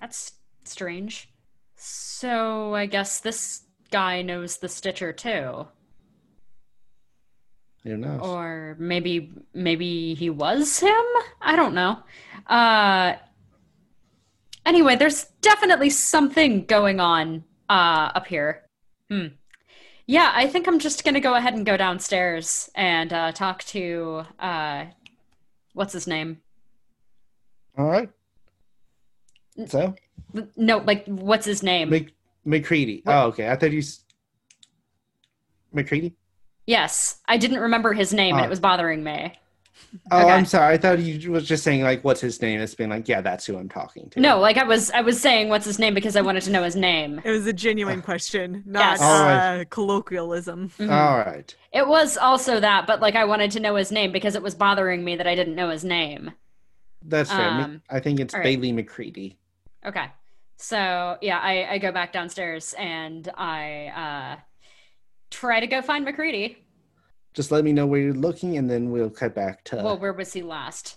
That's 0.00 0.32
strange. 0.64 1.28
So 1.76 2.74
I 2.74 2.86
guess 2.86 3.20
this 3.20 3.62
guy 3.90 4.22
knows 4.22 4.58
the 4.58 4.68
Stitcher 4.68 5.12
too. 5.12 5.66
Who 7.84 7.96
knows? 7.96 8.20
Or 8.22 8.76
maybe 8.78 9.32
maybe 9.54 10.14
he 10.14 10.28
was 10.30 10.80
him? 10.80 11.04
I 11.40 11.56
don't 11.56 11.74
know. 11.74 11.98
Uh 12.46 13.14
anyway, 14.66 14.96
there's 14.96 15.24
definitely 15.40 15.90
something 15.90 16.64
going 16.66 17.00
on 17.00 17.44
uh 17.68 18.10
up 18.14 18.26
here. 18.26 18.62
Hmm. 19.10 19.28
Yeah, 20.10 20.32
I 20.34 20.48
think 20.48 20.66
I'm 20.66 20.80
just 20.80 21.04
gonna 21.04 21.20
go 21.20 21.36
ahead 21.36 21.54
and 21.54 21.64
go 21.64 21.76
downstairs 21.76 22.68
and 22.74 23.12
uh 23.12 23.30
talk 23.30 23.62
to 23.66 24.24
uh 24.40 24.86
what's 25.72 25.92
his 25.92 26.08
name? 26.08 26.38
All 27.78 27.84
right. 27.86 28.10
So, 29.68 29.94
No, 30.56 30.78
like 30.78 31.06
what's 31.06 31.46
his 31.46 31.62
name? 31.62 31.90
Mc- 31.90 32.12
McCready. 32.44 33.04
Oh, 33.06 33.28
okay. 33.28 33.48
I 33.50 33.54
thought 33.54 33.70
you. 33.70 33.78
s- 33.78 34.02
McCready? 35.72 36.16
Yes, 36.66 37.20
I 37.28 37.36
didn't 37.36 37.60
remember 37.60 37.92
his 37.92 38.12
name 38.12 38.34
and 38.34 38.42
Oh. 38.42 38.46
it 38.46 38.50
was 38.50 38.58
bothering 38.58 39.04
me. 39.04 39.32
Oh, 40.10 40.20
Okay. 40.22 40.30
I'm 40.30 40.44
sorry. 40.44 40.74
I 40.74 40.78
thought 40.78 40.98
you 41.00 41.32
was 41.32 41.46
just 41.46 41.64
saying 41.64 41.82
like, 41.82 42.02
"What's 42.04 42.20
his 42.20 42.40
name?" 42.40 42.60
It's 42.60 42.74
been 42.74 42.90
like, 42.90 43.08
"Yeah, 43.08 43.20
that's 43.20 43.44
who 43.46 43.56
I'm 43.58 43.68
talking 43.68 44.08
to." 44.10 44.20
No, 44.20 44.38
like 44.38 44.56
I 44.56 44.64
was 44.64 44.90
I 44.92 45.00
was 45.00 45.20
saying 45.20 45.48
what's 45.48 45.64
his 45.64 45.78
name 45.78 45.94
because 45.94 46.16
I 46.16 46.20
wanted 46.20 46.42
to 46.44 46.50
know 46.50 46.62
his 46.62 46.76
name. 46.76 47.20
it 47.24 47.30
was 47.30 47.46
a 47.46 47.52
genuine 47.52 48.02
question, 48.02 48.62
not 48.66 48.80
Yes. 48.80 49.00
All 49.02 49.24
right. 49.24 49.60
uh, 49.60 49.64
colloquialism. 49.70 50.70
Mhm. 50.78 50.90
All 50.90 51.18
right. 51.18 51.54
It 51.72 51.86
was 51.86 52.16
also 52.16 52.60
that, 52.60 52.86
but 52.86 53.00
like 53.00 53.14
I 53.16 53.24
wanted 53.24 53.50
to 53.52 53.60
know 53.60 53.74
his 53.76 53.90
name 53.92 54.12
because 54.12 54.34
it 54.36 54.42
was 54.42 54.54
bothering 54.54 55.04
me 55.04 55.16
that 55.16 55.26
I 55.26 55.34
didn't 55.34 55.54
know 55.54 55.70
his 55.70 55.84
name. 55.84 56.32
That's 57.04 57.30
fair. 57.30 57.48
Um, 57.48 57.82
I 57.90 58.00
think 58.00 58.20
it's 58.20 58.34
all 58.34 58.40
right. 58.40 58.44
Bailey 58.44 58.72
McCready. 58.72 59.38
Okay. 59.86 60.06
So 60.56 61.16
yeah, 61.22 61.38
I, 61.38 61.66
I 61.74 61.78
go 61.78 61.90
back 61.90 62.12
downstairs 62.12 62.74
and 62.78 63.28
I 63.36 64.36
uh 64.36 64.40
try 65.30 65.60
to 65.60 65.66
go 65.66 65.80
find 65.80 66.04
McCready. 66.04 66.58
Just 67.34 67.50
let 67.50 67.64
me 67.64 67.72
know 67.72 67.86
where 67.86 68.00
you're 68.00 68.14
looking, 68.14 68.58
and 68.58 68.68
then 68.68 68.90
we'll 68.90 69.10
cut 69.10 69.34
back 69.34 69.64
to. 69.64 69.76
well, 69.76 69.98
where 69.98 70.12
was 70.12 70.32
he 70.32 70.42
last? 70.42 70.96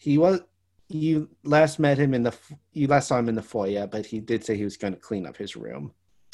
he 0.00 0.18
was. 0.18 0.40
You 0.88 1.28
last 1.44 1.78
met 1.78 1.98
him 1.98 2.14
in 2.14 2.24
the. 2.24 2.34
You 2.72 2.88
last 2.88 3.08
saw 3.08 3.18
him 3.18 3.28
in 3.28 3.36
the 3.36 3.42
foyer, 3.42 3.86
but 3.86 4.06
he 4.06 4.18
did 4.18 4.44
say 4.44 4.56
he 4.56 4.64
was 4.64 4.76
going 4.76 4.94
to 4.94 4.98
clean 4.98 5.24
up 5.24 5.36
his 5.36 5.54
room. 5.54 5.92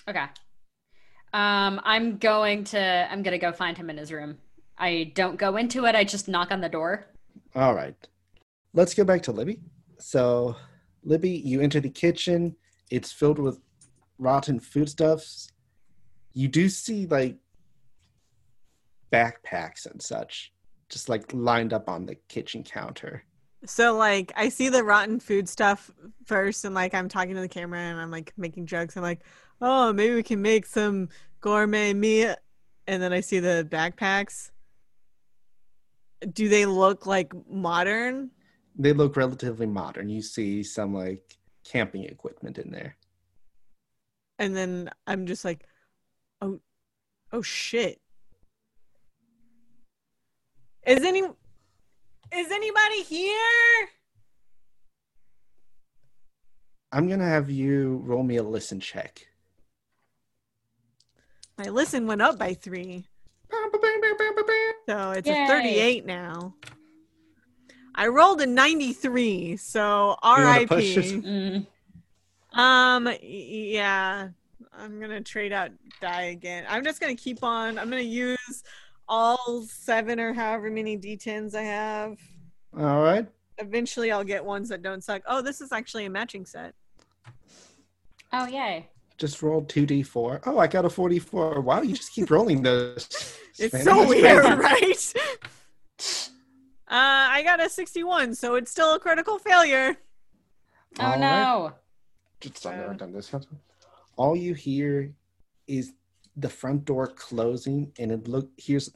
Okay. 0.08 0.24
Um, 1.34 1.80
I'm 1.84 2.16
going 2.16 2.64
to 2.64 3.08
I'm 3.10 3.22
gonna 3.22 3.38
go 3.38 3.52
find 3.52 3.76
him 3.76 3.90
in 3.90 3.98
his 3.98 4.10
room. 4.10 4.38
I 4.78 5.12
don't 5.14 5.36
go 5.36 5.56
into 5.56 5.84
it, 5.84 5.94
I 5.94 6.04
just 6.04 6.28
knock 6.28 6.50
on 6.52 6.60
the 6.60 6.68
door. 6.68 7.06
All 7.54 7.74
right. 7.74 7.94
Let's 8.72 8.94
go 8.94 9.04
back 9.04 9.22
to 9.24 9.32
Libby. 9.32 9.60
So, 9.98 10.56
Libby, 11.02 11.30
you 11.30 11.60
enter 11.60 11.80
the 11.80 11.90
kitchen. 11.90 12.56
It's 12.90 13.10
filled 13.12 13.38
with 13.38 13.58
rotten 14.18 14.60
foodstuffs. 14.60 15.50
You 16.34 16.48
do 16.48 16.68
see 16.68 17.06
like 17.06 17.36
backpacks 19.12 19.86
and 19.90 20.00
such 20.00 20.52
just 20.88 21.08
like 21.08 21.32
lined 21.32 21.72
up 21.72 21.88
on 21.88 22.06
the 22.06 22.14
kitchen 22.28 22.62
counter. 22.62 23.24
So 23.64 23.96
like 23.96 24.32
I 24.36 24.48
see 24.48 24.68
the 24.68 24.84
rotten 24.84 25.18
food 25.18 25.48
stuff 25.48 25.90
first 26.24 26.64
and 26.64 26.74
like 26.74 26.94
I'm 26.94 27.08
talking 27.08 27.34
to 27.34 27.40
the 27.40 27.48
camera 27.48 27.80
and 27.80 28.00
I'm 28.00 28.10
like 28.10 28.32
making 28.36 28.66
jokes. 28.66 28.96
I'm 28.96 29.02
like, 29.02 29.22
oh 29.60 29.92
maybe 29.92 30.14
we 30.14 30.22
can 30.22 30.42
make 30.42 30.66
some 30.66 31.08
gourmet 31.40 31.92
meat 31.92 32.36
and 32.86 33.02
then 33.02 33.12
I 33.12 33.20
see 33.20 33.40
the 33.40 33.66
backpacks. 33.68 34.50
Do 36.32 36.48
they 36.48 36.66
look 36.66 37.06
like 37.06 37.32
modern? 37.48 38.30
They 38.78 38.92
look 38.92 39.16
relatively 39.16 39.66
modern. 39.66 40.08
You 40.08 40.22
see 40.22 40.62
some 40.62 40.94
like 40.94 41.36
camping 41.64 42.04
equipment 42.04 42.58
in 42.58 42.70
there. 42.70 42.96
And 44.38 44.54
then 44.54 44.90
I'm 45.06 45.26
just 45.26 45.44
like, 45.44 45.66
oh 46.40 46.60
oh 47.32 47.42
shit. 47.42 48.00
Is 50.86 51.04
any 51.04 51.20
is 51.20 52.52
anybody 52.52 53.02
here? 53.02 53.88
I'm 56.92 57.08
going 57.08 57.18
to 57.18 57.26
have 57.26 57.50
you 57.50 58.00
roll 58.04 58.22
me 58.22 58.36
a 58.36 58.42
listen 58.42 58.78
check. 58.78 59.26
My 61.58 61.64
listen 61.64 62.06
went 62.06 62.22
up 62.22 62.38
by 62.38 62.54
three. 62.54 63.04
So 64.88 65.10
it's 65.10 65.26
Yay. 65.26 65.44
a 65.44 65.48
38 65.48 66.06
now. 66.06 66.54
I 67.96 68.06
rolled 68.06 68.40
a 68.40 68.46
93, 68.46 69.56
so 69.56 70.16
RIP. 70.22 70.68
Mm. 70.68 71.66
Um, 72.52 73.08
yeah, 73.22 74.28
I'm 74.72 75.00
gonna 75.00 75.22
trade 75.22 75.52
out 75.52 75.70
die 76.00 76.24
again. 76.24 76.64
I'm 76.68 76.84
just 76.84 77.00
gonna 77.00 77.16
keep 77.16 77.42
on. 77.42 77.78
I'm 77.78 77.90
gonna 77.90 78.02
use 78.02 78.62
all 79.08 79.62
seven 79.68 80.18
or 80.20 80.32
however 80.32 80.70
many 80.70 80.96
D10s 80.98 81.54
I 81.54 81.62
have. 81.62 82.18
All 82.78 83.02
right. 83.02 83.26
Eventually, 83.58 84.12
I'll 84.12 84.24
get 84.24 84.44
ones 84.44 84.68
that 84.68 84.82
don't 84.82 85.02
suck. 85.02 85.22
Oh, 85.26 85.40
this 85.40 85.60
is 85.60 85.72
actually 85.72 86.04
a 86.06 86.10
matching 86.10 86.44
set. 86.44 86.74
Oh 88.32 88.46
yay. 88.46 88.88
Just 89.18 89.40
rolled 89.42 89.68
2d4. 89.68 90.42
Oh, 90.44 90.58
I 90.58 90.66
got 90.66 90.84
a 90.84 90.90
44. 90.90 91.60
Wow, 91.62 91.80
you 91.80 91.94
just 91.94 92.12
keep 92.12 92.30
rolling 92.30 92.62
those. 92.62 93.08
It's 93.58 93.72
Man, 93.72 93.84
so 93.84 94.06
weird, 94.06 94.42
crazy. 94.58 95.18
right? 95.18 96.38
Uh, 96.88 97.24
I 97.32 97.42
got 97.42 97.58
a 97.58 97.70
61, 97.70 98.34
so 98.34 98.56
it's 98.56 98.70
still 98.70 98.94
a 98.94 99.00
critical 99.00 99.38
failure. 99.38 99.96
Oh 101.00 101.04
All 101.04 101.10
right. 101.12 101.20
no. 101.20 101.72
Just 102.40 102.58
so 102.58 102.68
I 102.68 102.74
Uh, 102.74 102.76
never 102.76 102.92
done 102.94 103.12
this. 103.14 103.32
All 104.16 104.36
you 104.36 104.52
hear 104.52 105.10
is 105.66 105.94
the 106.36 106.48
front 106.48 106.84
door 106.84 107.06
closing, 107.06 107.92
and 107.98 108.12
it 108.12 108.28
look 108.28 108.50
here's 108.56 108.90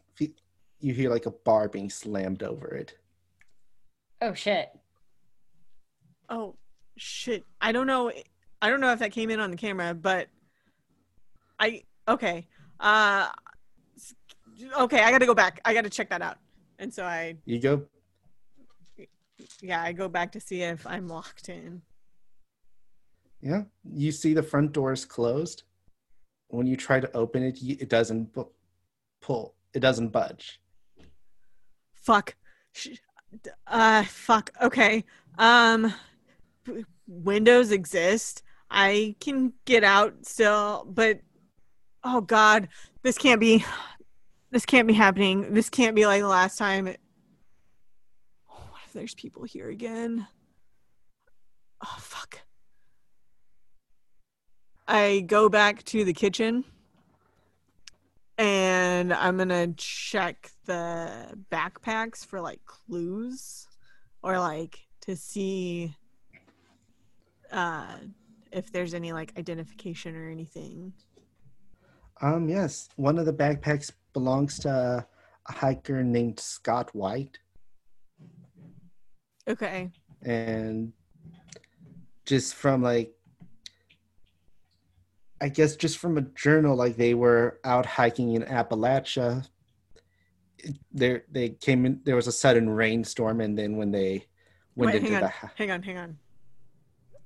you 0.80 0.94
hear 0.94 1.10
like 1.10 1.26
a 1.26 1.30
bar 1.30 1.68
being 1.68 1.90
slammed 1.90 2.42
over 2.42 2.68
it. 2.74 2.96
Oh 4.22 4.34
shit. 4.34 4.70
Oh, 6.28 6.56
shit. 6.96 7.44
I 7.60 7.72
don't 7.72 7.86
know. 7.86 8.12
I 8.62 8.68
don't 8.70 8.80
know 8.80 8.92
if 8.92 8.98
that 9.00 9.12
came 9.12 9.30
in 9.30 9.40
on 9.40 9.50
the 9.50 9.56
camera, 9.56 9.94
but 9.94 10.28
I 11.58 11.82
okay. 12.06 12.46
Uh, 12.78 13.28
okay. 14.78 15.00
I 15.02 15.10
got 15.10 15.18
to 15.18 15.26
go 15.26 15.34
back. 15.34 15.60
I 15.64 15.74
got 15.74 15.84
to 15.84 15.90
check 15.90 16.08
that 16.10 16.22
out. 16.22 16.38
And 16.78 16.92
so 16.92 17.04
I, 17.04 17.36
You 17.44 17.58
go. 17.58 17.82
yeah, 19.60 19.82
I 19.82 19.92
go 19.92 20.08
back 20.08 20.32
to 20.32 20.40
see 20.40 20.62
if 20.62 20.86
I'm 20.86 21.08
locked 21.08 21.48
in. 21.48 21.82
Yeah. 23.42 23.64
You 23.84 24.12
see 24.12 24.34
the 24.34 24.42
front 24.42 24.72
door 24.72 24.92
is 24.92 25.04
closed. 25.04 25.64
When 26.50 26.66
you 26.66 26.76
try 26.76 27.00
to 27.00 27.16
open 27.16 27.42
it, 27.42 27.58
it 27.62 27.88
doesn't 27.88 28.36
pull. 29.20 29.54
It 29.72 29.80
doesn't 29.80 30.08
budge. 30.08 30.60
Fuck. 31.94 32.34
Uh, 33.66 34.04
fuck. 34.04 34.50
Okay. 34.60 35.04
Um, 35.38 35.94
windows 37.06 37.70
exist. 37.70 38.42
I 38.70 39.16
can 39.20 39.52
get 39.64 39.84
out 39.84 40.14
still, 40.22 40.86
but 40.88 41.20
oh 42.04 42.20
god, 42.20 42.68
this 43.02 43.18
can't 43.18 43.40
be. 43.40 43.64
This 44.52 44.66
can't 44.66 44.88
be 44.88 44.94
happening. 44.94 45.54
This 45.54 45.70
can't 45.70 45.94
be 45.94 46.06
like 46.06 46.22
the 46.22 46.28
last 46.28 46.58
time. 46.58 46.86
What 46.86 46.96
if 48.84 48.92
there's 48.92 49.14
people 49.14 49.44
here 49.44 49.70
again? 49.70 50.26
Oh 51.84 51.96
fuck. 51.98 52.40
I 54.88 55.20
go 55.26 55.48
back 55.48 55.84
to 55.84 56.04
the 56.04 56.12
kitchen 56.12 56.64
and 58.38 59.12
I'm 59.12 59.36
gonna 59.36 59.68
check 59.76 60.50
the 60.66 61.36
backpacks 61.50 62.24
for 62.24 62.40
like 62.40 62.64
clues 62.64 63.68
or 64.22 64.38
like 64.38 64.78
to 65.02 65.14
see 65.16 65.94
uh 67.52 67.96
if 68.52 68.72
there's 68.72 68.94
any 68.94 69.12
like 69.12 69.32
identification 69.38 70.16
or 70.16 70.28
anything. 70.28 70.92
Um, 72.20 72.48
yes. 72.48 72.88
One 72.96 73.18
of 73.18 73.26
the 73.26 73.32
backpacks 73.32 73.92
belongs 74.12 74.58
to 74.60 75.06
a 75.48 75.52
hiker 75.52 76.02
named 76.02 76.38
Scott 76.40 76.94
White. 76.94 77.38
Okay. 79.48 79.90
and 80.22 80.92
just 82.26 82.54
from 82.54 82.82
like 82.82 83.12
I 85.40 85.48
guess 85.48 85.76
just 85.76 85.98
from 85.98 86.18
a 86.18 86.22
journal, 86.22 86.76
like 86.76 86.96
they 86.96 87.14
were 87.14 87.60
out 87.64 87.86
hiking 87.86 88.34
in 88.34 88.42
Appalachia. 88.42 89.46
There, 90.92 91.22
they 91.30 91.50
came 91.50 91.86
in. 91.86 92.00
There 92.04 92.16
was 92.16 92.26
a 92.26 92.32
sudden 92.32 92.68
rainstorm, 92.68 93.40
and 93.40 93.56
then 93.58 93.76
when 93.78 93.90
they 93.90 94.26
went 94.76 94.92
Wait, 94.92 94.96
into 95.02 95.10
hang 95.12 95.20
the 95.20 95.26
on. 95.26 95.32
ha- 95.32 95.50
Hang 95.56 95.70
on, 95.70 95.82
hang 95.82 95.98
on. 95.98 96.18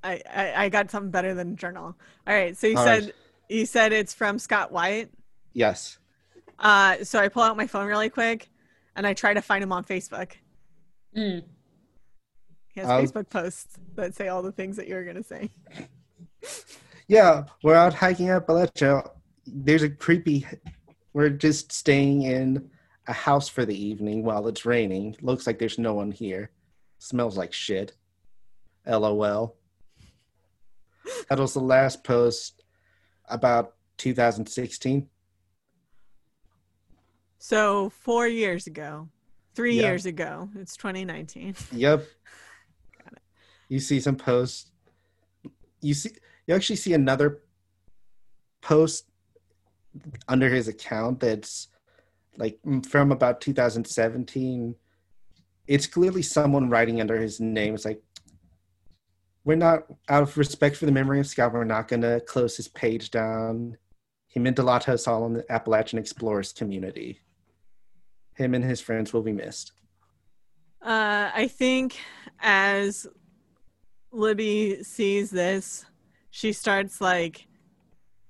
I, 0.04 0.22
I 0.32 0.64
I 0.64 0.68
got 0.68 0.90
something 0.90 1.10
better 1.10 1.34
than 1.34 1.56
journal. 1.56 1.96
All 2.26 2.34
right. 2.34 2.56
So 2.56 2.66
you 2.68 2.76
All 2.78 2.84
said 2.84 3.04
right. 3.04 3.14
you 3.48 3.66
said 3.66 3.92
it's 3.92 4.14
from 4.14 4.38
Scott 4.38 4.70
White. 4.70 5.10
yes, 5.54 5.98
Uh 6.58 7.02
so 7.02 7.18
I 7.18 7.28
pull 7.28 7.42
out 7.42 7.56
my 7.56 7.66
phone 7.66 7.86
really 7.88 8.10
quick 8.10 8.48
and 8.94 9.06
I 9.06 9.14
try 9.14 9.34
to 9.34 9.40
find 9.42 9.64
him 9.64 9.72
on 9.72 9.82
Facebook. 9.82 10.32
Mm. 11.16 11.42
He 12.74 12.80
has 12.80 12.88
Um, 12.90 13.02
Facebook 13.04 13.30
posts 13.30 13.78
that 13.96 14.14
say 14.14 14.28
all 14.28 14.42
the 14.42 14.52
things 14.52 14.76
that 14.76 14.86
you 14.86 14.94
were 14.94 15.04
gonna 15.04 15.22
say. 15.24 15.50
yeah, 17.08 17.44
we're 17.62 17.74
out 17.74 17.94
hiking 17.94 18.28
Appalachia. 18.28 19.08
There's 19.46 19.82
a 19.82 19.90
creepy. 19.90 20.46
We're 21.12 21.30
just 21.30 21.72
staying 21.72 22.22
in 22.22 22.70
a 23.06 23.12
house 23.12 23.48
for 23.48 23.64
the 23.64 23.76
evening 23.76 24.24
while 24.24 24.48
it's 24.48 24.64
raining. 24.64 25.16
Looks 25.20 25.46
like 25.46 25.58
there's 25.58 25.78
no 25.78 25.94
one 25.94 26.10
here. 26.10 26.50
Smells 26.98 27.36
like 27.36 27.52
shit. 27.52 27.92
LOL. 28.86 29.56
That 31.28 31.38
was 31.38 31.52
the 31.52 31.60
last 31.60 32.04
post 32.04 32.62
about 33.28 33.74
2016. 33.98 35.08
So 37.38 37.90
four 37.90 38.26
years 38.26 38.66
ago, 38.66 39.08
three 39.54 39.74
years 39.74 40.06
ago, 40.06 40.48
it's 40.56 40.76
2019. 40.76 41.54
Yep. 41.72 42.06
You 43.70 43.80
see 43.80 43.98
some 43.98 44.16
posts. 44.16 44.70
You 45.80 45.94
see 45.94 46.10
you 46.46 46.54
actually 46.54 46.76
see 46.76 46.92
another 46.92 47.42
post 48.60 49.08
under 50.28 50.48
his 50.48 50.68
account 50.68 51.20
that's 51.20 51.68
like 52.36 52.58
from 52.88 53.12
about 53.12 53.40
2017. 53.40 54.74
It's 55.66 55.86
clearly 55.86 56.22
someone 56.22 56.68
writing 56.68 57.00
under 57.00 57.18
his 57.18 57.40
name. 57.40 57.74
It's 57.74 57.84
like 57.84 58.02
we're 59.44 59.56
not 59.56 59.84
out 60.08 60.22
of 60.22 60.36
respect 60.36 60.76
for 60.76 60.86
the 60.86 60.92
memory 60.92 61.20
of 61.20 61.26
Scott, 61.26 61.52
we're 61.52 61.64
not 61.64 61.88
gonna 61.88 62.20
close 62.20 62.56
his 62.56 62.68
page 62.68 63.10
down. 63.10 63.76
He 64.28 64.40
meant 64.40 64.58
a 64.58 64.62
lot 64.62 64.82
to 64.82 64.94
us 64.94 65.06
all 65.06 65.26
in 65.26 65.34
the 65.34 65.52
Appalachian 65.52 65.98
Explorers 65.98 66.52
community. 66.52 67.20
Him 68.34 68.54
and 68.54 68.64
his 68.64 68.80
friends 68.80 69.12
will 69.12 69.22
be 69.22 69.32
missed. 69.32 69.72
Uh, 70.82 71.30
I 71.32 71.48
think 71.48 71.98
as 72.40 73.06
Libby 74.10 74.82
sees 74.82 75.30
this, 75.30 75.86
she 76.34 76.52
starts 76.52 77.00
like, 77.00 77.46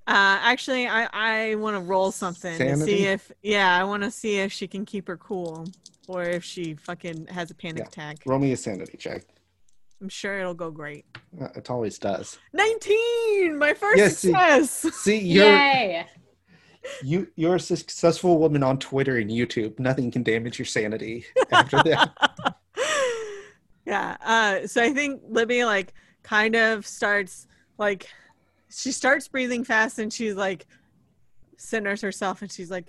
uh, 0.06 0.36
actually, 0.42 0.86
I, 0.86 1.08
I 1.14 1.54
want 1.54 1.74
to 1.74 1.80
roll 1.80 2.12
something 2.12 2.58
to 2.58 2.76
see 2.76 3.06
if, 3.06 3.32
yeah, 3.42 3.80
I 3.80 3.84
want 3.84 4.02
to 4.02 4.10
see 4.10 4.36
if 4.40 4.52
she 4.52 4.66
can 4.68 4.84
keep 4.84 5.08
her 5.08 5.16
cool 5.16 5.66
or 6.06 6.22
if 6.24 6.44
she 6.44 6.74
fucking 6.74 7.28
has 7.28 7.50
a 7.50 7.54
panic 7.54 7.78
Yeah. 7.78 7.86
attack. 7.86 8.18
Roll 8.26 8.38
me 8.38 8.52
a 8.52 8.58
sanity 8.58 8.98
check. 8.98 9.22
I'm 10.02 10.10
sure 10.10 10.38
it'll 10.38 10.52
go 10.52 10.70
great. 10.70 11.06
Uh, 11.40 11.48
It 11.56 11.70
always 11.70 11.98
does. 11.98 12.38
19! 12.52 13.56
My 13.58 13.72
first 13.72 13.96
Yes, 13.96 14.18
see- 14.18 14.28
success! 14.28 14.94
See, 14.96 15.18
you're 15.20 15.46
Yay! 15.46 16.06
you 17.02 17.26
you're 17.36 17.54
a 17.54 17.60
successful 17.60 18.36
woman 18.38 18.62
on 18.62 18.78
Twitter 18.78 19.16
and 19.16 19.30
YouTube. 19.30 19.78
Nothing 19.78 20.10
can 20.10 20.22
damage 20.22 20.58
your 20.58 20.66
sanity 20.66 21.24
after 21.50 21.82
that. 21.84 22.12
yeah 23.86 24.16
uh 24.24 24.66
so 24.66 24.82
i 24.82 24.92
think 24.92 25.20
libby 25.28 25.64
like 25.64 25.92
kind 26.22 26.54
of 26.56 26.86
starts 26.86 27.46
like 27.78 28.08
she 28.70 28.92
starts 28.92 29.28
breathing 29.28 29.64
fast 29.64 29.98
and 29.98 30.12
she's 30.12 30.34
like 30.34 30.66
centers 31.56 32.00
herself 32.00 32.42
and 32.42 32.50
she's 32.50 32.70
like 32.70 32.86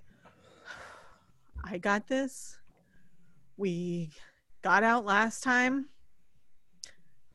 i 1.63 1.77
got 1.77 2.07
this. 2.07 2.57
We 3.57 4.09
got 4.61 4.83
out 4.83 5.05
last 5.05 5.43
time. 5.43 5.87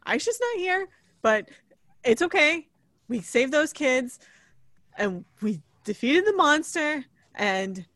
Aisha's 0.06 0.40
not 0.40 0.58
here 0.58 0.88
but 1.22 1.48
it's 2.04 2.22
okay. 2.22 2.66
We 3.08 3.20
saved 3.20 3.52
those 3.52 3.72
kids 3.72 4.18
and 4.96 5.24
we 5.42 5.60
defeated 5.84 6.26
the 6.26 6.32
monster. 6.32 7.04
And 7.34 7.86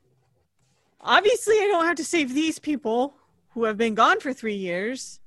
obviously 1.00 1.56
i 1.56 1.68
don't 1.70 1.84
have 1.84 1.96
to 1.96 2.04
save 2.04 2.34
these 2.34 2.58
people 2.58 3.14
who 3.50 3.64
have 3.64 3.76
been 3.76 3.94
gone 3.94 4.20
for 4.20 4.32
three 4.32 4.56
years. 4.56 5.20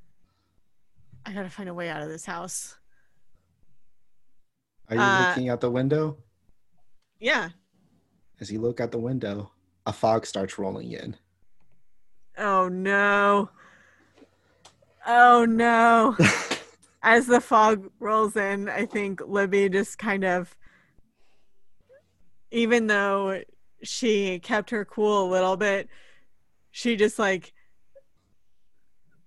I 1.25 1.33
gotta 1.33 1.49
find 1.49 1.69
a 1.69 1.73
way 1.73 1.89
out 1.89 2.01
of 2.01 2.09
this 2.09 2.25
house. 2.25 2.76
Are 4.89 4.95
you 4.95 5.01
Uh, 5.01 5.29
looking 5.29 5.49
out 5.49 5.61
the 5.61 5.71
window? 5.71 6.17
Yeah. 7.19 7.49
As 8.39 8.51
you 8.51 8.61
look 8.61 8.79
out 8.79 8.91
the 8.91 8.99
window, 8.99 9.51
a 9.85 9.93
fog 9.93 10.25
starts 10.25 10.57
rolling 10.57 10.91
in. 10.91 11.15
Oh 12.37 12.67
no. 12.67 13.49
Oh 15.05 15.45
no. 15.45 16.15
As 17.03 17.25
the 17.25 17.41
fog 17.41 17.89
rolls 17.99 18.35
in, 18.35 18.69
I 18.69 18.85
think 18.85 19.21
Libby 19.25 19.69
just 19.69 19.97
kind 19.97 20.23
of, 20.23 20.55
even 22.51 22.87
though 22.87 23.41
she 23.83 24.39
kept 24.39 24.69
her 24.71 24.85
cool 24.85 25.27
a 25.27 25.31
little 25.31 25.57
bit, 25.57 25.89
she 26.71 26.95
just 26.95 27.17
like 27.17 27.53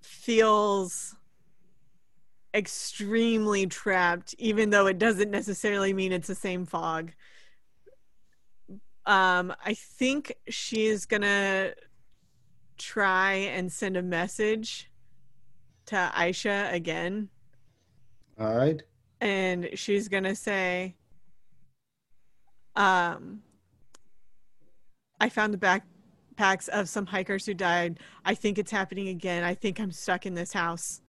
feels 0.02 1.16
extremely 2.55 3.66
trapped, 3.66 4.34
even 4.38 4.70
though 4.70 4.86
it 4.86 4.98
doesn't 4.98 5.30
necessarily 5.30 5.92
mean 5.92 6.12
it's 6.12 6.28
the 6.28 6.34
same 6.34 6.66
fog. 6.66 7.12
Um, 9.07 9.55
I 9.64 9.74
think 9.74 10.34
she's 10.48 11.07
gonna 11.07 11.72
try 12.78 13.32
and 13.34 13.70
send 13.70 13.96
a 13.96 14.03
message 14.03 14.90
to 15.86 16.12
Aisha 16.14 16.72
again, 16.72 17.28
All 18.38 18.55
right. 18.55 18.82
and 19.20 19.70
she's 19.74 20.09
gonna 20.09 20.34
say, 20.36 20.94
um, 22.76 23.42
I 25.20 25.28
found 25.28 25.53
the 25.53 25.59
backpacks 26.38 26.68
of 26.68 26.88
some 26.88 27.07
hikers 27.07 27.44
who 27.44 27.55
died. 27.55 27.98
I 28.24 28.34
think 28.34 28.59
it's 28.59 28.70
happening 28.70 29.09
again. 29.09 29.44
I 29.44 29.55
think 29.55 29.80
I'm 29.80 29.90
stuck 29.92 30.24
in 30.26 30.34
this 30.34 30.53
house. 30.53 31.01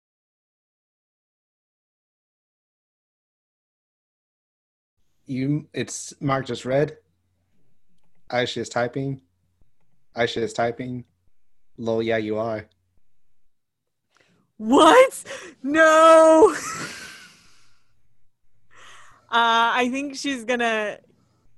You 5.32 5.70
it's 5.74 6.14
marked 6.20 6.50
as 6.50 6.66
red. 6.66 6.98
Aisha 8.30 8.58
is 8.58 8.68
typing. 8.68 9.22
Aisha 10.14 10.42
is 10.42 10.52
typing. 10.52 11.06
Lol, 11.78 12.04
yeah, 12.04 12.18
you 12.18 12.38
are. 12.38 12.68
What? 14.58 15.24
No. 15.64 16.56
Uh, 19.34 19.72
I 19.80 19.88
think 19.90 20.18
she's 20.18 20.44
gonna 20.44 20.98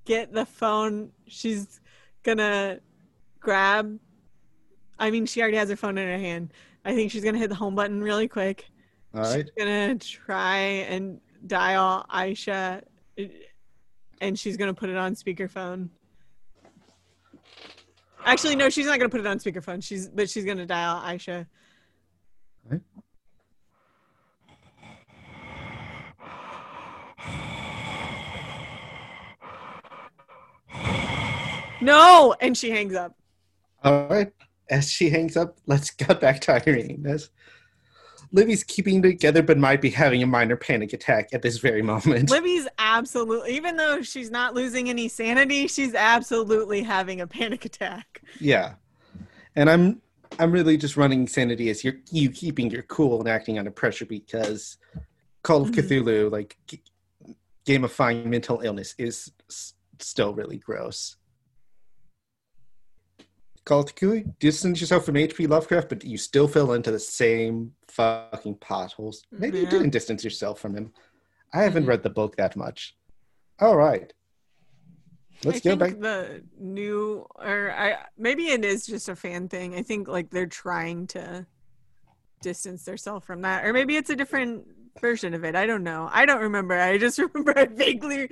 get 0.05 0.31
the 0.31 0.45
phone. 0.45 1.09
She's 1.25 1.81
gonna 2.21 2.79
grab. 3.39 3.97
I 4.99 5.09
mean, 5.09 5.25
she 5.25 5.41
already 5.41 5.57
has 5.57 5.71
her 5.71 5.75
phone 5.75 5.97
in 5.97 6.07
her 6.07 6.19
hand. 6.19 6.53
I 6.85 6.93
think 6.93 7.09
she's 7.09 7.23
gonna 7.23 7.39
hit 7.39 7.49
the 7.49 7.55
home 7.55 7.73
button 7.73 7.99
really 8.03 8.27
quick. 8.27 8.69
All 9.15 9.21
right. 9.21 9.37
She's 9.37 9.49
gonna 9.57 9.95
try 9.95 10.57
and 10.87 11.19
dial 11.47 12.05
Aisha, 12.13 12.83
and 14.23 14.39
she's 14.39 14.55
gonna 14.57 14.73
put 14.73 14.89
it 14.89 14.95
on 14.95 15.15
speakerphone. 15.15 15.89
Actually, 18.25 18.55
no, 18.55 18.69
she's 18.69 18.85
not 18.85 18.97
gonna 18.97 19.09
put 19.09 19.19
it 19.19 19.27
on 19.27 19.37
speakerphone. 19.37 19.83
She's 19.83 20.07
but 20.07 20.29
she's 20.29 20.45
gonna 20.45 20.65
dial 20.65 21.01
Aisha. 21.01 21.45
Right. 22.69 22.81
No, 31.81 32.33
and 32.39 32.57
she 32.57 32.71
hangs 32.71 32.95
up. 32.95 33.17
All 33.83 34.07
right. 34.07 34.31
As 34.69 34.89
she 34.89 35.09
hangs 35.09 35.35
up, 35.35 35.57
let's 35.67 35.91
get 35.91 36.21
back 36.21 36.39
to 36.41 36.53
Irene. 36.53 37.03
Libby's 38.33 38.63
keeping 38.63 39.01
together, 39.03 39.43
but 39.43 39.59
might 39.59 39.79
be 39.79 39.91
having 39.91 40.23
a 40.23 40.27
minor 40.27 40.55
panic 40.57 40.91
attack 40.91 41.29
at 41.33 41.43
this 41.43 41.59
very 41.59 41.83
moment. 41.83 42.29
Libby's 42.31 42.67
absolutely, 42.79 43.55
even 43.55 43.77
though 43.77 44.01
she's 44.01 44.31
not 44.31 44.55
losing 44.55 44.89
any 44.89 45.07
sanity, 45.07 45.67
she's 45.67 45.93
absolutely 45.93 46.81
having 46.81 47.21
a 47.21 47.27
panic 47.27 47.63
attack. 47.63 48.21
Yeah, 48.39 48.73
and 49.55 49.69
I'm 49.69 50.01
I'm 50.39 50.51
really 50.51 50.77
just 50.77 50.97
running 50.97 51.27
sanity 51.27 51.69
as 51.69 51.83
you're 51.83 51.93
you 52.11 52.31
keeping 52.31 52.71
your 52.71 52.81
cool 52.83 53.19
and 53.19 53.29
acting 53.29 53.59
under 53.59 53.71
pressure 53.71 54.05
because 54.05 54.77
Call 55.43 55.61
of 55.61 55.69
Mhm. 55.71 55.75
Cthulhu, 55.75 56.31
like 56.31 56.57
g- 56.67 56.81
gamifying 57.67 58.25
mental 58.25 58.61
illness, 58.61 58.95
is 58.97 59.31
s- 59.49 59.73
still 59.99 60.33
really 60.33 60.57
gross. 60.57 61.17
Call 63.65 63.79
of 63.81 63.95
Cthulhu, 63.95 64.37
distance 64.39 64.81
yourself 64.81 65.05
from 65.05 65.15
H.P. 65.15 65.47
Lovecraft, 65.47 65.87
but 65.89 66.03
you 66.03 66.17
still 66.17 66.47
fell 66.49 66.73
into 66.73 66.91
the 66.91 66.99
same 66.99 67.71
fucking 67.87 68.55
potholes. 68.55 69.23
Maybe 69.31 69.59
you 69.59 69.65
didn't 69.67 69.91
distance 69.91 70.23
yourself 70.23 70.59
from 70.59 70.75
him. 70.75 70.91
I 71.53 71.63
haven't 71.63 71.85
Mhm. 71.85 71.89
read 71.89 72.03
the 72.03 72.09
book 72.09 72.35
that 72.35 72.57
much. 72.57 72.95
All 73.59 73.77
right, 73.77 74.11
let's 75.45 75.57
I 75.57 75.59
go 75.61 75.69
think 75.77 75.79
back. 75.79 75.99
The 76.01 76.43
new, 76.59 77.25
or 77.35 77.71
I 77.71 78.05
maybe 78.17 78.47
it 78.47 78.65
is 78.65 78.85
just 78.85 79.07
a 79.07 79.15
fan 79.15 79.47
thing. 79.47 79.75
I 79.75 79.81
think 79.83 80.07
like 80.09 80.29
they're 80.29 80.45
trying 80.47 81.07
to 81.07 81.45
distance 82.41 82.83
themselves 82.83 83.25
from 83.25 83.43
that, 83.43 83.63
or 83.63 83.71
maybe 83.71 83.95
it's 83.95 84.09
a 84.09 84.15
different 84.15 84.65
version 84.99 85.33
of 85.33 85.45
it. 85.45 85.55
I 85.55 85.65
don't 85.67 85.83
know. 85.83 86.09
I 86.11 86.25
don't 86.25 86.41
remember. 86.41 86.73
I 86.77 86.97
just 86.97 87.17
remember 87.33 87.57
I 87.57 87.65
vaguely 87.65 88.29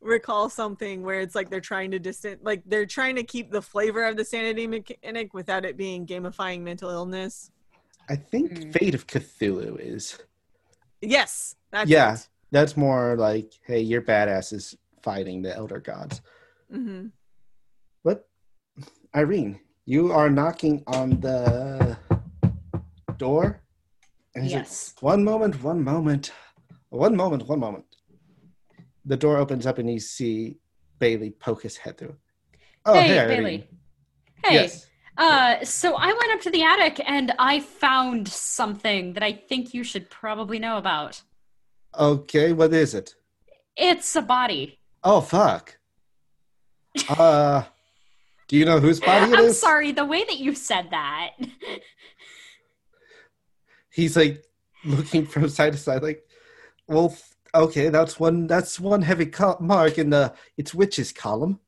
recall 0.00 0.48
something 0.48 1.02
where 1.02 1.20
it's 1.20 1.34
like 1.34 1.50
they're 1.50 1.60
trying 1.60 1.90
to 1.90 1.98
distance, 1.98 2.40
like 2.42 2.62
they're 2.66 2.86
trying 2.86 3.16
to 3.16 3.22
keep 3.22 3.50
the 3.50 3.60
flavor 3.62 4.04
of 4.06 4.16
the 4.16 4.24
sanity 4.24 4.66
mechanic 4.66 5.34
without 5.34 5.64
it 5.64 5.76
being 5.76 6.06
gamifying 6.06 6.62
mental 6.62 6.90
illness. 6.90 7.50
I 8.08 8.16
think 8.16 8.58
Hmm. 8.64 8.70
Fate 8.72 8.94
of 8.94 9.06
Cthulhu 9.06 9.78
is. 9.78 10.18
Yes, 11.00 11.54
that's 11.70 11.88
Yeah. 11.90 12.14
it. 12.14 12.28
That's 12.50 12.76
more 12.76 13.16
like, 13.16 13.52
hey, 13.64 13.80
your 13.80 14.02
badass 14.02 14.52
is 14.52 14.76
fighting 15.02 15.42
the 15.42 15.54
elder 15.54 15.78
gods. 15.80 16.20
mm-hmm. 16.72 17.08
But 18.02 18.28
Irene, 19.14 19.60
you 19.86 20.12
are 20.12 20.30
knocking 20.30 20.82
on 20.86 21.20
the 21.20 21.96
door. 23.18 23.60
And 24.34 24.44
he's 24.44 24.54
like, 24.54 24.62
Yes. 24.64 24.94
one 25.00 25.22
moment, 25.24 25.62
one 25.62 25.82
moment, 25.82 26.32
one 26.90 27.14
moment, 27.16 27.46
one 27.46 27.60
moment. 27.60 27.89
The 29.04 29.16
door 29.16 29.36
opens 29.38 29.66
up 29.66 29.78
and 29.78 29.90
you 29.90 29.98
see 30.00 30.58
Bailey 30.98 31.30
poke 31.30 31.62
his 31.62 31.76
head 31.76 31.98
through. 31.98 32.16
Oh, 32.84 32.94
hey, 32.94 33.18
Irene. 33.18 33.36
Bailey. 33.36 33.68
Hey. 34.44 34.54
Yes. 34.54 34.86
Uh, 35.16 35.62
so 35.64 35.94
I 35.96 36.06
went 36.06 36.32
up 36.32 36.40
to 36.42 36.50
the 36.50 36.62
attic 36.62 37.00
and 37.06 37.32
I 37.38 37.60
found 37.60 38.28
something 38.28 39.12
that 39.14 39.22
I 39.22 39.32
think 39.32 39.74
you 39.74 39.84
should 39.84 40.08
probably 40.08 40.58
know 40.58 40.78
about. 40.78 41.20
Okay, 41.98 42.52
what 42.52 42.72
is 42.72 42.94
it? 42.94 43.14
It's 43.76 44.14
a 44.16 44.22
body. 44.22 44.78
Oh, 45.02 45.20
fuck. 45.20 45.76
Uh, 47.08 47.64
do 48.48 48.56
you 48.56 48.64
know 48.64 48.80
whose 48.80 49.00
body 49.00 49.32
it 49.32 49.38
I'm 49.38 49.44
is? 49.46 49.60
sorry, 49.60 49.92
the 49.92 50.04
way 50.04 50.24
that 50.24 50.38
you 50.38 50.54
said 50.54 50.88
that. 50.90 51.30
he's 53.90 54.16
like 54.16 54.44
looking 54.84 55.26
from 55.26 55.48
side 55.48 55.72
to 55.72 55.78
side 55.78 56.02
like 56.02 56.24
well 56.86 57.14
okay 57.54 57.88
that's 57.88 58.18
one 58.20 58.46
that's 58.46 58.78
one 58.78 59.02
heavy 59.02 59.26
co- 59.26 59.56
mark 59.60 59.98
in 59.98 60.10
the 60.10 60.32
it's 60.56 60.74
witches 60.74 61.12
column. 61.12 61.60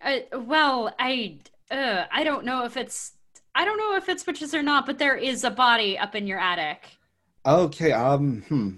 Uh, 0.00 0.18
well, 0.46 0.94
I 0.98 1.38
uh, 1.70 2.04
I 2.12 2.24
don't 2.24 2.44
know 2.44 2.64
if 2.64 2.76
it's 2.76 3.12
I 3.54 3.64
don't 3.64 3.78
know 3.78 3.96
if 3.96 4.08
it's 4.08 4.26
witches 4.26 4.54
or 4.54 4.62
not, 4.62 4.86
but 4.86 4.98
there 4.98 5.16
is 5.16 5.44
a 5.44 5.50
body 5.50 5.96
up 5.98 6.14
in 6.14 6.26
your 6.26 6.38
attic, 6.38 6.86
okay 7.46 7.92
um 7.92 8.42
hmm. 8.48 8.70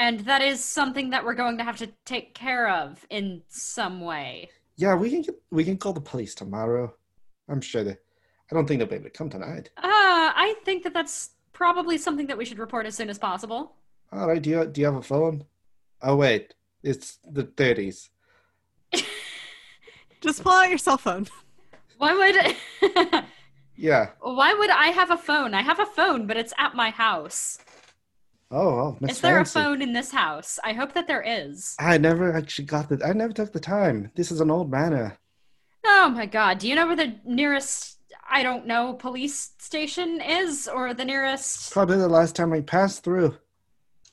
And 0.00 0.20
that 0.20 0.42
is 0.42 0.64
something 0.64 1.10
that 1.10 1.24
we're 1.24 1.34
going 1.34 1.58
to 1.58 1.64
have 1.64 1.76
to 1.78 1.88
take 2.04 2.32
care 2.32 2.68
of 2.68 3.04
in 3.10 3.42
some 3.48 4.00
way. 4.00 4.48
yeah 4.76 4.94
we 4.94 5.10
can 5.10 5.22
get, 5.22 5.34
we 5.50 5.64
can 5.64 5.76
call 5.76 5.92
the 5.92 6.00
police 6.00 6.34
tomorrow. 6.34 6.94
I'm 7.48 7.60
sure 7.60 7.82
that 7.84 7.98
i 8.50 8.54
don't 8.54 8.66
think 8.66 8.78
they'll 8.78 8.88
be 8.88 8.94
able 8.96 9.04
to 9.04 9.10
come 9.10 9.30
tonight. 9.30 9.70
Uh, 9.76 9.82
I 10.46 10.54
think 10.64 10.82
that 10.84 10.94
that's 10.94 11.30
probably 11.52 11.98
something 11.98 12.26
that 12.28 12.38
we 12.38 12.44
should 12.44 12.58
report 12.58 12.86
as 12.86 12.94
soon 12.94 13.10
as 13.10 13.18
possible. 13.18 13.74
All 14.12 14.28
right 14.28 14.42
do 14.42 14.50
you 14.50 14.66
do 14.66 14.80
you 14.80 14.86
have 14.86 14.96
a 14.96 15.02
phone 15.02 15.44
oh 16.02 16.16
wait 16.16 16.54
it's 16.82 17.18
the 17.28 17.44
30s 17.44 18.08
Just 20.20 20.42
pull 20.42 20.52
out 20.52 20.68
your 20.68 20.78
cell 20.78 20.98
phone. 20.98 21.28
Why 21.98 22.12
would 22.12 23.24
yeah 23.76 24.10
Why 24.20 24.52
would 24.54 24.70
I 24.70 24.86
have 24.88 25.10
a 25.12 25.16
phone? 25.16 25.54
I 25.54 25.62
have 25.62 25.78
a 25.78 25.86
phone, 25.86 26.26
but 26.26 26.36
it's 26.36 26.52
at 26.58 26.74
my 26.74 26.90
house. 26.90 27.58
oh 28.50 28.74
well 28.76 28.96
Miss 29.00 29.12
is 29.12 29.20
there 29.20 29.36
Fancy. 29.36 29.58
a 29.60 29.62
phone 29.62 29.82
in 29.82 29.92
this 29.92 30.10
house? 30.10 30.58
I 30.64 30.72
hope 30.72 30.92
that 30.94 31.06
there 31.06 31.22
is. 31.22 31.76
i 31.78 31.98
never 31.98 32.34
actually 32.36 32.64
got 32.64 32.88
the 32.88 33.00
i 33.04 33.12
never 33.12 33.32
took 33.32 33.52
the 33.52 33.60
time 33.60 34.10
this 34.16 34.32
is 34.32 34.40
an 34.40 34.50
old 34.50 34.70
manor 34.70 35.16
Oh 35.90 36.08
my 36.10 36.26
god, 36.26 36.58
do 36.58 36.68
you 36.68 36.74
know 36.74 36.86
where 36.86 36.96
the 36.96 37.16
nearest 37.24 37.98
I 38.30 38.42
don't 38.42 38.66
know 38.66 38.92
police 38.94 39.52
station 39.58 40.20
is 40.20 40.68
or 40.72 40.94
the 40.94 41.04
nearest 41.04 41.72
probably 41.72 41.96
the 41.96 42.08
last 42.08 42.34
time 42.36 42.52
i 42.52 42.60
passed 42.60 43.04
through 43.04 43.36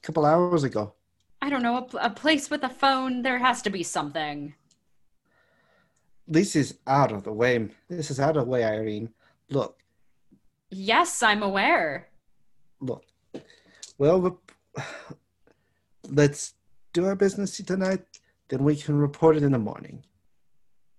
a 0.05 0.07
couple 0.07 0.23
hours 0.25 0.63
ago 0.63 0.93
I 1.41 1.49
don't 1.49 1.63
know 1.63 1.77
a, 1.77 1.81
pl- 1.81 1.99
a 2.01 2.09
place 2.11 2.49
with 2.51 2.63
a 2.63 2.69
phone? 2.69 3.21
There 3.23 3.37
has 3.39 3.61
to 3.63 3.69
be 3.69 3.83
something. 3.83 4.55
This 6.27 6.55
is 6.55 6.79
out 6.87 7.11
of 7.11 7.23
the 7.23 7.31
way. 7.33 7.69
This 7.87 8.09
is 8.09 8.19
out 8.19 8.35
of 8.37 8.45
the 8.45 8.49
way, 8.49 8.63
Irene. 8.63 9.09
Look, 9.49 9.77
Yes, 10.71 11.21
I'm 11.21 11.43
aware. 11.43 12.07
look. 12.79 13.03
Well, 13.99 14.39
let's 16.09 16.53
do 16.93 17.05
our 17.05 17.15
business 17.15 17.57
tonight. 17.57 18.03
Then 18.47 18.63
we 18.63 18.75
can 18.75 18.95
report 18.97 19.37
it 19.37 19.43
in 19.43 19.51
the 19.51 19.59
morning. 19.59 20.03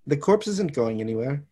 The 0.07 0.17
corpse 0.17 0.47
isn't 0.47 0.75
going 0.75 1.01
anywhere. 1.01 1.43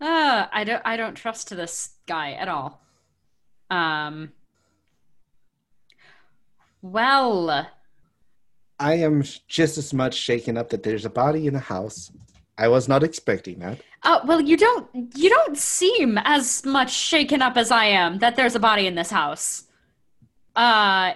Uh, 0.00 0.46
I 0.52 0.62
don't 0.64 0.82
I 0.84 0.96
don't 0.96 1.14
trust 1.16 1.50
this 1.50 1.94
guy 2.06 2.32
at 2.32 2.48
all. 2.48 2.83
Um 3.70 4.32
Well, 6.82 7.68
I 8.78 8.94
am 8.94 9.22
just 9.48 9.78
as 9.78 9.94
much 9.94 10.14
shaken 10.14 10.56
up 10.56 10.70
that 10.70 10.82
there's 10.82 11.04
a 11.04 11.10
body 11.10 11.46
in 11.46 11.54
the 11.54 11.60
house. 11.60 12.10
I 12.56 12.68
was 12.68 12.88
not 12.88 13.02
expecting 13.02 13.58
that. 13.60 13.80
Uh, 14.02 14.20
well, 14.26 14.40
you 14.40 14.56
don't 14.56 14.88
you 15.16 15.28
don't 15.28 15.56
seem 15.56 16.18
as 16.24 16.64
much 16.64 16.92
shaken 16.92 17.42
up 17.42 17.56
as 17.56 17.70
I 17.70 17.86
am 17.86 18.18
that 18.18 18.36
there's 18.36 18.54
a 18.54 18.60
body 18.60 18.86
in 18.86 18.94
this 18.94 19.10
house. 19.10 19.64
Uh, 20.54 21.14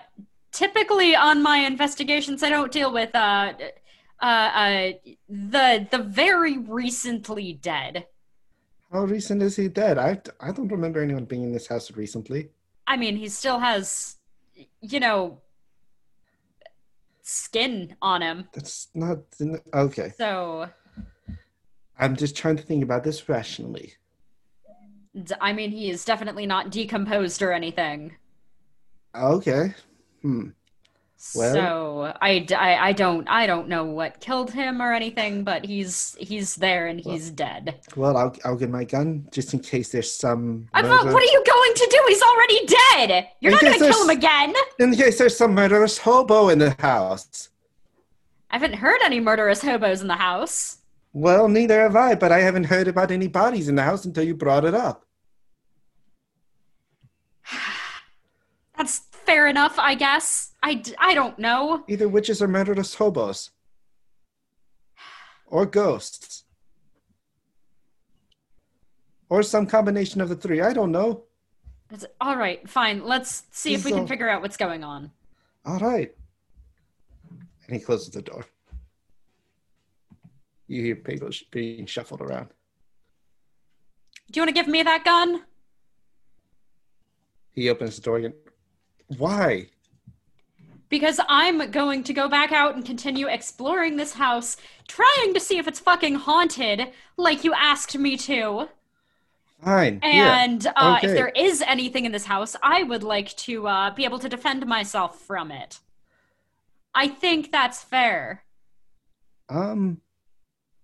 typically 0.53 1.15
on 1.15 1.43
my 1.43 1.59
investigations, 1.59 2.43
I 2.43 2.51
don't 2.51 2.73
deal 2.73 2.93
with 2.93 3.15
uh, 3.15 3.53
uh, 4.21 4.25
uh, 4.25 4.93
the 5.29 5.87
the 5.91 5.99
very 5.99 6.59
recently 6.59 7.53
dead. 7.53 8.07
How 8.93 9.05
recent 9.05 9.43
is 9.43 9.57
he 9.57 9.69
dead? 9.69 9.99
I 9.99 10.21
I 10.41 10.53
don't 10.53 10.69
remember 10.69 11.03
anyone 11.03 11.25
being 11.25 11.43
in 11.43 11.53
this 11.53 11.67
house 11.67 11.91
recently. 11.93 12.51
I 12.87 12.97
mean, 12.97 13.17
he 13.17 13.29
still 13.29 13.59
has, 13.59 14.17
you 14.81 14.99
know, 14.99 15.43
skin 17.23 17.97
on 18.01 18.23
him. 18.23 18.49
That's 18.55 18.89
not 18.95 19.19
okay. 19.75 20.13
So, 20.17 20.71
I'm 21.99 22.17
just 22.17 22.35
trying 22.37 22.57
to 22.57 22.63
think 22.63 22.83
about 22.83 23.05
this 23.05 23.29
rationally. 23.29 23.93
I 25.41 25.53
mean, 25.53 25.71
he 25.71 25.91
is 25.91 26.05
definitely 26.05 26.47
not 26.47 26.71
decomposed 26.71 27.43
or 27.43 27.53
anything. 27.53 28.17
Okay. 29.15 29.75
Hmm. 30.23 30.51
Well- 31.35 31.53
so 31.55 32.13
I, 32.23 32.47
I- 32.57 32.89
I 32.89 32.93
don't 32.93 33.29
I 33.29 33.47
don't 33.47 33.69
know 33.69 33.85
what 33.85 34.21
killed 34.21 34.53
him 34.53 34.81
or 34.81 34.93
anything, 34.93 35.43
but 35.43 35.65
he's 35.67 36.15
he's 36.21 36.55
there 36.55 36.87
and 36.87 37.01
he's 37.01 37.31
dead. 37.31 37.81
Well, 37.97 38.17
I'll 38.17 38.35
I'll 38.45 38.55
get 38.57 38.71
my 38.71 38.85
gun 38.85 39.27
just 39.33 39.53
in 39.53 39.59
case 39.61 39.91
there's 39.91 40.13
some. 40.13 40.69
I 40.75 40.83
thought, 40.83 41.05
murder- 41.07 41.15
what 41.15 41.23
are 41.23 41.33
you 41.33 41.43
going 41.45 41.75
to 41.75 41.89
do? 41.91 41.99
He's 42.09 42.23
already 42.23 42.67
dead. 42.67 43.29
You're 43.41 43.51
In 43.51 43.55
not 43.57 43.63
going 43.63 43.79
to 43.81 43.89
kill 43.91 44.03
him 44.05 44.11
again. 44.11 44.55
In 44.79 44.95
case 44.95 45.19
there's 45.19 45.37
some 45.37 45.55
murderous 45.55 45.99
hobo 45.99 46.51
in 46.51 46.59
the 46.61 46.77
house. 46.79 47.49
I 48.51 48.55
haven't 48.55 48.75
heard 48.77 49.01
any 49.03 49.19
murderous 49.21 49.61
hobos 49.61 50.01
in 50.01 50.07
the 50.09 50.15
house. 50.15 50.79
Well, 51.13 51.49
neither 51.49 51.81
have 51.81 51.97
I, 51.97 52.15
but 52.15 52.31
I 52.31 52.39
haven't 52.41 52.65
heard 52.65 52.87
about 52.87 53.11
any 53.11 53.27
bodies 53.27 53.69
in 53.69 53.75
the 53.75 53.83
house 53.83 54.05
until 54.05 54.23
you 54.25 54.35
brought 54.37 54.65
it 54.65 54.73
up. 54.75 55.05
That's 58.77 58.99
fair 59.11 59.49
enough, 59.49 59.79
I 59.79 59.95
guess. 59.95 60.53
I, 60.69 60.75
d- 60.75 60.95
I 60.99 61.15
don't 61.15 61.39
know. 61.39 61.83
Either 61.89 62.09
witches 62.09 62.43
or 62.43 62.49
murderous 62.49 62.95
hobos. 62.95 63.51
Or 65.47 65.65
ghosts. 65.65 66.45
Or 69.31 69.43
some 69.43 69.67
combination 69.67 70.21
of 70.21 70.29
the 70.29 70.37
three. 70.37 70.61
I 70.61 70.75
don't 70.75 70.93
know. 70.93 71.25
It's, 71.91 72.05
all 72.21 72.37
right, 72.37 72.69
fine. 72.69 73.03
Let's 73.03 73.45
see 73.51 73.73
if 73.73 73.87
we 73.87 73.93
can 73.93 74.07
figure 74.07 74.29
out 74.29 74.43
what's 74.43 74.59
going 74.59 74.85
on. 74.85 75.11
All 75.65 75.79
right. 75.79 76.15
And 77.31 77.75
he 77.77 77.81
closes 77.81 78.11
the 78.11 78.21
door. 78.21 78.45
You 80.67 80.83
hear 80.83 80.97
papers 80.97 81.45
being 81.51 81.87
shuffled 81.87 82.21
around. 82.21 82.49
Do 84.31 84.39
you 84.39 84.43
want 84.43 84.55
to 84.55 84.61
give 84.61 84.69
me 84.69 84.83
that 84.83 85.03
gun? 85.03 85.45
He 87.53 87.71
opens 87.71 87.97
the 87.97 88.03
door 88.03 88.19
again. 88.19 88.35
Why? 89.17 89.69
Because 90.89 91.21
I'm 91.29 91.71
going 91.71 92.03
to 92.05 92.13
go 92.15 92.29
back 92.29 92.51
out 92.51 92.75
and 92.75 92.85
continue 92.85 93.27
exploring 93.29 93.97
this 93.97 94.15
house, 94.15 94.57
trying 94.87 95.35
to 95.35 95.41
see 95.41 95.59
if 95.59 95.69
it's 95.69 95.81
fucking 95.81 96.15
haunted, 96.15 96.93
like 97.17 97.45
you 97.45 97.53
asked 97.53 97.97
me 97.99 98.17
to. 98.17 98.69
Fine. 99.63 100.01
yeah. 100.03 100.43
And 100.45 100.67
uh, 100.77 100.99
if 101.03 101.11
there 101.11 101.29
is 101.29 101.63
anything 101.67 102.05
in 102.05 102.13
this 102.13 102.25
house, 102.25 102.57
I 102.63 102.85
would 102.85 103.03
like 103.03 103.37
to 103.39 103.67
uh, 103.67 103.91
be 103.95 104.05
able 104.05 104.19
to 104.21 104.29
defend 104.29 104.65
myself 104.67 105.19
from 105.21 105.51
it. 105.51 105.81
I 106.95 107.09
think 107.09 107.53
that's 107.53 107.83
fair. 107.83 108.45
Um. 109.49 110.01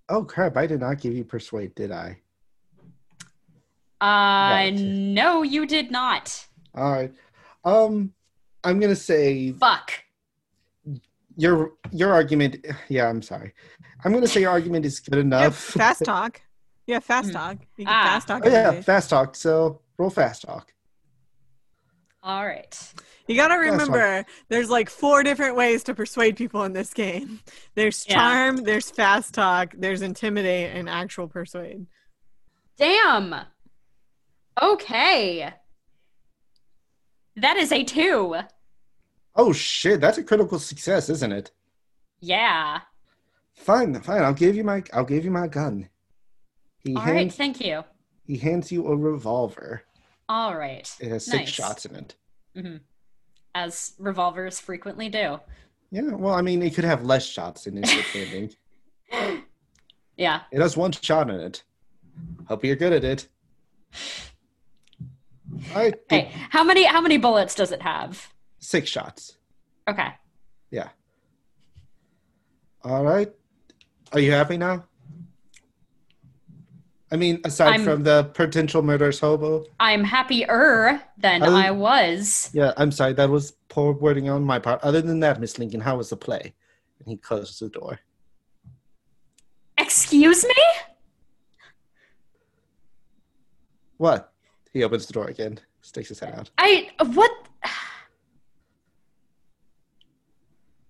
Oh 0.08 0.22
crap! 0.24 0.56
I 0.56 0.66
did 0.66 0.80
not 0.80 1.00
give 1.00 1.14
you 1.14 1.24
persuade, 1.24 1.74
did 1.74 1.90
I? 1.90 2.18
Uh, 4.00 4.50
Right. 4.50 4.70
no, 4.74 5.42
you 5.42 5.66
did 5.66 5.90
not. 5.90 6.46
All 6.74 6.92
right. 6.92 7.12
Um, 7.64 8.12
I'm 8.64 8.80
gonna 8.80 8.96
say 8.96 9.52
Fuck. 9.52 9.92
your 11.36 11.72
your 11.92 12.12
argument. 12.12 12.64
Yeah, 12.88 13.08
I'm 13.08 13.22
sorry. 13.22 13.52
I'm 14.04 14.12
gonna 14.12 14.26
say 14.26 14.40
your 14.40 14.50
argument 14.50 14.86
is 14.86 15.00
good 15.00 15.14
Yeah, 15.16 15.20
enough. 15.20 15.56
fast 15.56 16.04
talk. 16.04 16.40
Yeah, 16.86 17.00
fast 17.00 17.28
Hmm. 17.28 17.32
talk. 17.34 17.56
You 17.76 17.86
can 17.86 17.94
Ah. 17.94 18.04
fast 18.04 18.28
talk. 18.28 18.42
oh 18.44 18.48
yeah, 18.50 18.80
fast 18.82 19.10
talk. 19.10 19.36
So 19.36 19.80
roll 19.98 20.10
fast 20.10 20.42
talk. 20.42 20.72
All 22.22 22.46
right. 22.46 22.92
You 23.26 23.36
gotta 23.36 23.58
remember, 23.58 24.24
there's 24.48 24.70
like 24.70 24.88
four 24.88 25.22
different 25.22 25.56
ways 25.56 25.84
to 25.84 25.94
persuade 25.94 26.36
people 26.36 26.64
in 26.64 26.72
this 26.72 26.92
game. 26.94 27.40
There's 27.74 28.06
Yeah. 28.08 28.14
charm, 28.14 28.56
there's 28.64 28.90
fast 28.90 29.34
talk, 29.34 29.74
there's 29.76 30.00
intimidate, 30.00 30.74
and 30.74 30.88
actual 30.88 31.28
persuade. 31.28 31.86
Damn. 32.78 33.34
Okay. 34.60 35.52
That 37.36 37.56
is 37.56 37.72
a 37.72 37.82
two. 37.84 38.36
Oh 39.36 39.52
shit! 39.52 40.00
That's 40.00 40.18
a 40.18 40.22
critical 40.22 40.58
success, 40.58 41.08
isn't 41.10 41.32
it? 41.32 41.50
Yeah. 42.20 42.80
Fine, 43.54 44.00
fine. 44.00 44.22
I'll 44.22 44.32
give 44.34 44.54
you 44.56 44.64
my. 44.64 44.82
I'll 44.92 45.04
give 45.04 45.24
you 45.24 45.30
my 45.30 45.46
gun. 45.48 45.88
He 46.78 46.94
All 46.94 47.02
right. 47.04 47.16
hands. 47.16 47.34
Thank 47.36 47.60
you. 47.60 47.82
He 48.26 48.36
hands 48.36 48.70
you 48.70 48.86
a 48.86 48.96
revolver. 48.96 49.82
All 50.28 50.56
right. 50.56 50.90
It 51.00 51.08
has 51.08 51.24
six 51.26 51.36
Nice. 51.36 51.48
shots 51.50 51.84
in 51.86 51.96
it. 51.96 52.14
Mm-hmm. 52.56 52.76
As 53.54 53.92
revolvers 53.98 54.58
frequently 54.60 55.08
do. 55.08 55.38
Yeah. 55.90 56.02
Well, 56.12 56.34
I 56.34 56.42
mean, 56.42 56.62
it 56.62 56.74
could 56.74 56.84
have 56.84 57.04
less 57.04 57.26
shots 57.26 57.66
in 57.66 57.78
it. 57.82 58.56
Yeah. 60.16 60.42
it 60.52 60.60
has 60.60 60.76
one 60.76 60.92
shot 60.92 61.28
in 61.28 61.40
it. 61.40 61.64
Hope 62.46 62.64
you're 62.64 62.76
good 62.76 62.92
at 62.92 63.02
it. 63.04 63.28
All 65.72 65.82
right. 65.82 65.94
Okay. 66.12 66.32
How 66.50 66.64
many 66.64 66.84
how 66.84 67.00
many 67.00 67.16
bullets 67.18 67.54
does 67.54 67.72
it 67.72 67.82
have? 67.82 68.32
Six 68.58 68.88
shots. 68.88 69.36
Okay. 69.88 70.08
Yeah. 70.70 70.88
All 72.82 73.04
right. 73.04 73.30
Are 74.12 74.20
you 74.20 74.32
happy 74.32 74.56
now? 74.56 74.84
I 77.10 77.16
mean, 77.16 77.40
aside 77.44 77.68
I'm- 77.74 77.84
from 77.84 78.02
the 78.02 78.24
potential 78.34 78.82
murderous 78.82 79.20
hobo. 79.20 79.64
I'm 79.78 80.02
happier 80.04 81.00
than 81.16 81.42
Other- 81.42 81.54
I 81.54 81.70
was. 81.70 82.50
Yeah, 82.52 82.72
I'm 82.76 82.90
sorry. 82.90 83.12
That 83.12 83.30
was 83.30 83.52
poor 83.68 83.92
wording 83.92 84.28
on 84.28 84.42
my 84.44 84.58
part. 84.58 84.82
Other 84.82 85.00
than 85.00 85.20
that, 85.20 85.40
Miss 85.40 85.58
Lincoln, 85.58 85.80
how 85.80 85.96
was 85.96 86.10
the 86.10 86.16
play? 86.16 86.54
And 86.98 87.08
he 87.08 87.16
closes 87.16 87.58
the 87.60 87.68
door. 87.68 88.00
Excuse 89.78 90.44
me? 90.44 90.54
What? 93.96 94.32
He 94.74 94.82
opens 94.82 95.06
the 95.06 95.12
door 95.12 95.28
again, 95.28 95.60
sticks 95.82 96.08
his 96.08 96.18
head 96.18 96.34
out. 96.34 96.50
I 96.58 96.90
what 97.14 97.30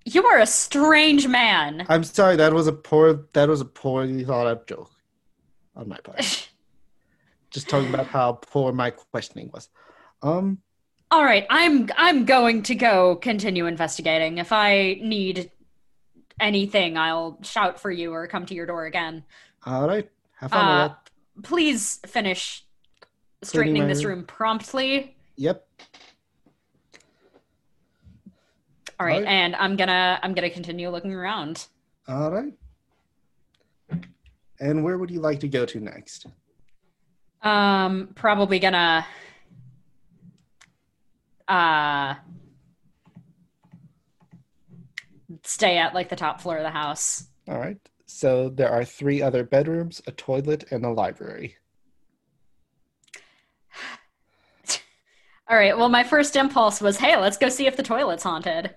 You 0.07 0.24
are 0.26 0.39
a 0.39 0.47
strange 0.47 1.28
man. 1.28 1.87
I'm 1.89 2.03
sorry. 2.05 2.37
That 2.37 2.53
was 2.53 2.66
a 2.66 2.72
poor. 2.72 3.26
That 3.35 3.49
was 3.49 3.61
a 3.61 3.64
poorly 3.66 4.24
thought 4.24 4.47
out 4.47 4.66
joke 4.66 4.91
on 5.76 5.89
my 5.89 5.99
part. 5.99 6.49
Just 7.51 7.68
talking 7.68 7.93
about 7.93 8.07
how 8.07 8.32
poor 8.32 8.72
my 8.72 8.91
questioning 8.91 9.51
was. 9.53 9.68
Um. 10.22 10.59
All 11.11 11.22
right, 11.24 11.47
I'm 11.49 11.89
I'm 11.97 12.24
going 12.24 12.62
to 12.64 12.74
go 12.74 13.16
continue 13.16 13.66
investigating. 13.66 14.39
If 14.39 14.51
I 14.51 14.99
need 15.01 15.51
anything, 16.41 16.97
I'll 16.97 17.39
shout 17.43 17.78
for 17.78 17.91
you 17.91 18.12
or 18.12 18.26
come 18.26 18.47
to 18.47 18.55
your 18.55 18.66
door 18.66 18.87
again. 18.87 19.24
All 19.64 19.87
right. 19.87 20.11
Have 20.37 20.51
fun 20.51 20.64
Uh, 20.64 20.82
with 20.82 20.93
that. 20.93 21.49
Please 21.49 22.01
finish 22.07 22.63
straightening 23.45 23.86
this 23.86 24.05
room. 24.05 24.24
promptly. 24.24 25.16
Yep. 25.36 25.66
All 29.01 29.07
right, 29.07 29.16
Alright. 29.16 29.28
and 29.28 29.57
I'm 29.57 29.76
gonna 29.76 30.18
I'm 30.22 30.34
gonna 30.34 30.51
continue 30.51 30.88
looking 30.90 31.12
around. 31.12 31.66
All 32.07 32.30
right. 32.30 32.53
And 34.61 34.84
where 34.84 34.99
would 34.99 35.11
you 35.11 35.20
like 35.20 35.40
to 35.40 35.49
go 35.49 35.66
to 35.66 35.80
next? 35.80 36.26
Um, 37.42 38.11
probably 38.14 38.59
gonna 38.59 39.05
uh 41.49 42.14
stay 45.42 45.76
at 45.76 45.92
like 45.92 46.09
the 46.09 46.16
top 46.16 46.40
floor 46.40 46.57
of 46.57 46.62
the 46.62 46.70
house. 46.70 47.26
All 47.49 47.59
right. 47.59 47.78
So 48.07 48.49
there 48.49 48.70
are 48.70 48.84
three 48.84 49.20
other 49.20 49.42
bedrooms, 49.45 50.01
a 50.07 50.12
toilet, 50.12 50.64
and 50.70 50.84
a 50.84 50.90
library. 50.90 51.57
All 55.49 55.57
right. 55.57 55.76
Well, 55.76 55.88
my 55.88 56.03
first 56.05 56.36
impulse 56.36 56.80
was, 56.80 56.97
"Hey, 56.97 57.16
let's 57.16 57.36
go 57.36 57.49
see 57.49 57.66
if 57.66 57.76
the 57.76 57.82
toilet's 57.82 58.22
haunted." 58.22 58.74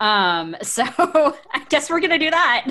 Um, 0.00 0.56
so 0.62 0.84
I 0.96 1.64
guess 1.68 1.90
we're 1.90 2.00
gonna 2.00 2.18
do 2.18 2.30
that. 2.30 2.66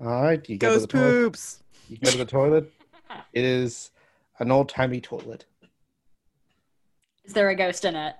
All 0.00 0.22
right. 0.22 0.48
You 0.48 0.58
go 0.58 0.68
to 0.68 0.74
Ghost 0.74 0.88
the 0.90 0.98
toilet. 0.98 1.56
You 1.88 1.98
go 1.98 2.10
to 2.10 2.18
the 2.18 2.24
toilet. 2.24 2.72
It 3.32 3.44
is 3.44 3.90
an 4.38 4.50
old 4.50 4.68
timey 4.68 5.00
toilet. 5.00 5.44
Is 7.24 7.32
there 7.32 7.48
a 7.48 7.54
ghost 7.54 7.84
in 7.84 7.94
it? 7.94 8.14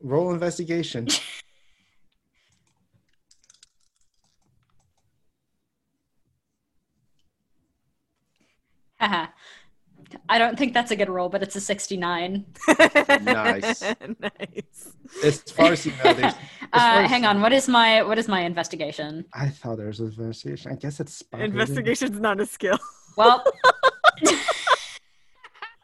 Roll 0.00 0.32
investigation. 0.32 1.08
Haha. 8.98 9.26
I 10.28 10.38
don't 10.38 10.58
think 10.58 10.74
that's 10.74 10.90
a 10.90 10.96
good 10.96 11.08
roll, 11.08 11.28
but 11.28 11.42
it's 11.42 11.54
a 11.56 11.60
69. 11.60 12.44
Nice. 13.22 13.82
nice. 14.18 14.92
As 15.24 15.40
far 15.42 15.72
as 15.72 15.86
you 15.86 15.92
know, 16.04 16.12
there's. 16.14 16.34
as 16.34 16.36
Uh, 16.72 17.02
as- 17.04 17.10
hang 17.10 17.24
on. 17.24 17.40
What 17.40 17.52
is 17.52 17.68
my 17.68 18.02
what 18.02 18.18
is 18.18 18.26
my 18.28 18.40
investigation? 18.40 19.24
I 19.32 19.48
thought 19.48 19.76
there 19.78 19.86
was 19.86 20.00
an 20.00 20.06
investigation. 20.06 20.72
I 20.72 20.74
guess 20.74 20.98
it's 21.00 21.14
spot 21.14 21.40
hidden. 21.40 21.52
Investigation's 21.52 22.18
not 22.18 22.40
a 22.40 22.46
skill. 22.46 22.78
Well, 23.16 23.44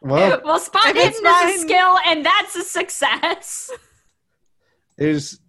Well, 0.01 0.41
well, 0.43 0.59
spot 0.59 0.87
If 0.87 0.97
it's 0.97 1.17
hidden 1.19 1.49
is 1.49 1.55
a 1.55 1.65
skill, 1.65 1.97
and 2.05 2.25
that's 2.25 2.55
a 2.57 2.63
success. 2.63 3.71
there's 4.97 5.39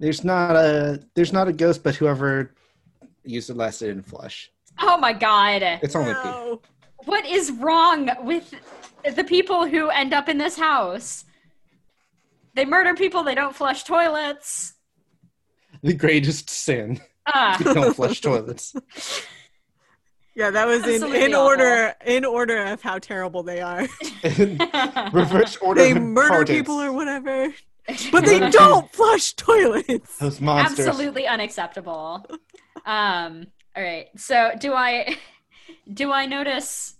there's 0.00 0.24
not 0.24 0.56
a 0.56 1.00
there's 1.14 1.32
not 1.32 1.46
a 1.46 1.52
ghost, 1.52 1.84
but 1.84 1.94
whoever 1.94 2.54
used 3.24 3.50
it 3.50 3.56
last 3.56 3.78
didn't 3.78 4.02
flush. 4.02 4.50
Oh 4.80 4.96
my 4.98 5.12
god. 5.12 5.62
It's 5.82 5.94
only 5.96 6.14
pee. 6.14 6.20
No. 6.24 6.60
What 7.04 7.24
is 7.26 7.50
wrong 7.52 8.10
with 8.22 8.52
the 9.16 9.24
people 9.24 9.66
who 9.66 9.88
end 9.88 10.12
up 10.12 10.28
in 10.28 10.38
this 10.38 10.58
house? 10.58 11.24
They 12.54 12.64
murder 12.64 12.94
people. 12.94 13.22
They 13.22 13.34
don't 13.34 13.54
flush 13.54 13.84
toilets. 13.84 14.74
The 15.82 15.94
greatest 15.94 16.50
sin. 16.50 17.00
Ah, 17.26 17.56
Don't 17.62 17.94
flush 17.94 18.20
toilets. 18.20 18.74
Yeah, 20.34 20.50
that 20.52 20.68
was 20.68 20.84
in, 20.84 20.90
Absolutely 21.02 21.24
in 21.24 21.34
awful. 21.34 21.46
order 21.46 21.94
in 22.06 22.24
order 22.24 22.62
of 22.66 22.80
how 22.80 23.00
terrible 23.00 23.42
they 23.42 23.60
are. 23.60 23.88
Reverse 25.12 25.56
order. 25.56 25.82
they 25.82 25.94
murder 25.94 26.26
importance. 26.34 26.50
people 26.60 26.80
or 26.80 26.92
whatever, 26.92 27.52
but 28.12 28.24
they 28.24 28.48
don't 28.48 28.88
flush 28.92 29.32
toilets. 29.32 30.16
Those 30.18 30.40
monsters. 30.40 30.86
absolutely 30.86 31.26
unacceptable. 31.26 32.24
Um. 32.86 33.48
All 33.78 33.84
right. 33.84 34.08
So 34.16 34.50
do 34.58 34.74
I 34.74 35.16
do 35.94 36.10
I 36.10 36.26
notice 36.26 36.96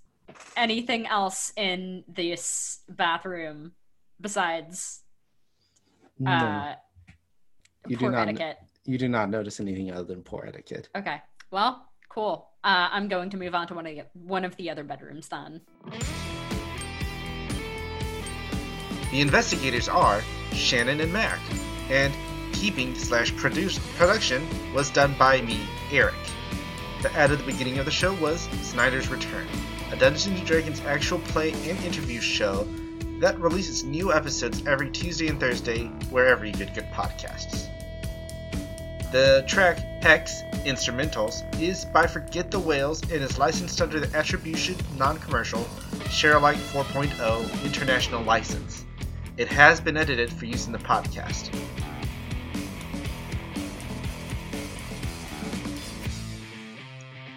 anything 0.57 1.09
else 1.09 1.53
in 1.57 2.05
this 2.07 2.79
bathroom 2.89 3.73
besides 4.21 5.01
No, 6.21 6.31
uh, 6.31 6.75
You 7.89 7.97
do 7.97 8.05
poor 8.05 8.13
not- 8.13 8.29
etiquette? 8.29 8.59
you 8.85 8.97
do 8.97 9.09
not 9.09 9.29
notice 9.29 9.59
anything 9.61 9.91
other 9.91 10.05
than 10.05 10.23
poor 10.23 10.45
etiquette. 10.47 10.89
Okay. 10.97 11.21
Well, 11.51 11.85
cool. 12.09 12.49
Uh, 12.65 12.89
I'm 12.93 13.09
going 13.09 13.31
to 13.31 13.37
move 13.37 13.55
on 13.57 13.67
to 13.69 13.75
one 13.75 13.87
of 13.87 13.95
the 13.97 14.05
one 14.15 14.45
of 14.45 14.55
the 14.57 14.71
other 14.71 14.85
bedrooms 14.85 15.29
then. 15.29 15.61
The 19.11 19.21
investigators 19.21 19.89
are 19.89 20.23
Shannon 20.53 21.01
and 21.01 21.13
Mac, 21.13 21.41
and 21.91 22.15
keeping 22.53 22.95
slash 22.95 23.35
produce 23.35 23.79
production 23.97 24.47
was 24.75 24.91
done 24.91 25.15
by 25.19 25.41
me, 25.41 25.61
Eric. 25.91 26.15
The 27.03 27.13
ad 27.15 27.31
at 27.31 27.39
the 27.39 27.45
beginning 27.45 27.79
of 27.79 27.85
the 27.85 27.93
show 27.93 28.13
was 28.15 28.49
Snyder's 28.63 29.09
Return, 29.09 29.47
a 29.93 29.97
Dungeons 29.97 30.41
& 30.41 30.45
Dragons 30.45 30.81
actual 30.81 31.21
play 31.21 31.53
and 31.53 31.79
interview 31.85 32.21
show 32.21 32.67
that 33.21 33.39
releases 33.39 33.85
new 33.85 34.13
episodes 34.13 34.67
every 34.67 34.91
Tuesday 34.91 35.29
and 35.29 35.39
Thursday 35.39 35.87
wherever 36.11 36.45
you 36.45 36.53
get 36.53 36.75
good 36.75 36.91
podcasts. 36.93 37.69
The 39.13 39.45
track 39.47 39.79
Hex 40.03 40.43
Instrumentals 40.67 41.43
is 41.61 41.85
by 41.87 42.07
Forget 42.07 42.51
the 42.51 42.59
Whales 42.59 43.01
and 43.03 43.23
is 43.23 43.39
licensed 43.39 43.81
under 43.81 44.01
the 44.01 44.17
Attribution 44.17 44.77
Non-Commercial 44.97 45.63
Sharealike 46.11 46.57
4.0 46.73 47.65
International 47.65 48.23
License. 48.23 48.85
It 49.37 49.49
has 49.49 49.81
been 49.81 49.97
edited 49.97 50.33
for 50.33 50.47
use 50.47 50.67
in 50.67 50.73
the 50.73 50.79
podcast. 50.79 51.55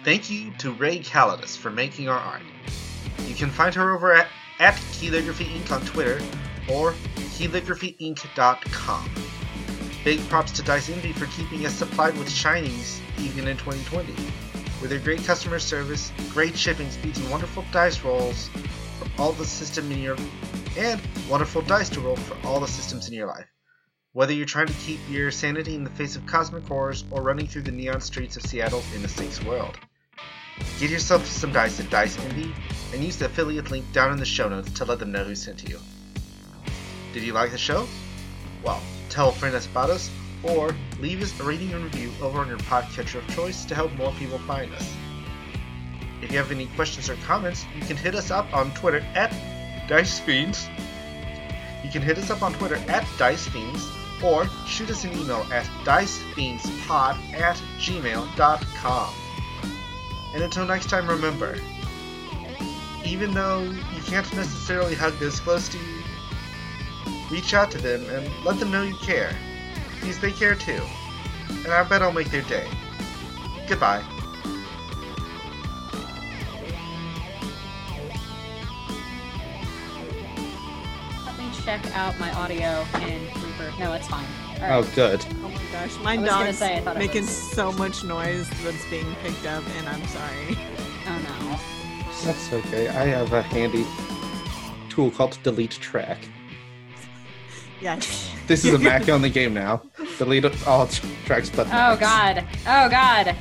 Thank 0.04 0.30
you 0.30 0.50
to 0.58 0.72
Ray 0.72 0.98
Calidus 0.98 1.56
for 1.56 1.70
making 1.70 2.08
our 2.08 2.18
art. 2.18 2.42
You 3.28 3.36
can 3.36 3.50
find 3.50 3.72
her 3.76 3.94
over 3.94 4.12
at, 4.12 4.26
at 4.58 4.74
Inc. 4.74 5.70
on 5.70 5.80
Twitter 5.86 6.20
or 6.68 6.92
calligraphyinc.com. 7.14 9.10
Big 10.02 10.28
props 10.28 10.50
to 10.52 10.62
Dice 10.62 10.90
Envy 10.90 11.12
for 11.12 11.26
keeping 11.26 11.64
us 11.64 11.74
supplied 11.74 12.18
with 12.18 12.28
shinies 12.28 12.98
even 13.20 13.46
in 13.46 13.56
2020. 13.56 14.12
With 14.80 14.90
their 14.90 14.98
great 14.98 15.22
customer 15.24 15.60
service, 15.60 16.10
great 16.30 16.56
shipping 16.56 16.90
speeds, 16.90 17.20
and 17.20 17.30
wonderful 17.30 17.64
dice 17.70 18.02
rolls 18.02 18.48
for 18.98 19.22
all 19.22 19.30
the 19.30 19.46
system 19.46 19.92
in 19.92 20.00
your 20.00 20.16
and 20.76 21.00
wonderful 21.30 21.62
dice 21.62 21.88
to 21.90 22.00
roll 22.00 22.16
for 22.16 22.36
all 22.44 22.58
the 22.58 22.66
systems 22.66 23.06
in 23.06 23.14
your 23.14 23.28
life. 23.28 23.46
Whether 24.14 24.32
you're 24.32 24.46
trying 24.46 24.66
to 24.66 24.72
keep 24.74 24.98
your 25.08 25.30
sanity 25.30 25.76
in 25.76 25.84
the 25.84 25.90
face 25.90 26.16
of 26.16 26.26
cosmic 26.26 26.66
horrors 26.66 27.04
or 27.12 27.22
running 27.22 27.46
through 27.46 27.62
the 27.62 27.70
neon 27.70 28.00
streets 28.00 28.36
of 28.36 28.42
Seattle 28.42 28.82
in 28.96 29.04
a 29.04 29.08
safe 29.08 29.44
world. 29.44 29.78
Get 30.78 30.90
yourself 30.90 31.26
some 31.26 31.52
dice 31.52 31.78
at 31.80 31.90
Dice 31.90 32.18
Envy 32.18 32.52
and 32.92 33.04
use 33.04 33.16
the 33.16 33.26
affiliate 33.26 33.70
link 33.70 33.90
down 33.92 34.12
in 34.12 34.18
the 34.18 34.24
show 34.24 34.48
notes 34.48 34.70
to 34.72 34.84
let 34.84 34.98
them 34.98 35.12
know 35.12 35.24
who 35.24 35.34
sent 35.34 35.68
you. 35.68 35.78
Did 37.12 37.22
you 37.22 37.32
like 37.32 37.50
the 37.50 37.58
show? 37.58 37.86
Well, 38.62 38.80
tell 39.08 39.28
a 39.28 39.32
friend 39.32 39.54
about 39.54 39.90
us, 39.90 40.10
or 40.42 40.74
leave 41.00 41.22
us 41.22 41.38
a 41.40 41.44
rating 41.44 41.72
and 41.72 41.84
review 41.84 42.10
over 42.20 42.40
on 42.40 42.48
your 42.48 42.58
podcatcher 42.58 43.16
of 43.16 43.34
choice 43.34 43.64
to 43.66 43.74
help 43.74 43.92
more 43.94 44.12
people 44.12 44.38
find 44.40 44.72
us. 44.74 44.92
If 46.20 46.30
you 46.30 46.38
have 46.38 46.50
any 46.50 46.66
questions 46.66 47.10
or 47.10 47.16
comments, 47.16 47.64
you 47.76 47.82
can 47.82 47.96
hit 47.96 48.14
us 48.14 48.30
up 48.30 48.52
on 48.54 48.72
Twitter 48.74 49.00
at 49.14 49.30
DiceFiends. 49.88 50.68
You 51.84 51.90
can 51.90 52.02
hit 52.02 52.18
us 52.18 52.30
up 52.30 52.42
on 52.42 52.54
Twitter 52.54 52.76
at 52.88 53.04
DiceFiends, 53.18 54.22
or 54.22 54.46
shoot 54.66 54.90
us 54.90 55.04
an 55.04 55.12
email 55.18 55.44
at 55.52 55.64
dicefiendspod 55.84 57.16
at 57.34 57.56
gmail.com. 57.78 59.14
And 60.34 60.42
until 60.42 60.66
next 60.66 60.88
time, 60.88 61.06
remember, 61.08 61.58
even 63.04 63.32
though 63.32 63.62
you 63.62 64.02
can't 64.06 64.32
necessarily 64.34 64.94
hug 64.94 65.18
those 65.18 65.40
close 65.40 65.68
to 65.68 65.78
you, 65.78 66.02
reach 67.30 67.52
out 67.54 67.70
to 67.72 67.78
them 67.78 68.04
and 68.10 68.44
let 68.44 68.58
them 68.58 68.70
know 68.70 68.82
you 68.82 68.94
care, 68.96 69.36
because 70.00 70.18
they 70.20 70.32
care 70.32 70.54
too. 70.54 70.80
And 71.48 71.68
I 71.68 71.82
bet 71.82 72.02
I'll 72.02 72.12
make 72.12 72.30
their 72.30 72.42
day. 72.42 72.66
Goodbye. 73.68 74.02
Let 81.26 81.38
me 81.38 81.50
check 81.64 81.84
out 81.94 82.18
my 82.18 82.32
audio 82.32 82.86
in 83.02 83.20
Reaper. 83.42 83.72
No, 83.78 83.92
it's 83.92 84.08
fine. 84.08 84.26
All 84.62 84.68
oh, 84.68 84.80
right. 84.82 84.88
Oh, 84.90 84.94
good. 84.94 85.24
Oh 85.42 85.48
my 85.48 85.60
gosh, 85.72 85.98
my 86.02 86.12
I 86.14 86.16
was 86.18 86.28
dog's 86.28 86.58
say, 86.58 86.76
I 86.76 86.80
thought 86.80 86.96
it 86.96 86.98
making 87.00 87.22
was- 87.22 87.30
so 87.52 87.72
much 87.72 88.04
noise 88.04 88.48
that's 88.62 88.88
being 88.90 89.14
picked 89.22 89.46
up, 89.46 89.64
and 89.78 89.88
I'm 89.88 90.06
sorry. 90.08 90.56
Oh 91.06 91.18
no. 91.50 91.58
That's 92.24 92.52
okay. 92.52 92.88
I 92.88 93.04
have 93.06 93.32
a 93.32 93.42
handy 93.42 93.84
tool 94.88 95.10
called 95.10 95.38
Delete 95.42 95.72
Track. 95.72 96.18
Yes. 97.80 98.30
This 98.46 98.64
is 98.64 98.74
a 98.74 98.78
Mac 98.90 99.08
only 99.08 99.30
game 99.30 99.54
now. 99.54 99.82
Delete 100.18 100.44
all 100.68 100.86
tr- 100.86 101.06
tracks 101.24 101.50
but 101.50 101.66
Oh 101.66 101.70
Macs. 101.70 102.00
god. 102.00 102.44
Oh 102.66 102.88
god. 102.88 103.36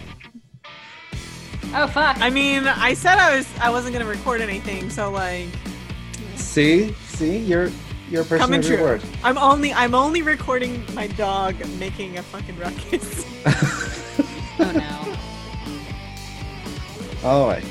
Oh 1.73 1.87
fuck. 1.87 2.17
I 2.19 2.29
mean, 2.31 2.65
I 2.65 2.93
said 2.95 3.17
I 3.19 3.37
was 3.37 3.47
I 3.59 3.69
wasn't 3.69 3.93
gonna 3.93 4.05
record 4.09 4.41
anything, 4.41 4.89
so 4.89 5.11
like, 5.11 5.47
See? 6.35 6.93
See? 7.05 7.37
You're 7.37 7.69
you're 8.11 8.23
a 8.23 8.25
person 8.25 8.39
coming 8.39 8.59
of 8.59 8.67
your 8.67 8.77
true. 8.77 8.85
word. 8.85 9.03
I'm 9.23 9.37
only 9.37 9.73
I'm 9.73 9.95
only 9.95 10.21
recording 10.21 10.83
my 10.93 11.07
dog 11.07 11.55
making 11.79 12.17
a 12.17 12.23
fucking 12.23 12.59
ruckus. 12.59 13.25
oh 14.59 14.71
no. 17.23 17.27
Alright. 17.27 17.63